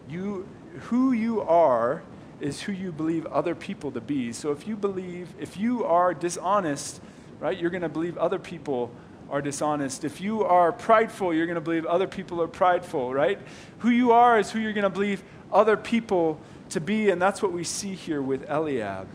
you, 0.08 0.48
who 0.84 1.12
you 1.12 1.42
are 1.42 2.02
is 2.40 2.62
who 2.62 2.72
you 2.72 2.92
believe 2.92 3.26
other 3.28 3.54
people 3.54 3.92
to 3.92 4.02
be. 4.02 4.32
So 4.34 4.52
if 4.52 4.68
you 4.68 4.76
believe, 4.76 5.34
if 5.40 5.58
you 5.58 5.84
are 5.84 6.14
dishonest, 6.14 7.02
right? 7.40 7.58
You're 7.58 7.70
going 7.70 7.82
to 7.82 7.90
believe 7.90 8.18
other 8.18 8.40
people 8.40 8.92
are 9.30 9.42
dishonest. 9.42 10.04
If 10.04 10.22
you 10.22 10.44
are 10.44 10.72
prideful, 10.72 11.34
you're 11.34 11.46
going 11.46 11.56
to 11.56 11.62
believe 11.62 11.86
other 11.86 12.08
people 12.08 12.42
are 12.42 12.48
prideful, 12.48 13.14
right? 13.14 13.40
Who 13.80 13.90
you 13.90 14.12
are 14.12 14.40
is 14.40 14.52
who 14.52 14.60
you're 14.60 14.74
going 14.74 14.84
to 14.84 14.90
believe 14.90 15.24
other 15.52 15.78
people 15.78 16.40
to 16.70 16.82
be, 16.82 17.10
and 17.10 17.22
that's 17.22 17.42
what 17.42 17.52
we 17.52 17.64
see 17.64 17.94
here 17.94 18.22
with 18.22 18.50
Eliab. 18.50 19.08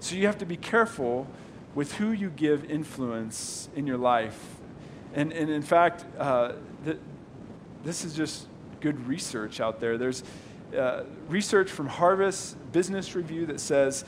So 0.00 0.16
you 0.16 0.26
have 0.26 0.38
to 0.38 0.46
be 0.46 0.56
careful 0.56 1.26
with 1.74 1.94
who 1.94 2.12
you 2.12 2.30
give 2.30 2.64
influence 2.70 3.68
in 3.74 3.86
your 3.86 3.98
life. 3.98 4.56
And, 5.14 5.32
and 5.32 5.50
in 5.50 5.62
fact, 5.62 6.04
uh, 6.18 6.52
th- 6.84 6.98
this 7.84 8.04
is 8.04 8.14
just 8.14 8.46
good 8.80 9.06
research 9.06 9.60
out 9.60 9.80
there. 9.80 9.98
There's 9.98 10.22
uh, 10.76 11.04
research 11.28 11.70
from 11.70 11.86
Harvard 11.86 12.34
Business 12.72 13.14
Review 13.14 13.46
that 13.46 13.60
says 13.60 14.04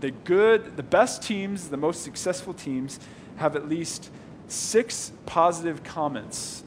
the 0.00 0.10
good, 0.10 0.76
the 0.76 0.82
best 0.82 1.22
teams, 1.22 1.68
the 1.68 1.76
most 1.76 2.02
successful 2.02 2.52
teams, 2.52 2.98
have 3.36 3.56
at 3.56 3.68
least 3.68 4.10
six 4.52 5.12
positive 5.26 5.82
comments 5.82 6.62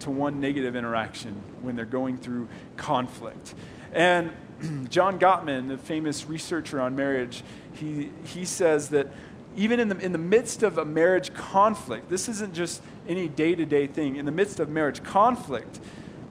to 0.00 0.10
one 0.10 0.40
negative 0.40 0.76
interaction 0.76 1.40
when 1.62 1.76
they're 1.76 1.84
going 1.84 2.18
through 2.18 2.48
conflict. 2.76 3.54
And 3.92 4.30
John 4.90 5.18
Gottman, 5.18 5.68
the 5.68 5.78
famous 5.78 6.26
researcher 6.26 6.80
on 6.80 6.96
marriage, 6.96 7.42
he, 7.74 8.10
he 8.24 8.44
says 8.44 8.90
that 8.90 9.08
even 9.56 9.78
in 9.78 9.88
the, 9.88 9.98
in 9.98 10.12
the 10.12 10.18
midst 10.18 10.62
of 10.62 10.78
a 10.78 10.84
marriage 10.84 11.32
conflict, 11.32 12.10
this 12.10 12.28
isn't 12.28 12.54
just 12.54 12.82
any 13.08 13.28
day 13.28 13.54
to 13.54 13.64
day 13.64 13.86
thing, 13.86 14.16
in 14.16 14.26
the 14.26 14.32
midst 14.32 14.58
of 14.58 14.68
marriage 14.68 15.02
conflict, 15.02 15.78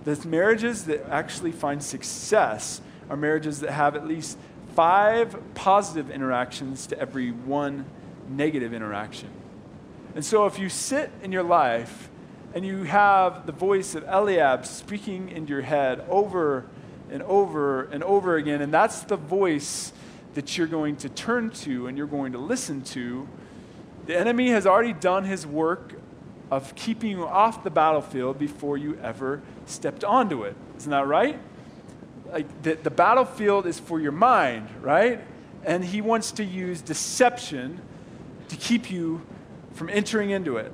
the 0.04 0.28
marriages 0.28 0.86
that 0.86 1.10
actually 1.10 1.54
find 1.54 1.82
success 1.82 2.82
are 3.10 3.16
marriages 3.16 3.62
that 3.62 3.72
have 3.72 3.96
at 3.96 4.06
least 4.06 4.38
five 4.76 5.36
positive 5.54 6.12
interactions 6.12 6.88
to 6.88 7.00
every 7.00 7.32
one 7.32 7.86
negative 8.30 8.74
interaction. 8.74 9.30
And 10.16 10.24
so 10.24 10.46
if 10.46 10.60
you 10.60 10.70
sit 10.70 11.12
in 11.22 11.32
your 11.32 11.44
life 11.44 12.10
and 12.54 12.66
you 12.66 12.84
have 12.84 13.46
the 13.46 13.52
voice 13.52 13.96
of 13.96 14.04
Eliab 14.08 14.66
speaking 14.66 15.30
in 15.30 15.48
your 15.48 15.62
head 15.62 16.06
over 16.08 16.66
and 17.10 17.24
over 17.24 17.84
and 17.84 18.04
over 18.04 18.38
again. 18.38 18.62
And 18.62 18.74
that's 18.74 19.02
the 19.02 19.16
voice 19.16 19.92
that 20.36 20.58
you're 20.58 20.68
going 20.68 20.96
to 20.98 21.10
turn 21.10 21.50
to 21.52 21.88
and 21.88 21.98
you're 21.98 22.08
going 22.08 22.32
to 22.34 22.38
listen 22.38 22.82
to. 22.84 23.28
The 24.06 24.18
enemy 24.18 24.50
has 24.50 24.66
already 24.66 24.94
done 24.94 25.26
his 25.26 25.48
work 25.48 25.94
of 26.52 26.76
keeping 26.76 27.12
you 27.12 27.26
off 27.26 27.64
the 27.64 27.70
battlefield 27.70 28.38
before 28.38 28.78
you 28.78 28.98
ever 29.02 29.42
stepped 29.66 30.04
onto 30.04 30.44
it. 30.44 30.56
Isn't 30.78 30.92
that 30.92 31.08
right? 31.08 31.40
Like 32.32 32.64
the, 32.64 32.76
the 32.76 32.92
battlefield 32.92 33.66
is 33.66 33.80
for 33.80 34.00
your 34.00 34.12
mind, 34.12 34.68
right? 34.82 35.22
And 35.64 35.84
he 35.84 36.02
wants 36.02 36.32
to 36.34 36.44
use 36.44 36.82
deception 36.82 37.82
to 38.50 38.56
keep 38.56 38.92
you 38.92 39.22
from 39.74 39.90
entering 39.90 40.30
into 40.30 40.58
it. 40.58 40.72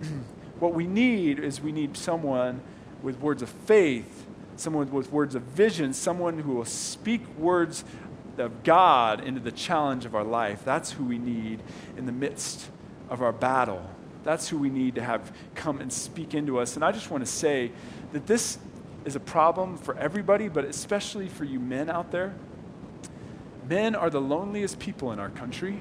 what 0.58 0.74
we 0.74 0.86
need 0.86 1.38
is 1.38 1.60
we 1.60 1.72
need 1.72 1.96
someone 1.96 2.60
with 3.02 3.20
words 3.20 3.42
of 3.42 3.48
faith, 3.48 4.26
someone 4.56 4.90
with 4.90 5.12
words 5.12 5.34
of 5.34 5.42
vision, 5.42 5.92
someone 5.92 6.38
who 6.38 6.54
will 6.54 6.64
speak 6.64 7.26
words 7.38 7.84
of 8.38 8.62
God 8.62 9.22
into 9.22 9.40
the 9.40 9.52
challenge 9.52 10.04
of 10.04 10.14
our 10.14 10.24
life. 10.24 10.64
That's 10.64 10.92
who 10.92 11.04
we 11.04 11.18
need 11.18 11.60
in 11.96 12.06
the 12.06 12.12
midst 12.12 12.68
of 13.08 13.22
our 13.22 13.32
battle. 13.32 13.88
That's 14.24 14.48
who 14.48 14.58
we 14.58 14.70
need 14.70 14.96
to 14.96 15.02
have 15.02 15.32
come 15.54 15.80
and 15.80 15.92
speak 15.92 16.34
into 16.34 16.58
us. 16.58 16.76
And 16.76 16.84
I 16.84 16.92
just 16.92 17.10
want 17.10 17.24
to 17.24 17.30
say 17.30 17.72
that 18.12 18.26
this 18.26 18.58
is 19.04 19.16
a 19.16 19.20
problem 19.20 19.78
for 19.78 19.96
everybody, 19.96 20.48
but 20.48 20.64
especially 20.64 21.28
for 21.28 21.44
you 21.44 21.60
men 21.60 21.88
out 21.88 22.10
there. 22.10 22.34
Men 23.68 23.94
are 23.94 24.10
the 24.10 24.20
loneliest 24.20 24.78
people 24.78 25.12
in 25.12 25.18
our 25.18 25.30
country. 25.30 25.80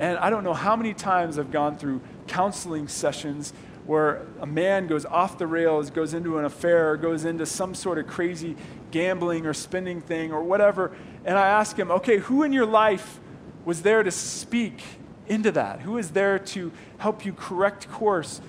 And 0.00 0.16
I 0.16 0.30
don't 0.30 0.42
know 0.42 0.54
how 0.54 0.74
many 0.76 0.94
times 0.94 1.38
I've 1.38 1.50
gone 1.52 1.76
through 1.76 2.00
counseling 2.26 2.88
sessions 2.88 3.52
where 3.84 4.26
a 4.40 4.46
man 4.46 4.86
goes 4.86 5.04
off 5.04 5.36
the 5.36 5.46
rails, 5.46 5.90
goes 5.90 6.14
into 6.14 6.38
an 6.38 6.46
affair, 6.46 6.96
goes 6.96 7.26
into 7.26 7.44
some 7.44 7.74
sort 7.74 7.98
of 7.98 8.06
crazy 8.06 8.56
gambling 8.90 9.44
or 9.46 9.52
spending 9.52 10.00
thing 10.00 10.32
or 10.32 10.42
whatever. 10.42 10.90
And 11.24 11.36
I 11.36 11.48
ask 11.48 11.78
him, 11.78 11.90
okay, 11.90 12.16
who 12.16 12.42
in 12.44 12.52
your 12.52 12.64
life 12.66 13.20
was 13.66 13.82
there 13.82 14.02
to 14.02 14.10
speak 14.10 14.82
into 15.26 15.52
that? 15.52 15.80
Who 15.80 15.98
is 15.98 16.10
there 16.10 16.38
to 16.38 16.72
help 16.96 17.26
you 17.26 17.34
correct 17.34 17.90
course? 17.90 18.40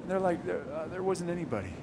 And 0.00 0.10
they're 0.10 0.18
like, 0.18 0.46
there, 0.46 0.62
uh, 0.74 0.86
there 0.88 1.02
wasn't 1.02 1.28
anybody. 1.28 1.74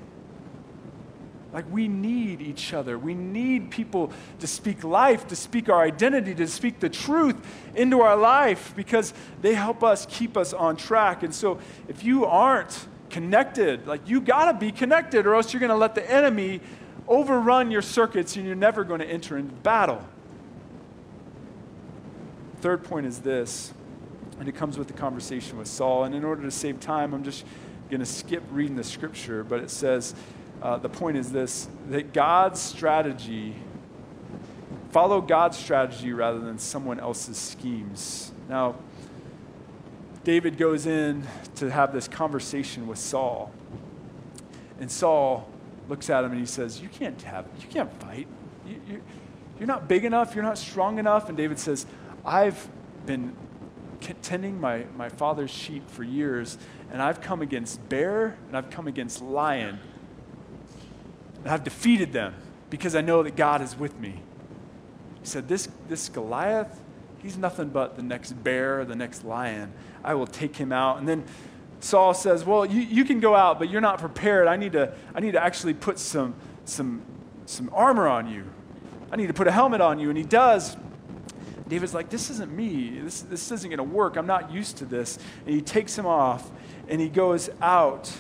Like, 1.53 1.65
we 1.71 1.87
need 1.87 2.41
each 2.41 2.73
other. 2.73 2.97
We 2.97 3.13
need 3.13 3.69
people 3.69 4.11
to 4.39 4.47
speak 4.47 4.83
life, 4.83 5.27
to 5.27 5.35
speak 5.35 5.69
our 5.69 5.83
identity, 5.83 6.33
to 6.35 6.47
speak 6.47 6.79
the 6.79 6.89
truth 6.89 7.35
into 7.75 8.01
our 8.01 8.17
life 8.17 8.73
because 8.75 9.13
they 9.41 9.53
help 9.53 9.83
us 9.83 10.07
keep 10.09 10.35
us 10.35 10.51
on 10.51 10.75
track. 10.75 11.21
And 11.21 11.33
so, 11.33 11.59
if 11.87 12.03
you 12.03 12.25
aren't 12.25 12.87
connected, 13.11 13.85
like, 13.85 14.09
you 14.09 14.19
got 14.19 14.51
to 14.51 14.57
be 14.57 14.71
connected, 14.71 15.27
or 15.27 15.35
else 15.35 15.53
you're 15.53 15.59
to 15.69 15.75
let 15.75 15.93
the 15.93 16.09
enemy 16.09 16.59
overrun 17.07 17.69
your 17.69 17.81
circuits 17.83 18.35
and 18.35 18.45
you're 18.45 18.55
never 18.55 18.83
to 19.01 19.07
enter 19.07 19.37
into 19.37 19.53
battle. 19.53 20.03
Third 22.61 22.83
point 22.83 23.05
is 23.05 23.19
this, 23.19 23.73
and 24.39 24.47
it 24.47 24.55
comes 24.55 24.77
with 24.77 24.87
the 24.87 24.93
conversation 24.93 25.57
with 25.57 25.67
Saul. 25.67 26.05
And 26.05 26.15
in 26.15 26.23
order 26.23 26.41
to 26.41 26.51
save 26.51 26.79
time, 26.79 27.13
I'm 27.13 27.23
just 27.23 27.45
to 27.99 28.05
skip 28.05 28.41
reading 28.51 28.75
the 28.75 28.83
scripture, 28.83 29.43
but 29.43 29.59
it 29.59 29.69
says, 29.69 30.15
uh, 30.63 30.77
the 30.77 30.89
point 30.89 31.17
is 31.17 31.31
this 31.31 31.67
that 31.89 32.13
God's 32.13 32.59
strategy, 32.59 33.53
follow 34.91 35.19
God's 35.19 35.57
strategy 35.57 36.13
rather 36.13 36.39
than 36.39 36.57
someone 36.57 37.01
else's 37.01 37.37
schemes. 37.37 38.31
Now, 38.47 38.75
David 40.23 40.57
goes 40.57 40.85
in 40.85 41.27
to 41.55 41.69
have 41.69 41.91
this 41.91 42.07
conversation 42.07 42.87
with 42.87 42.97
Saul. 42.97 43.51
And 44.79 44.89
Saul 44.89 45.49
looks 45.89 46.09
at 46.09 46.23
him 46.23 46.31
and 46.31 46.39
he 46.39 46.45
says, 46.45 46.79
You 46.79 46.87
can't 46.87 47.21
have, 47.23 47.45
you 47.59 47.67
can't 47.67 47.91
fight. 48.01 48.27
You, 48.65 48.81
you, 48.87 49.01
you're 49.59 49.67
not 49.67 49.89
big 49.89 50.05
enough, 50.05 50.33
you're 50.33 50.45
not 50.45 50.57
strong 50.57 50.97
enough. 50.97 51.27
And 51.27 51.37
David 51.37 51.59
says, 51.59 51.85
I've 52.25 52.69
been 53.05 53.35
tending 54.21 54.61
my, 54.61 54.85
my 54.95 55.09
father's 55.09 55.51
sheep 55.51 55.89
for 55.89 56.03
years, 56.03 56.57
and 56.89 57.01
I've 57.01 57.19
come 57.19 57.41
against 57.41 57.87
bear 57.89 58.37
and 58.47 58.55
I've 58.55 58.69
come 58.69 58.87
against 58.87 59.21
lion 59.21 59.79
and 61.43 61.51
I've 61.51 61.63
defeated 61.63 62.13
them 62.13 62.35
because 62.69 62.95
I 62.95 63.01
know 63.01 63.23
that 63.23 63.35
God 63.35 63.61
is 63.61 63.77
with 63.77 63.99
me. 63.99 64.21
He 65.21 65.27
said, 65.27 65.47
This, 65.47 65.67
this 65.87 66.09
Goliath, 66.09 66.81
he's 67.19 67.37
nothing 67.37 67.69
but 67.69 67.95
the 67.95 68.01
next 68.01 68.31
bear, 68.43 68.85
the 68.85 68.95
next 68.95 69.23
lion. 69.23 69.73
I 70.03 70.15
will 70.15 70.27
take 70.27 70.55
him 70.55 70.71
out. 70.71 70.97
And 70.97 71.07
then 71.07 71.23
Saul 71.79 72.13
says, 72.13 72.45
Well, 72.45 72.65
you, 72.65 72.81
you 72.81 73.05
can 73.05 73.19
go 73.19 73.35
out, 73.35 73.59
but 73.59 73.69
you're 73.69 73.81
not 73.81 73.99
prepared. 73.99 74.47
I 74.47 74.55
need 74.55 74.73
to, 74.73 74.93
I 75.13 75.19
need 75.19 75.33
to 75.33 75.43
actually 75.43 75.73
put 75.73 75.99
some, 75.99 76.35
some, 76.65 77.01
some 77.45 77.69
armor 77.73 78.07
on 78.07 78.29
you. 78.29 78.45
I 79.11 79.15
need 79.15 79.27
to 79.27 79.33
put 79.33 79.47
a 79.47 79.51
helmet 79.51 79.81
on 79.81 79.99
you. 79.99 80.09
And 80.09 80.17
he 80.17 80.23
does. 80.23 80.75
David's 81.67 81.93
like, 81.93 82.09
This 82.09 82.29
isn't 82.29 82.51
me. 82.51 82.99
This, 82.99 83.21
this 83.21 83.51
isn't 83.51 83.69
going 83.69 83.77
to 83.77 83.95
work. 83.95 84.15
I'm 84.15 84.27
not 84.27 84.51
used 84.51 84.77
to 84.77 84.85
this. 84.85 85.19
And 85.45 85.53
he 85.53 85.61
takes 85.61 85.97
him 85.97 86.05
off 86.05 86.49
and 86.87 86.99
he 86.99 87.09
goes 87.09 87.49
out. 87.61 88.11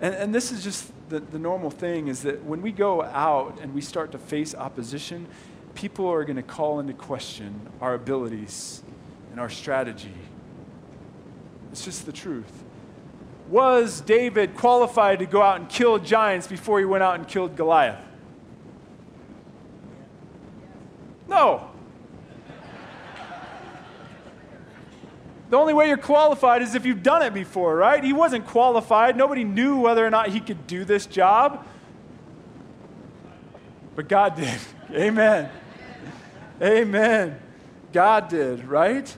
And, 0.00 0.14
and 0.14 0.34
this 0.34 0.52
is 0.52 0.62
just 0.62 0.92
the, 1.08 1.20
the 1.20 1.38
normal 1.38 1.70
thing 1.70 2.08
is 2.08 2.22
that 2.22 2.44
when 2.44 2.62
we 2.62 2.72
go 2.72 3.02
out 3.02 3.58
and 3.60 3.74
we 3.74 3.80
start 3.80 4.12
to 4.12 4.18
face 4.18 4.54
opposition, 4.54 5.26
people 5.74 6.08
are 6.08 6.24
going 6.24 6.36
to 6.36 6.42
call 6.42 6.80
into 6.80 6.92
question 6.92 7.68
our 7.80 7.94
abilities 7.94 8.82
and 9.30 9.40
our 9.40 9.50
strategy. 9.50 10.14
It's 11.70 11.84
just 11.84 12.06
the 12.06 12.12
truth. 12.12 12.64
Was 13.48 14.00
David 14.00 14.56
qualified 14.56 15.20
to 15.20 15.26
go 15.26 15.42
out 15.42 15.60
and 15.60 15.68
kill 15.68 15.98
giants 15.98 16.46
before 16.46 16.78
he 16.80 16.84
went 16.84 17.04
out 17.04 17.14
and 17.16 17.28
killed 17.28 17.54
Goliath? 17.54 18.00
No. 21.28 21.70
The 25.48 25.56
only 25.56 25.74
way 25.74 25.88
you're 25.88 25.96
qualified 25.96 26.62
is 26.62 26.74
if 26.74 26.84
you've 26.84 27.02
done 27.02 27.22
it 27.22 27.32
before, 27.32 27.76
right? 27.76 28.02
He 28.02 28.12
wasn't 28.12 28.46
qualified. 28.46 29.16
Nobody 29.16 29.44
knew 29.44 29.78
whether 29.78 30.04
or 30.04 30.10
not 30.10 30.28
he 30.28 30.40
could 30.40 30.66
do 30.66 30.84
this 30.84 31.06
job. 31.06 31.64
But 33.94 34.08
God 34.08 34.36
did. 34.36 34.58
Amen. 34.92 35.48
Amen. 36.60 37.40
God 37.92 38.28
did, 38.28 38.64
right? 38.64 39.14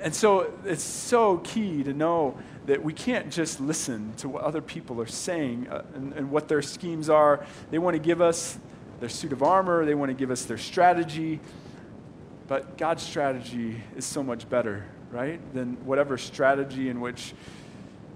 And 0.00 0.14
so 0.14 0.52
it's 0.64 0.84
so 0.84 1.38
key 1.38 1.82
to 1.82 1.92
know 1.92 2.38
that 2.66 2.82
we 2.82 2.92
can't 2.92 3.30
just 3.30 3.60
listen 3.60 4.12
to 4.18 4.28
what 4.28 4.42
other 4.42 4.62
people 4.62 5.00
are 5.00 5.06
saying 5.06 5.68
uh, 5.68 5.82
and, 5.94 6.12
and 6.14 6.30
what 6.30 6.48
their 6.48 6.62
schemes 6.62 7.10
are. 7.10 7.44
They 7.70 7.78
want 7.78 7.94
to 7.94 7.98
give 7.98 8.20
us 8.20 8.58
their 9.00 9.08
suit 9.08 9.32
of 9.32 9.42
armor, 9.42 9.84
they 9.84 9.94
want 9.94 10.10
to 10.10 10.14
give 10.14 10.30
us 10.30 10.44
their 10.44 10.56
strategy. 10.58 11.40
But 12.46 12.76
God's 12.76 13.02
strategy 13.02 13.82
is 13.96 14.04
so 14.04 14.22
much 14.22 14.48
better, 14.48 14.84
right, 15.10 15.40
than 15.54 15.84
whatever 15.86 16.18
strategy 16.18 16.88
in 16.88 17.00
which 17.00 17.34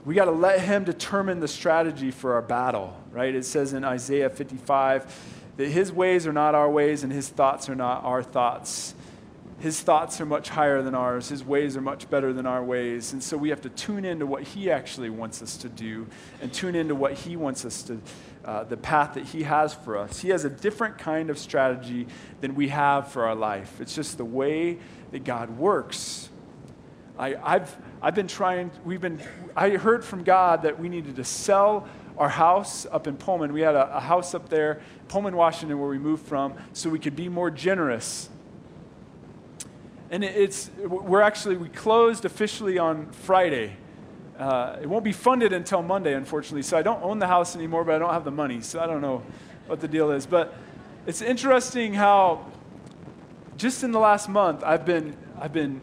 we 0.05 0.15
got 0.15 0.27
to 0.27 0.31
let 0.31 0.61
Him 0.61 0.85
determine 0.85 1.41
the 1.41 1.49
strategy 1.49 2.11
for 2.11 2.35
our 2.35 2.43
battle, 2.43 2.97
right? 3.11 3.35
It 3.35 3.45
says 3.45 3.73
in 3.73 3.85
Isaiah 3.85 4.31
55 4.31 5.37
that 5.57 5.69
His 5.69 5.93
ways 5.93 6.27
are 6.27 6.33
not 6.33 6.55
our 6.55 6.71
ways 6.71 7.03
and 7.05 7.13
His 7.13 7.29
thoughts 7.29 7.69
are 7.69 7.75
not 7.75 8.05
our 8.05 8.23
thoughts. 8.23 8.95
His 9.59 9.81
thoughts 9.81 10.21
are 10.21 10.27
much 10.27 10.51
higher 10.51 10.83
than 10.83 10.95
ours. 10.95 11.29
His 11.29 11.45
ways 11.45 11.77
are 11.77 11.81
much 11.81 12.09
better 12.09 12.33
than 12.33 12.47
our 12.47 12.63
ways. 12.63 13.13
And 13.13 13.23
so 13.23 13.37
we 13.37 13.49
have 13.49 13.61
to 13.63 13.69
tune 13.71 14.05
into 14.05 14.25
what 14.25 14.45
He 14.45 14.71
actually 14.71 15.11
wants 15.11 15.43
us 15.43 15.57
to 15.59 15.69
do 15.69 16.07
and 16.41 16.53
tune 16.53 16.75
into 16.75 16.95
what 16.95 17.15
He 17.15 17.37
wants 17.37 17.65
us 17.65 17.83
to 17.85 18.01
uh, 18.49 18.65
the 18.65 18.79
path 18.79 19.13
that 19.13 19.27
He 19.27 19.43
has 19.43 19.75
for 19.75 19.99
us. 19.99 20.21
He 20.21 20.31
has 20.31 20.47
a 20.47 20.49
different 20.49 20.97
kind 20.97 21.29
of 21.29 21.39
strategy 21.39 22.07
than 22.41 22.55
we 22.55 22.69
have 22.69 23.13
for 23.13 23.27
our 23.27 23.35
life. 23.35 23.79
It's 23.79 23.95
just 23.95 24.17
the 24.17 24.25
way 24.25 24.79
that 25.11 25.23
God 25.25 25.59
works. 25.59 26.31
I, 27.19 27.35
have 27.45 27.77
I've 28.01 28.15
been 28.15 28.27
trying, 28.27 28.71
we've 28.87 29.03
been, 29.03 29.21
I 29.55 29.71
heard 29.71 30.03
from 30.03 30.25
God 30.25 30.63
that 30.63 30.81
we 30.81 30.89
needed 30.89 31.17
to 31.17 31.25
sell 31.25 31.87
our 32.17 32.31
house 32.31 32.87
up 32.91 33.07
in 33.07 33.19
Pullman. 33.19 33.53
We 33.53 33.61
had 33.61 33.75
a, 33.75 33.99
a 33.99 34.01
house 34.01 34.35
up 34.35 34.49
there, 34.49 34.81
Pullman, 35.09 35.37
Washington, 35.37 35.79
where 35.79 35.91
we 35.91 35.99
moved 35.99 36.27
from, 36.27 36.55
so 36.73 36.89
we 36.89 36.99
could 36.99 37.17
be 37.17 37.29
more 37.29 37.51
generous 37.51 38.31
and 40.11 40.25
it's 40.25 40.71
we're 40.79 41.21
actually 41.21 41.59
we 41.59 41.69
closed 41.69 42.25
officially 42.25 42.79
on 42.79 43.11
friday 43.13 43.77
uh, 44.39 44.77
it 44.81 44.87
won't 44.87 45.05
be 45.05 45.13
funded 45.13 45.53
until 45.53 45.83
Monday, 45.83 46.15
unfortunately. 46.15 46.63
So 46.63 46.79
I 46.79 46.83
don't 46.83 47.03
own 47.03 47.19
the 47.19 47.27
house 47.27 47.57
anymore, 47.57 47.85
but 47.85 47.97
I 47.97 47.99
don't 47.99 48.13
have 48.13 48.25
the 48.25 48.31
money. 48.31 48.61
So 48.61 48.81
I 48.81 48.87
don't 48.87 49.01
know 49.01 49.23
what 49.67 49.81
the 49.81 49.89
deal 49.89 50.13
is. 50.13 50.27
But 50.27 50.55
it's 51.07 51.23
interesting 51.23 51.95
how 51.95 52.47
just 53.57 53.83
in 53.83 53.91
the 53.91 53.99
last 53.99 54.29
month, 54.29 54.63
I've 54.63 54.87
been, 54.87 55.17
I've 55.41 55.53
been 55.53 55.81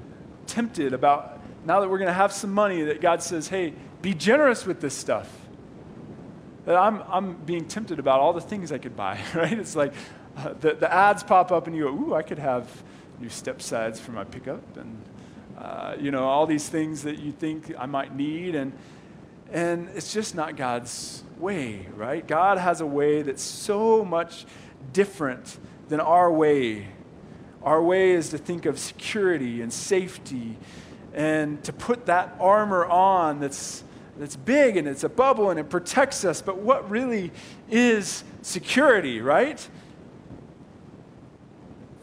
tempted 0.47 0.93
about 0.93 1.41
now 1.65 1.81
that 1.81 1.89
we're 1.89 1.97
going 1.97 2.07
to 2.07 2.13
have 2.13 2.31
some 2.31 2.53
money 2.53 2.83
that 2.83 3.01
God 3.01 3.21
says, 3.21 3.49
hey, 3.49 3.73
be 4.01 4.13
generous 4.13 4.65
with 4.65 4.79
this 4.79 4.93
stuff. 4.93 5.29
That 6.65 6.77
I'm, 6.77 7.03
I'm 7.07 7.33
being 7.33 7.65
tempted 7.65 7.99
about 7.99 8.21
all 8.21 8.33
the 8.33 8.41
things 8.41 8.71
I 8.71 8.77
could 8.77 8.95
buy, 8.95 9.19
right? 9.35 9.57
It's 9.57 9.75
like 9.75 9.93
uh, 10.37 10.53
the, 10.61 10.75
the 10.75 10.91
ads 10.91 11.23
pop 11.23 11.51
up 11.51 11.67
and 11.67 11.75
you 11.75 11.83
go, 11.83 11.89
ooh, 11.89 12.13
I 12.13 12.21
could 12.21 12.39
have 12.39 12.83
new 13.19 13.29
step 13.29 13.61
sides 13.61 13.99
for 13.99 14.11
my 14.11 14.23
pickup 14.23 14.77
and 14.77 14.97
uh, 15.57 15.95
you 15.99 16.11
know, 16.11 16.25
all 16.25 16.45
these 16.45 16.69
things 16.69 17.03
that 17.03 17.19
you 17.19 17.31
think 17.31 17.73
I 17.77 17.85
might 17.85 18.15
need. 18.15 18.55
And, 18.55 18.73
And 19.51 19.89
it's 19.95 20.11
just 20.11 20.35
not 20.35 20.57
God's 20.57 21.23
way, 21.37 21.87
right? 21.95 22.27
God 22.27 22.57
has 22.57 22.81
a 22.81 22.85
way 22.85 23.21
that's 23.21 23.43
so 23.43 24.03
much 24.03 24.45
different 24.91 25.59
than 25.87 25.99
our 25.99 26.31
way. 26.31 26.87
Our 27.61 27.81
way 27.81 28.11
is 28.11 28.29
to 28.29 28.37
think 28.37 28.65
of 28.65 28.79
security 28.79 29.61
and 29.61 29.71
safety 29.71 30.57
and 31.13 31.63
to 31.63 31.71
put 31.71 32.07
that 32.07 32.35
armor 32.39 32.85
on 32.85 33.39
that's, 33.39 33.83
that's 34.17 34.35
big 34.35 34.77
and 34.77 34.87
it's 34.87 35.03
a 35.03 35.09
bubble 35.09 35.49
and 35.49 35.59
it 35.59 35.69
protects 35.69 36.25
us. 36.25 36.41
But 36.41 36.57
what 36.57 36.89
really 36.89 37.31
is 37.69 38.23
security, 38.41 39.21
right? 39.21 39.69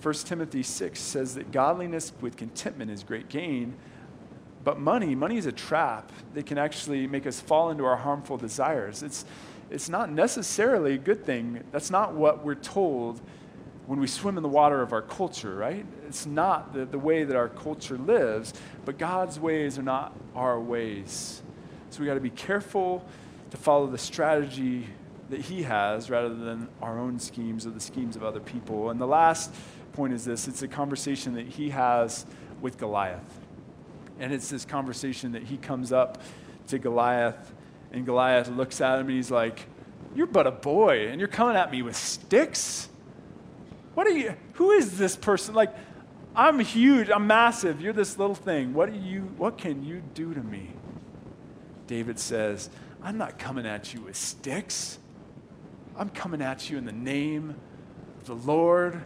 1 0.02 0.14
Timothy 0.14 0.64
6 0.64 0.98
says 0.98 1.36
that 1.36 1.52
godliness 1.52 2.12
with 2.20 2.36
contentment 2.36 2.90
is 2.90 3.04
great 3.04 3.28
gain. 3.28 3.74
But 4.64 4.80
money, 4.80 5.14
money 5.14 5.36
is 5.36 5.46
a 5.46 5.52
trap 5.52 6.10
that 6.34 6.46
can 6.46 6.58
actually 6.58 7.06
make 7.06 7.26
us 7.26 7.40
fall 7.40 7.70
into 7.70 7.84
our 7.84 7.96
harmful 7.96 8.36
desires. 8.36 9.02
It's, 9.02 9.24
it's 9.70 9.88
not 9.88 10.10
necessarily 10.10 10.94
a 10.94 10.98
good 10.98 11.24
thing. 11.24 11.62
That's 11.70 11.90
not 11.90 12.14
what 12.14 12.44
we're 12.44 12.56
told 12.56 13.20
when 13.86 14.00
we 14.00 14.06
swim 14.06 14.36
in 14.36 14.42
the 14.42 14.48
water 14.48 14.82
of 14.82 14.92
our 14.92 15.02
culture, 15.02 15.54
right? 15.54 15.84
It's 16.06 16.26
not 16.26 16.72
the, 16.72 16.84
the 16.84 16.98
way 16.98 17.24
that 17.24 17.36
our 17.36 17.48
culture 17.48 17.98
lives, 17.98 18.54
but 18.84 18.98
God's 18.98 19.38
ways 19.38 19.78
are 19.78 19.82
not 19.82 20.14
our 20.34 20.60
ways. 20.60 21.42
So 21.90 22.00
we 22.00 22.06
got 22.06 22.14
to 22.14 22.20
be 22.20 22.30
careful 22.30 23.04
to 23.50 23.56
follow 23.56 23.86
the 23.86 23.98
strategy 23.98 24.86
that 25.30 25.40
He 25.40 25.62
has 25.62 26.10
rather 26.10 26.34
than 26.34 26.68
our 26.80 26.98
own 26.98 27.18
schemes 27.18 27.66
or 27.66 27.70
the 27.70 27.80
schemes 27.80 28.16
of 28.16 28.22
other 28.22 28.40
people. 28.40 28.90
And 28.90 29.00
the 29.00 29.06
last 29.06 29.52
point 29.92 30.12
is 30.12 30.24
this 30.24 30.48
it's 30.48 30.62
a 30.62 30.68
conversation 30.68 31.34
that 31.34 31.46
He 31.46 31.70
has 31.70 32.26
with 32.60 32.78
Goliath. 32.78 33.40
And 34.18 34.32
it's 34.32 34.48
this 34.48 34.64
conversation 34.64 35.32
that 35.32 35.42
he 35.42 35.56
comes 35.56 35.92
up 35.92 36.22
to 36.68 36.78
Goliath, 36.78 37.52
and 37.90 38.06
Goliath 38.06 38.48
looks 38.48 38.80
at 38.80 38.98
him 39.00 39.08
and 39.08 39.16
he's 39.16 39.30
like, 39.30 39.66
You're 40.14 40.26
but 40.26 40.46
a 40.46 40.52
boy, 40.52 41.08
and 41.08 41.18
you're 41.18 41.28
coming 41.28 41.56
at 41.56 41.70
me 41.70 41.82
with 41.82 41.96
sticks? 41.96 42.88
What 43.94 44.06
are 44.06 44.10
you, 44.10 44.34
who 44.54 44.70
is 44.70 44.96
this 44.96 45.16
person? 45.16 45.54
Like, 45.54 45.74
I'm 46.34 46.60
huge, 46.60 47.10
I'm 47.10 47.26
massive, 47.26 47.80
you're 47.80 47.92
this 47.92 48.16
little 48.16 48.34
thing. 48.34 48.72
What, 48.72 48.92
do 48.92 48.98
you, 48.98 49.22
what 49.36 49.58
can 49.58 49.84
you 49.84 50.02
do 50.14 50.32
to 50.32 50.40
me? 50.40 50.70
David 51.86 52.18
says, 52.18 52.70
I'm 53.02 53.18
not 53.18 53.38
coming 53.38 53.66
at 53.66 53.92
you 53.92 54.02
with 54.02 54.16
sticks. 54.16 54.98
I'm 55.96 56.08
coming 56.08 56.40
at 56.40 56.70
you 56.70 56.78
in 56.78 56.86
the 56.86 56.92
name 56.92 57.56
of 58.20 58.26
the 58.26 58.34
Lord 58.34 59.02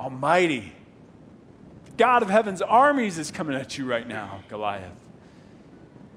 Almighty. 0.00 0.72
God 1.98 2.22
of 2.22 2.30
heaven's 2.30 2.62
armies 2.62 3.18
is 3.18 3.30
coming 3.30 3.54
at 3.54 3.76
you 3.76 3.84
right 3.84 4.08
now, 4.08 4.40
Goliath. 4.48 4.98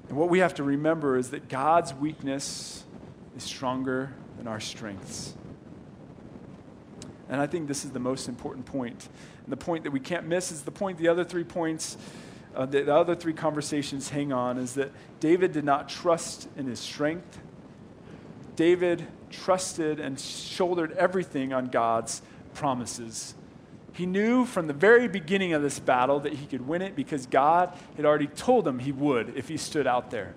And 0.08 0.16
what 0.16 0.30
we 0.30 0.38
have 0.38 0.54
to 0.54 0.62
remember 0.62 1.18
is 1.18 1.30
that 1.30 1.50
God's 1.50 1.92
weakness 1.92 2.82
is 3.36 3.42
stronger 3.42 4.14
than 4.38 4.48
our 4.48 4.58
strengths. 4.58 5.34
And 7.28 7.42
I 7.42 7.46
think 7.46 7.68
this 7.68 7.84
is 7.84 7.90
the 7.90 8.00
most 8.00 8.26
important 8.26 8.64
point. 8.64 9.06
And 9.44 9.52
the 9.52 9.56
point 9.58 9.84
that 9.84 9.90
we 9.90 10.00
can't 10.00 10.26
miss 10.26 10.50
is 10.50 10.62
the 10.62 10.70
point 10.70 10.96
the 10.96 11.08
other 11.08 11.24
three 11.24 11.44
points, 11.44 11.98
uh, 12.56 12.64
the, 12.64 12.84
the 12.84 12.94
other 12.94 13.14
three 13.14 13.34
conversations 13.34 14.08
hang 14.08 14.32
on 14.32 14.56
is 14.56 14.74
that 14.74 14.92
David 15.20 15.52
did 15.52 15.64
not 15.64 15.90
trust 15.90 16.48
in 16.56 16.66
his 16.66 16.80
strength. 16.80 17.38
David 18.56 19.06
trusted 19.28 20.00
and 20.00 20.18
shouldered 20.18 20.92
everything 20.92 21.52
on 21.52 21.66
God's 21.66 22.22
promises 22.54 23.34
he 23.94 24.06
knew 24.06 24.44
from 24.44 24.66
the 24.66 24.72
very 24.72 25.06
beginning 25.06 25.52
of 25.52 25.62
this 25.62 25.78
battle 25.78 26.20
that 26.20 26.34
he 26.34 26.46
could 26.46 26.66
win 26.66 26.82
it 26.82 26.96
because 26.96 27.26
God 27.26 27.72
had 27.96 28.04
already 28.04 28.26
told 28.26 28.66
him 28.66 28.80
he 28.80 28.90
would 28.90 29.36
if 29.36 29.48
he 29.48 29.56
stood 29.56 29.86
out 29.86 30.10
there. 30.10 30.34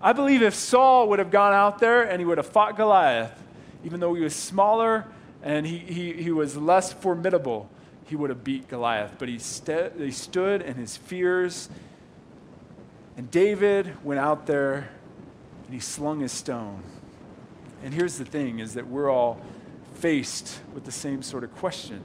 I 0.00 0.12
believe 0.12 0.42
if 0.42 0.54
Saul 0.54 1.08
would 1.08 1.20
have 1.20 1.30
gone 1.30 1.52
out 1.52 1.78
there 1.78 2.02
and 2.02 2.20
he 2.20 2.24
would 2.26 2.38
have 2.38 2.46
fought 2.46 2.76
Goliath, 2.76 3.40
even 3.84 4.00
though 4.00 4.14
he 4.14 4.22
was 4.22 4.34
smaller 4.34 5.06
and 5.44 5.64
he, 5.64 5.78
he, 5.78 6.12
he 6.14 6.32
was 6.32 6.56
less 6.56 6.92
formidable, 6.92 7.70
he 8.06 8.16
would 8.16 8.30
have 8.30 8.42
beat 8.42 8.66
Goliath. 8.66 9.14
But 9.16 9.28
he, 9.28 9.38
st- 9.38 9.96
he 9.96 10.10
stood 10.10 10.60
in 10.60 10.74
his 10.74 10.96
fears. 10.96 11.68
And 13.16 13.30
David 13.30 14.04
went 14.04 14.18
out 14.18 14.46
there 14.46 14.90
and 15.66 15.72
he 15.72 15.78
slung 15.78 16.18
his 16.18 16.32
stone. 16.32 16.82
And 17.84 17.94
here's 17.94 18.18
the 18.18 18.24
thing 18.24 18.58
is 18.58 18.74
that 18.74 18.88
we're 18.88 19.10
all 19.10 19.40
faced 19.94 20.58
with 20.74 20.82
the 20.82 20.92
same 20.92 21.22
sort 21.22 21.44
of 21.44 21.54
question. 21.54 22.02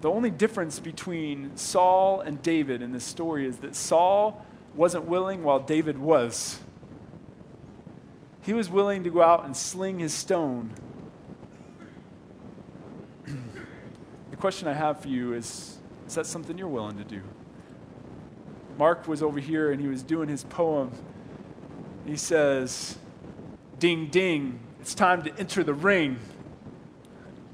The 0.00 0.10
only 0.10 0.30
difference 0.30 0.78
between 0.78 1.56
Saul 1.56 2.20
and 2.20 2.40
David 2.40 2.82
in 2.82 2.92
this 2.92 3.04
story 3.04 3.46
is 3.46 3.58
that 3.58 3.74
Saul 3.74 4.44
wasn't 4.74 5.06
willing 5.06 5.42
while 5.42 5.58
David 5.58 5.98
was. 5.98 6.60
He 8.42 8.52
was 8.52 8.70
willing 8.70 9.04
to 9.04 9.10
go 9.10 9.22
out 9.22 9.44
and 9.44 9.56
sling 9.56 9.98
his 9.98 10.14
stone. 10.14 10.70
the 13.26 14.36
question 14.36 14.68
I 14.68 14.72
have 14.72 15.00
for 15.00 15.08
you 15.08 15.34
is 15.34 15.78
is 16.06 16.14
that 16.14 16.24
something 16.24 16.56
you're 16.56 16.68
willing 16.68 16.96
to 16.96 17.04
do? 17.04 17.20
Mark 18.78 19.06
was 19.06 19.22
over 19.22 19.40
here 19.40 19.72
and 19.72 19.80
he 19.80 19.88
was 19.88 20.02
doing 20.02 20.28
his 20.28 20.44
poem. 20.44 20.90
He 22.06 22.16
says, 22.16 22.96
Ding, 23.78 24.06
ding, 24.06 24.60
it's 24.80 24.94
time 24.94 25.22
to 25.24 25.38
enter 25.38 25.62
the 25.62 25.74
ring. 25.74 26.18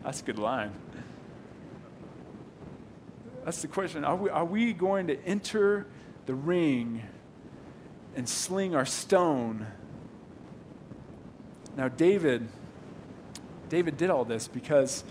That's 0.04 0.20
a 0.20 0.24
good 0.24 0.38
line. 0.38 0.72
That's 3.44 3.60
the 3.60 3.68
question. 3.68 4.04
Are 4.04 4.16
we, 4.16 4.30
are 4.30 4.44
we 4.44 4.72
going 4.72 5.08
to 5.08 5.22
enter 5.24 5.86
the 6.24 6.34
ring 6.34 7.02
and 8.16 8.26
sling 8.26 8.74
our 8.74 8.86
stone? 8.86 9.66
Now, 11.76 11.88
David, 11.88 12.48
David 13.68 13.98
did 13.98 14.08
all 14.08 14.24
this 14.24 14.48
because 14.48 15.04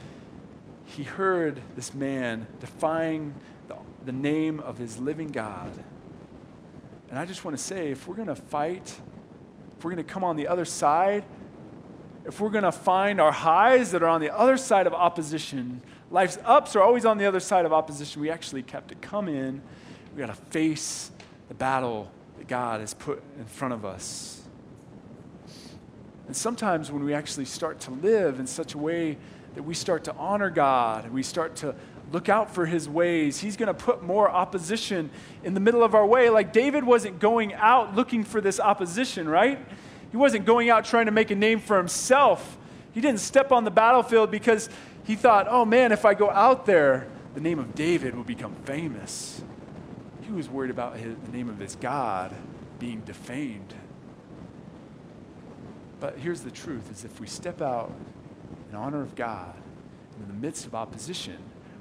he 0.86 1.04
heard 1.04 1.62
this 1.76 1.94
man 1.94 2.48
defying 2.60 3.36
the, 3.68 3.76
the 4.06 4.12
name 4.12 4.60
of 4.62 4.80
his 4.80 4.98
living 4.98 5.28
God. 5.28 5.72
And 7.12 7.20
I 7.20 7.26
just 7.26 7.46
want 7.46 7.56
to 7.56 7.64
say 7.64 7.92
if 7.92 8.08
we're 8.08 8.16
going 8.16 8.30
to 8.30 8.36
fight, 8.36 8.96
if 9.78 9.84
we're 9.84 9.92
going 9.92 10.04
to 10.04 10.12
come 10.12 10.24
on 10.24 10.38
the 10.38 10.48
other 10.48 10.66
side, 10.66 11.24
if 12.26 12.40
we're 12.40 12.50
going 12.50 12.64
to 12.64 12.72
find 12.72 13.22
our 13.22 13.32
highs 13.32 13.92
that 13.92 14.02
are 14.02 14.08
on 14.08 14.22
the 14.22 14.36
other 14.36 14.58
side 14.58 14.88
of 14.88 14.94
opposition, 14.94 15.82
life's 16.14 16.38
ups 16.46 16.76
are 16.76 16.82
always 16.82 17.06
on 17.06 17.18
the 17.18 17.26
other 17.26 17.40
side 17.40 17.66
of 17.66 17.74
opposition. 17.74 18.22
We 18.22 18.30
actually 18.30 18.64
have 18.72 18.88
to 18.88 18.96
come 18.96 19.28
in. 19.28 19.62
We 20.16 20.20
got 20.20 20.28
to 20.28 20.42
face 20.52 21.12
the 21.50 21.56
battle 21.56 22.10
that 22.38 22.48
God 22.48 22.80
has 22.80 22.94
put 22.94 23.22
in 23.40 23.46
front 23.46 23.74
of 23.74 23.84
us. 23.84 24.42
And 26.28 26.36
sometimes 26.36 26.92
when 26.92 27.04
we 27.04 27.14
actually 27.14 27.46
start 27.46 27.80
to 27.82 27.92
live 27.92 28.40
in 28.40 28.46
such 28.48 28.76
a 28.76 28.78
way 28.78 29.18
that 29.56 29.64
we 29.64 29.74
start 29.74 30.04
to 30.06 30.16
honor 30.16 30.50
God, 30.50 31.06
and 31.06 31.14
we 31.14 31.24
start 31.24 31.56
to 31.58 31.76
look 32.12 32.30
out 32.30 32.54
for 32.54 32.68
his 32.68 32.88
ways, 32.88 33.40
he's 33.40 33.58
going 33.58 33.68
to 33.68 33.74
put 33.74 34.04
more 34.04 34.30
opposition 34.30 35.10
in 35.44 35.56
the 35.56 35.60
middle 35.60 35.84
of 35.84 35.96
our 35.96 36.06
way. 36.06 36.30
Like 36.30 36.54
David 36.54 36.84
wasn't 36.84 37.20
going 37.20 37.54
out 37.56 37.96
looking 37.96 38.24
for 38.24 38.40
this 38.40 38.60
opposition, 38.60 39.28
right? 39.28 39.60
He 40.12 40.18
wasn't 40.18 40.46
going 40.46 40.70
out 40.70 40.86
trying 40.86 41.08
to 41.08 41.12
make 41.12 41.32
a 41.32 41.36
name 41.36 41.60
for 41.60 41.76
himself. 41.76 42.58
He 42.92 43.02
didn't 43.02 43.20
step 43.20 43.52
on 43.52 43.64
the 43.64 43.72
battlefield 43.72 44.30
because 44.30 44.70
he 45.06 45.16
thought, 45.16 45.48
oh 45.50 45.66
man, 45.66 45.92
if 45.92 46.06
I 46.06 46.14
go 46.14 46.30
out 46.30 46.66
there, 46.66 47.08
the 47.34 47.42
name 47.42 47.60
of 47.60 47.76
David 47.76 48.16
will 48.16 48.24
become 48.24 48.56
famous. 48.64 49.42
He 50.22 50.32
was 50.32 50.50
worried 50.50 50.72
about 50.72 50.98
his, 50.98 51.16
the 51.26 51.32
name 51.32 51.50
of 51.50 51.60
his 51.60 51.76
God 51.76 52.34
being 52.80 53.02
defamed. 53.02 53.74
But 56.00 56.18
here's 56.18 56.42
the 56.42 56.52
truth 56.52 56.92
is 56.92 57.06
if 57.06 57.20
we 57.20 57.28
step 57.28 57.62
out 57.62 57.92
in 58.70 58.76
honor 58.76 59.02
of 59.02 59.16
God 59.16 59.56
in 60.20 60.28
the 60.28 60.34
midst 60.34 60.66
of 60.66 60.76
opposition, 60.76 61.38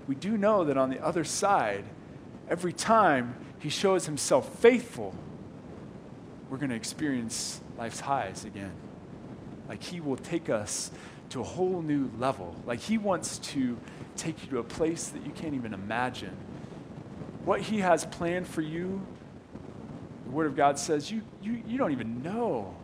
we 0.07 0.15
do 0.15 0.37
know 0.37 0.65
that 0.65 0.77
on 0.77 0.91
the 0.91 1.05
other 1.05 1.25
side, 1.25 1.85
every 2.49 2.73
time 2.73 3.37
he 3.59 3.69
shows 3.69 4.07
himself 4.07 4.59
faithful, 4.59 5.15
we're 6.51 6.59
going 6.59 6.71
to 6.71 6.77
experience 6.77 7.61
life's 7.79 8.01
highs 8.01 8.45
again. 8.45 8.73
Like 9.69 9.83
he 9.83 10.01
will 10.01 10.17
take 10.17 10.51
us 10.51 10.91
to 11.33 11.41
a 11.41 11.45
whole 11.45 11.81
new 11.83 12.11
level. 12.19 12.55
Like 12.67 12.81
he 12.81 12.99
wants 12.99 13.39
to 13.39 13.79
take 14.17 14.43
you 14.43 14.51
to 14.51 14.59
a 14.59 14.65
place 14.65 15.09
that 15.09 15.25
you 15.25 15.33
can't 15.33 15.55
even 15.55 15.73
imagine. 15.75 16.37
What 17.45 17.61
he 17.61 17.79
has 17.79 18.05
planned 18.05 18.47
for 18.47 18.61
you, 18.61 19.05
the 20.25 20.31
Word 20.31 20.47
of 20.47 20.57
God 20.57 20.79
says, 20.79 21.11
you, 21.11 21.23
you, 21.43 21.63
you 21.67 21.79
don't 21.79 21.93
even 21.93 22.23
know. 22.23 22.75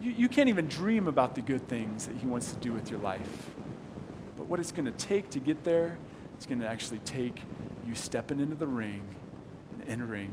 You, 0.00 0.12
you 0.12 0.28
can't 0.28 0.48
even 0.48 0.68
dream 0.68 1.08
about 1.08 1.34
the 1.34 1.42
good 1.42 1.68
things 1.68 2.06
that 2.06 2.16
he 2.16 2.26
wants 2.26 2.52
to 2.52 2.56
do 2.60 2.72
with 2.72 2.90
your 2.90 3.00
life. 3.00 3.50
But 4.36 4.46
what 4.46 4.60
it's 4.60 4.72
going 4.72 4.86
to 4.86 4.92
take 4.92 5.30
to 5.30 5.40
get 5.40 5.64
there, 5.64 5.98
it's 6.36 6.46
going 6.46 6.60
to 6.60 6.68
actually 6.68 6.98
take 7.00 7.42
you 7.86 7.94
stepping 7.94 8.40
into 8.40 8.54
the 8.54 8.66
ring 8.66 9.02
and 9.72 9.88
entering 9.88 10.32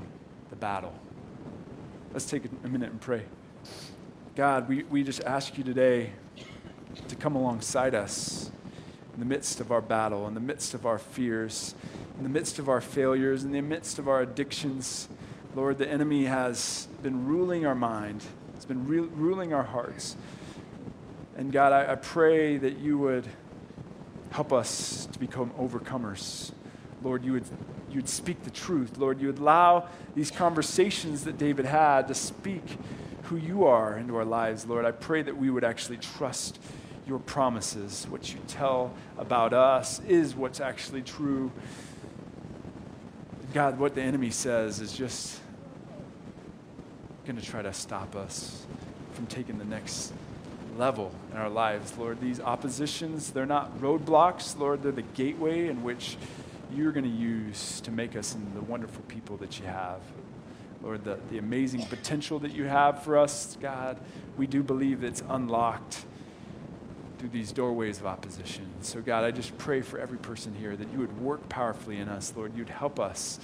the 0.49 0.55
battle. 0.55 0.93
Let's 2.13 2.25
take 2.25 2.43
a 2.63 2.67
minute 2.67 2.91
and 2.91 3.01
pray. 3.01 3.25
God, 4.35 4.69
we, 4.69 4.83
we 4.83 5.03
just 5.03 5.23
ask 5.23 5.57
you 5.57 5.63
today 5.63 6.11
to 7.07 7.15
come 7.15 7.35
alongside 7.35 7.95
us 7.95 8.51
in 9.13 9.19
the 9.19 9.25
midst 9.25 9.59
of 9.59 9.71
our 9.71 9.81
battle, 9.81 10.27
in 10.27 10.33
the 10.33 10.39
midst 10.39 10.73
of 10.73 10.85
our 10.85 10.97
fears, 10.97 11.75
in 12.17 12.23
the 12.23 12.29
midst 12.29 12.59
of 12.59 12.69
our 12.69 12.81
failures, 12.81 13.43
in 13.43 13.51
the 13.51 13.61
midst 13.61 13.99
of 13.99 14.07
our 14.07 14.21
addictions. 14.21 15.09
Lord, 15.55 15.77
the 15.77 15.87
enemy 15.87 16.25
has 16.25 16.87
been 17.01 17.25
ruling 17.25 17.65
our 17.65 17.75
mind, 17.75 18.23
it's 18.55 18.65
been 18.65 18.87
re- 18.87 18.99
ruling 18.99 19.53
our 19.53 19.63
hearts. 19.63 20.15
And 21.35 21.51
God, 21.51 21.71
I, 21.71 21.93
I 21.93 21.95
pray 21.95 22.57
that 22.57 22.79
you 22.79 22.97
would 22.97 23.25
help 24.31 24.51
us 24.51 25.07
to 25.11 25.19
become 25.19 25.51
overcomers. 25.51 26.51
Lord, 27.01 27.23
you 27.23 27.33
would, 27.33 27.45
you 27.89 27.95
would 27.95 28.09
speak 28.09 28.43
the 28.43 28.51
truth. 28.51 28.97
Lord, 28.97 29.21
you 29.21 29.27
would 29.27 29.39
allow 29.39 29.87
these 30.15 30.31
conversations 30.31 31.23
that 31.23 31.37
David 31.37 31.65
had 31.65 32.07
to 32.09 32.13
speak 32.13 32.77
who 33.23 33.37
you 33.37 33.65
are 33.65 33.97
into 33.97 34.15
our 34.17 34.25
lives. 34.25 34.65
Lord, 34.65 34.85
I 34.85 34.91
pray 34.91 35.21
that 35.21 35.37
we 35.37 35.49
would 35.49 35.63
actually 35.63 35.97
trust 35.97 36.59
your 37.09 37.19
promises. 37.19 38.05
What 38.09 38.31
you 38.31 38.39
tell 38.47 38.93
about 39.17 39.51
us 39.51 39.99
is 40.07 40.35
what's 40.35 40.61
actually 40.61 41.01
true. 41.01 41.51
God, 43.51 43.79
what 43.79 43.95
the 43.95 44.01
enemy 44.03 44.29
says 44.29 44.79
is 44.79 44.93
just 44.93 45.41
going 47.25 47.35
to 47.35 47.45
try 47.45 47.63
to 47.63 47.73
stop 47.73 48.15
us 48.15 48.65
from 49.13 49.25
taking 49.25 49.57
the 49.57 49.65
next 49.65 50.13
level 50.77 51.11
in 51.31 51.37
our 51.37 51.49
lives. 51.49 51.97
Lord, 51.97 52.21
these 52.21 52.39
oppositions, 52.39 53.31
they're 53.31 53.47
not 53.47 53.81
roadblocks. 53.81 54.57
Lord, 54.57 54.83
they're 54.83 54.91
the 54.91 55.01
gateway 55.01 55.67
in 55.67 55.81
which 55.81 56.15
you're 56.71 56.91
going 56.91 57.05
to 57.05 57.09
use 57.09 57.81
to 57.81 57.91
make 57.91 58.15
us 58.15 58.35
into 58.35 58.53
the 58.53 58.61
wonderful 58.61 59.01
people 59.07 59.35
that 59.37 59.59
you 59.59 59.65
have. 59.65 59.99
Lord, 60.83 61.03
the, 61.03 61.17
the 61.31 61.39
amazing 61.39 61.85
potential 61.87 62.37
that 62.39 62.51
you 62.51 62.65
have 62.65 63.03
for 63.03 63.17
us, 63.17 63.57
God, 63.59 63.97
we 64.37 64.45
do 64.45 64.61
believe 64.61 65.03
it's 65.03 65.23
unlocked 65.27 66.05
through 67.19 67.29
these 67.29 67.51
doorways 67.51 67.99
of 67.99 68.05
opposition. 68.05 68.65
So, 68.81 69.01
God, 69.01 69.23
I 69.23 69.31
just 69.31 69.57
pray 69.57 69.81
for 69.81 69.99
every 69.99 70.17
person 70.17 70.55
here 70.55 70.75
that 70.75 70.91
you 70.91 70.99
would 70.99 71.21
work 71.21 71.47
powerfully 71.49 71.97
in 71.97 72.07
us, 72.07 72.33
Lord. 72.35 72.55
You'd 72.55 72.69
help 72.69 72.99
us. 72.99 73.39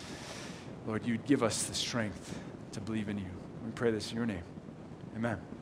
Lord, 0.87 1.05
you'd 1.05 1.25
give 1.25 1.43
us 1.43 1.63
the 1.63 1.73
strength 1.73 2.39
to 2.71 2.81
believe 2.81 3.09
in 3.09 3.17
you. 3.17 3.31
We 3.65 3.71
pray 3.71 3.91
this 3.91 4.11
in 4.11 4.17
your 4.17 4.25
name. 4.25 4.43
Amen. 5.15 5.54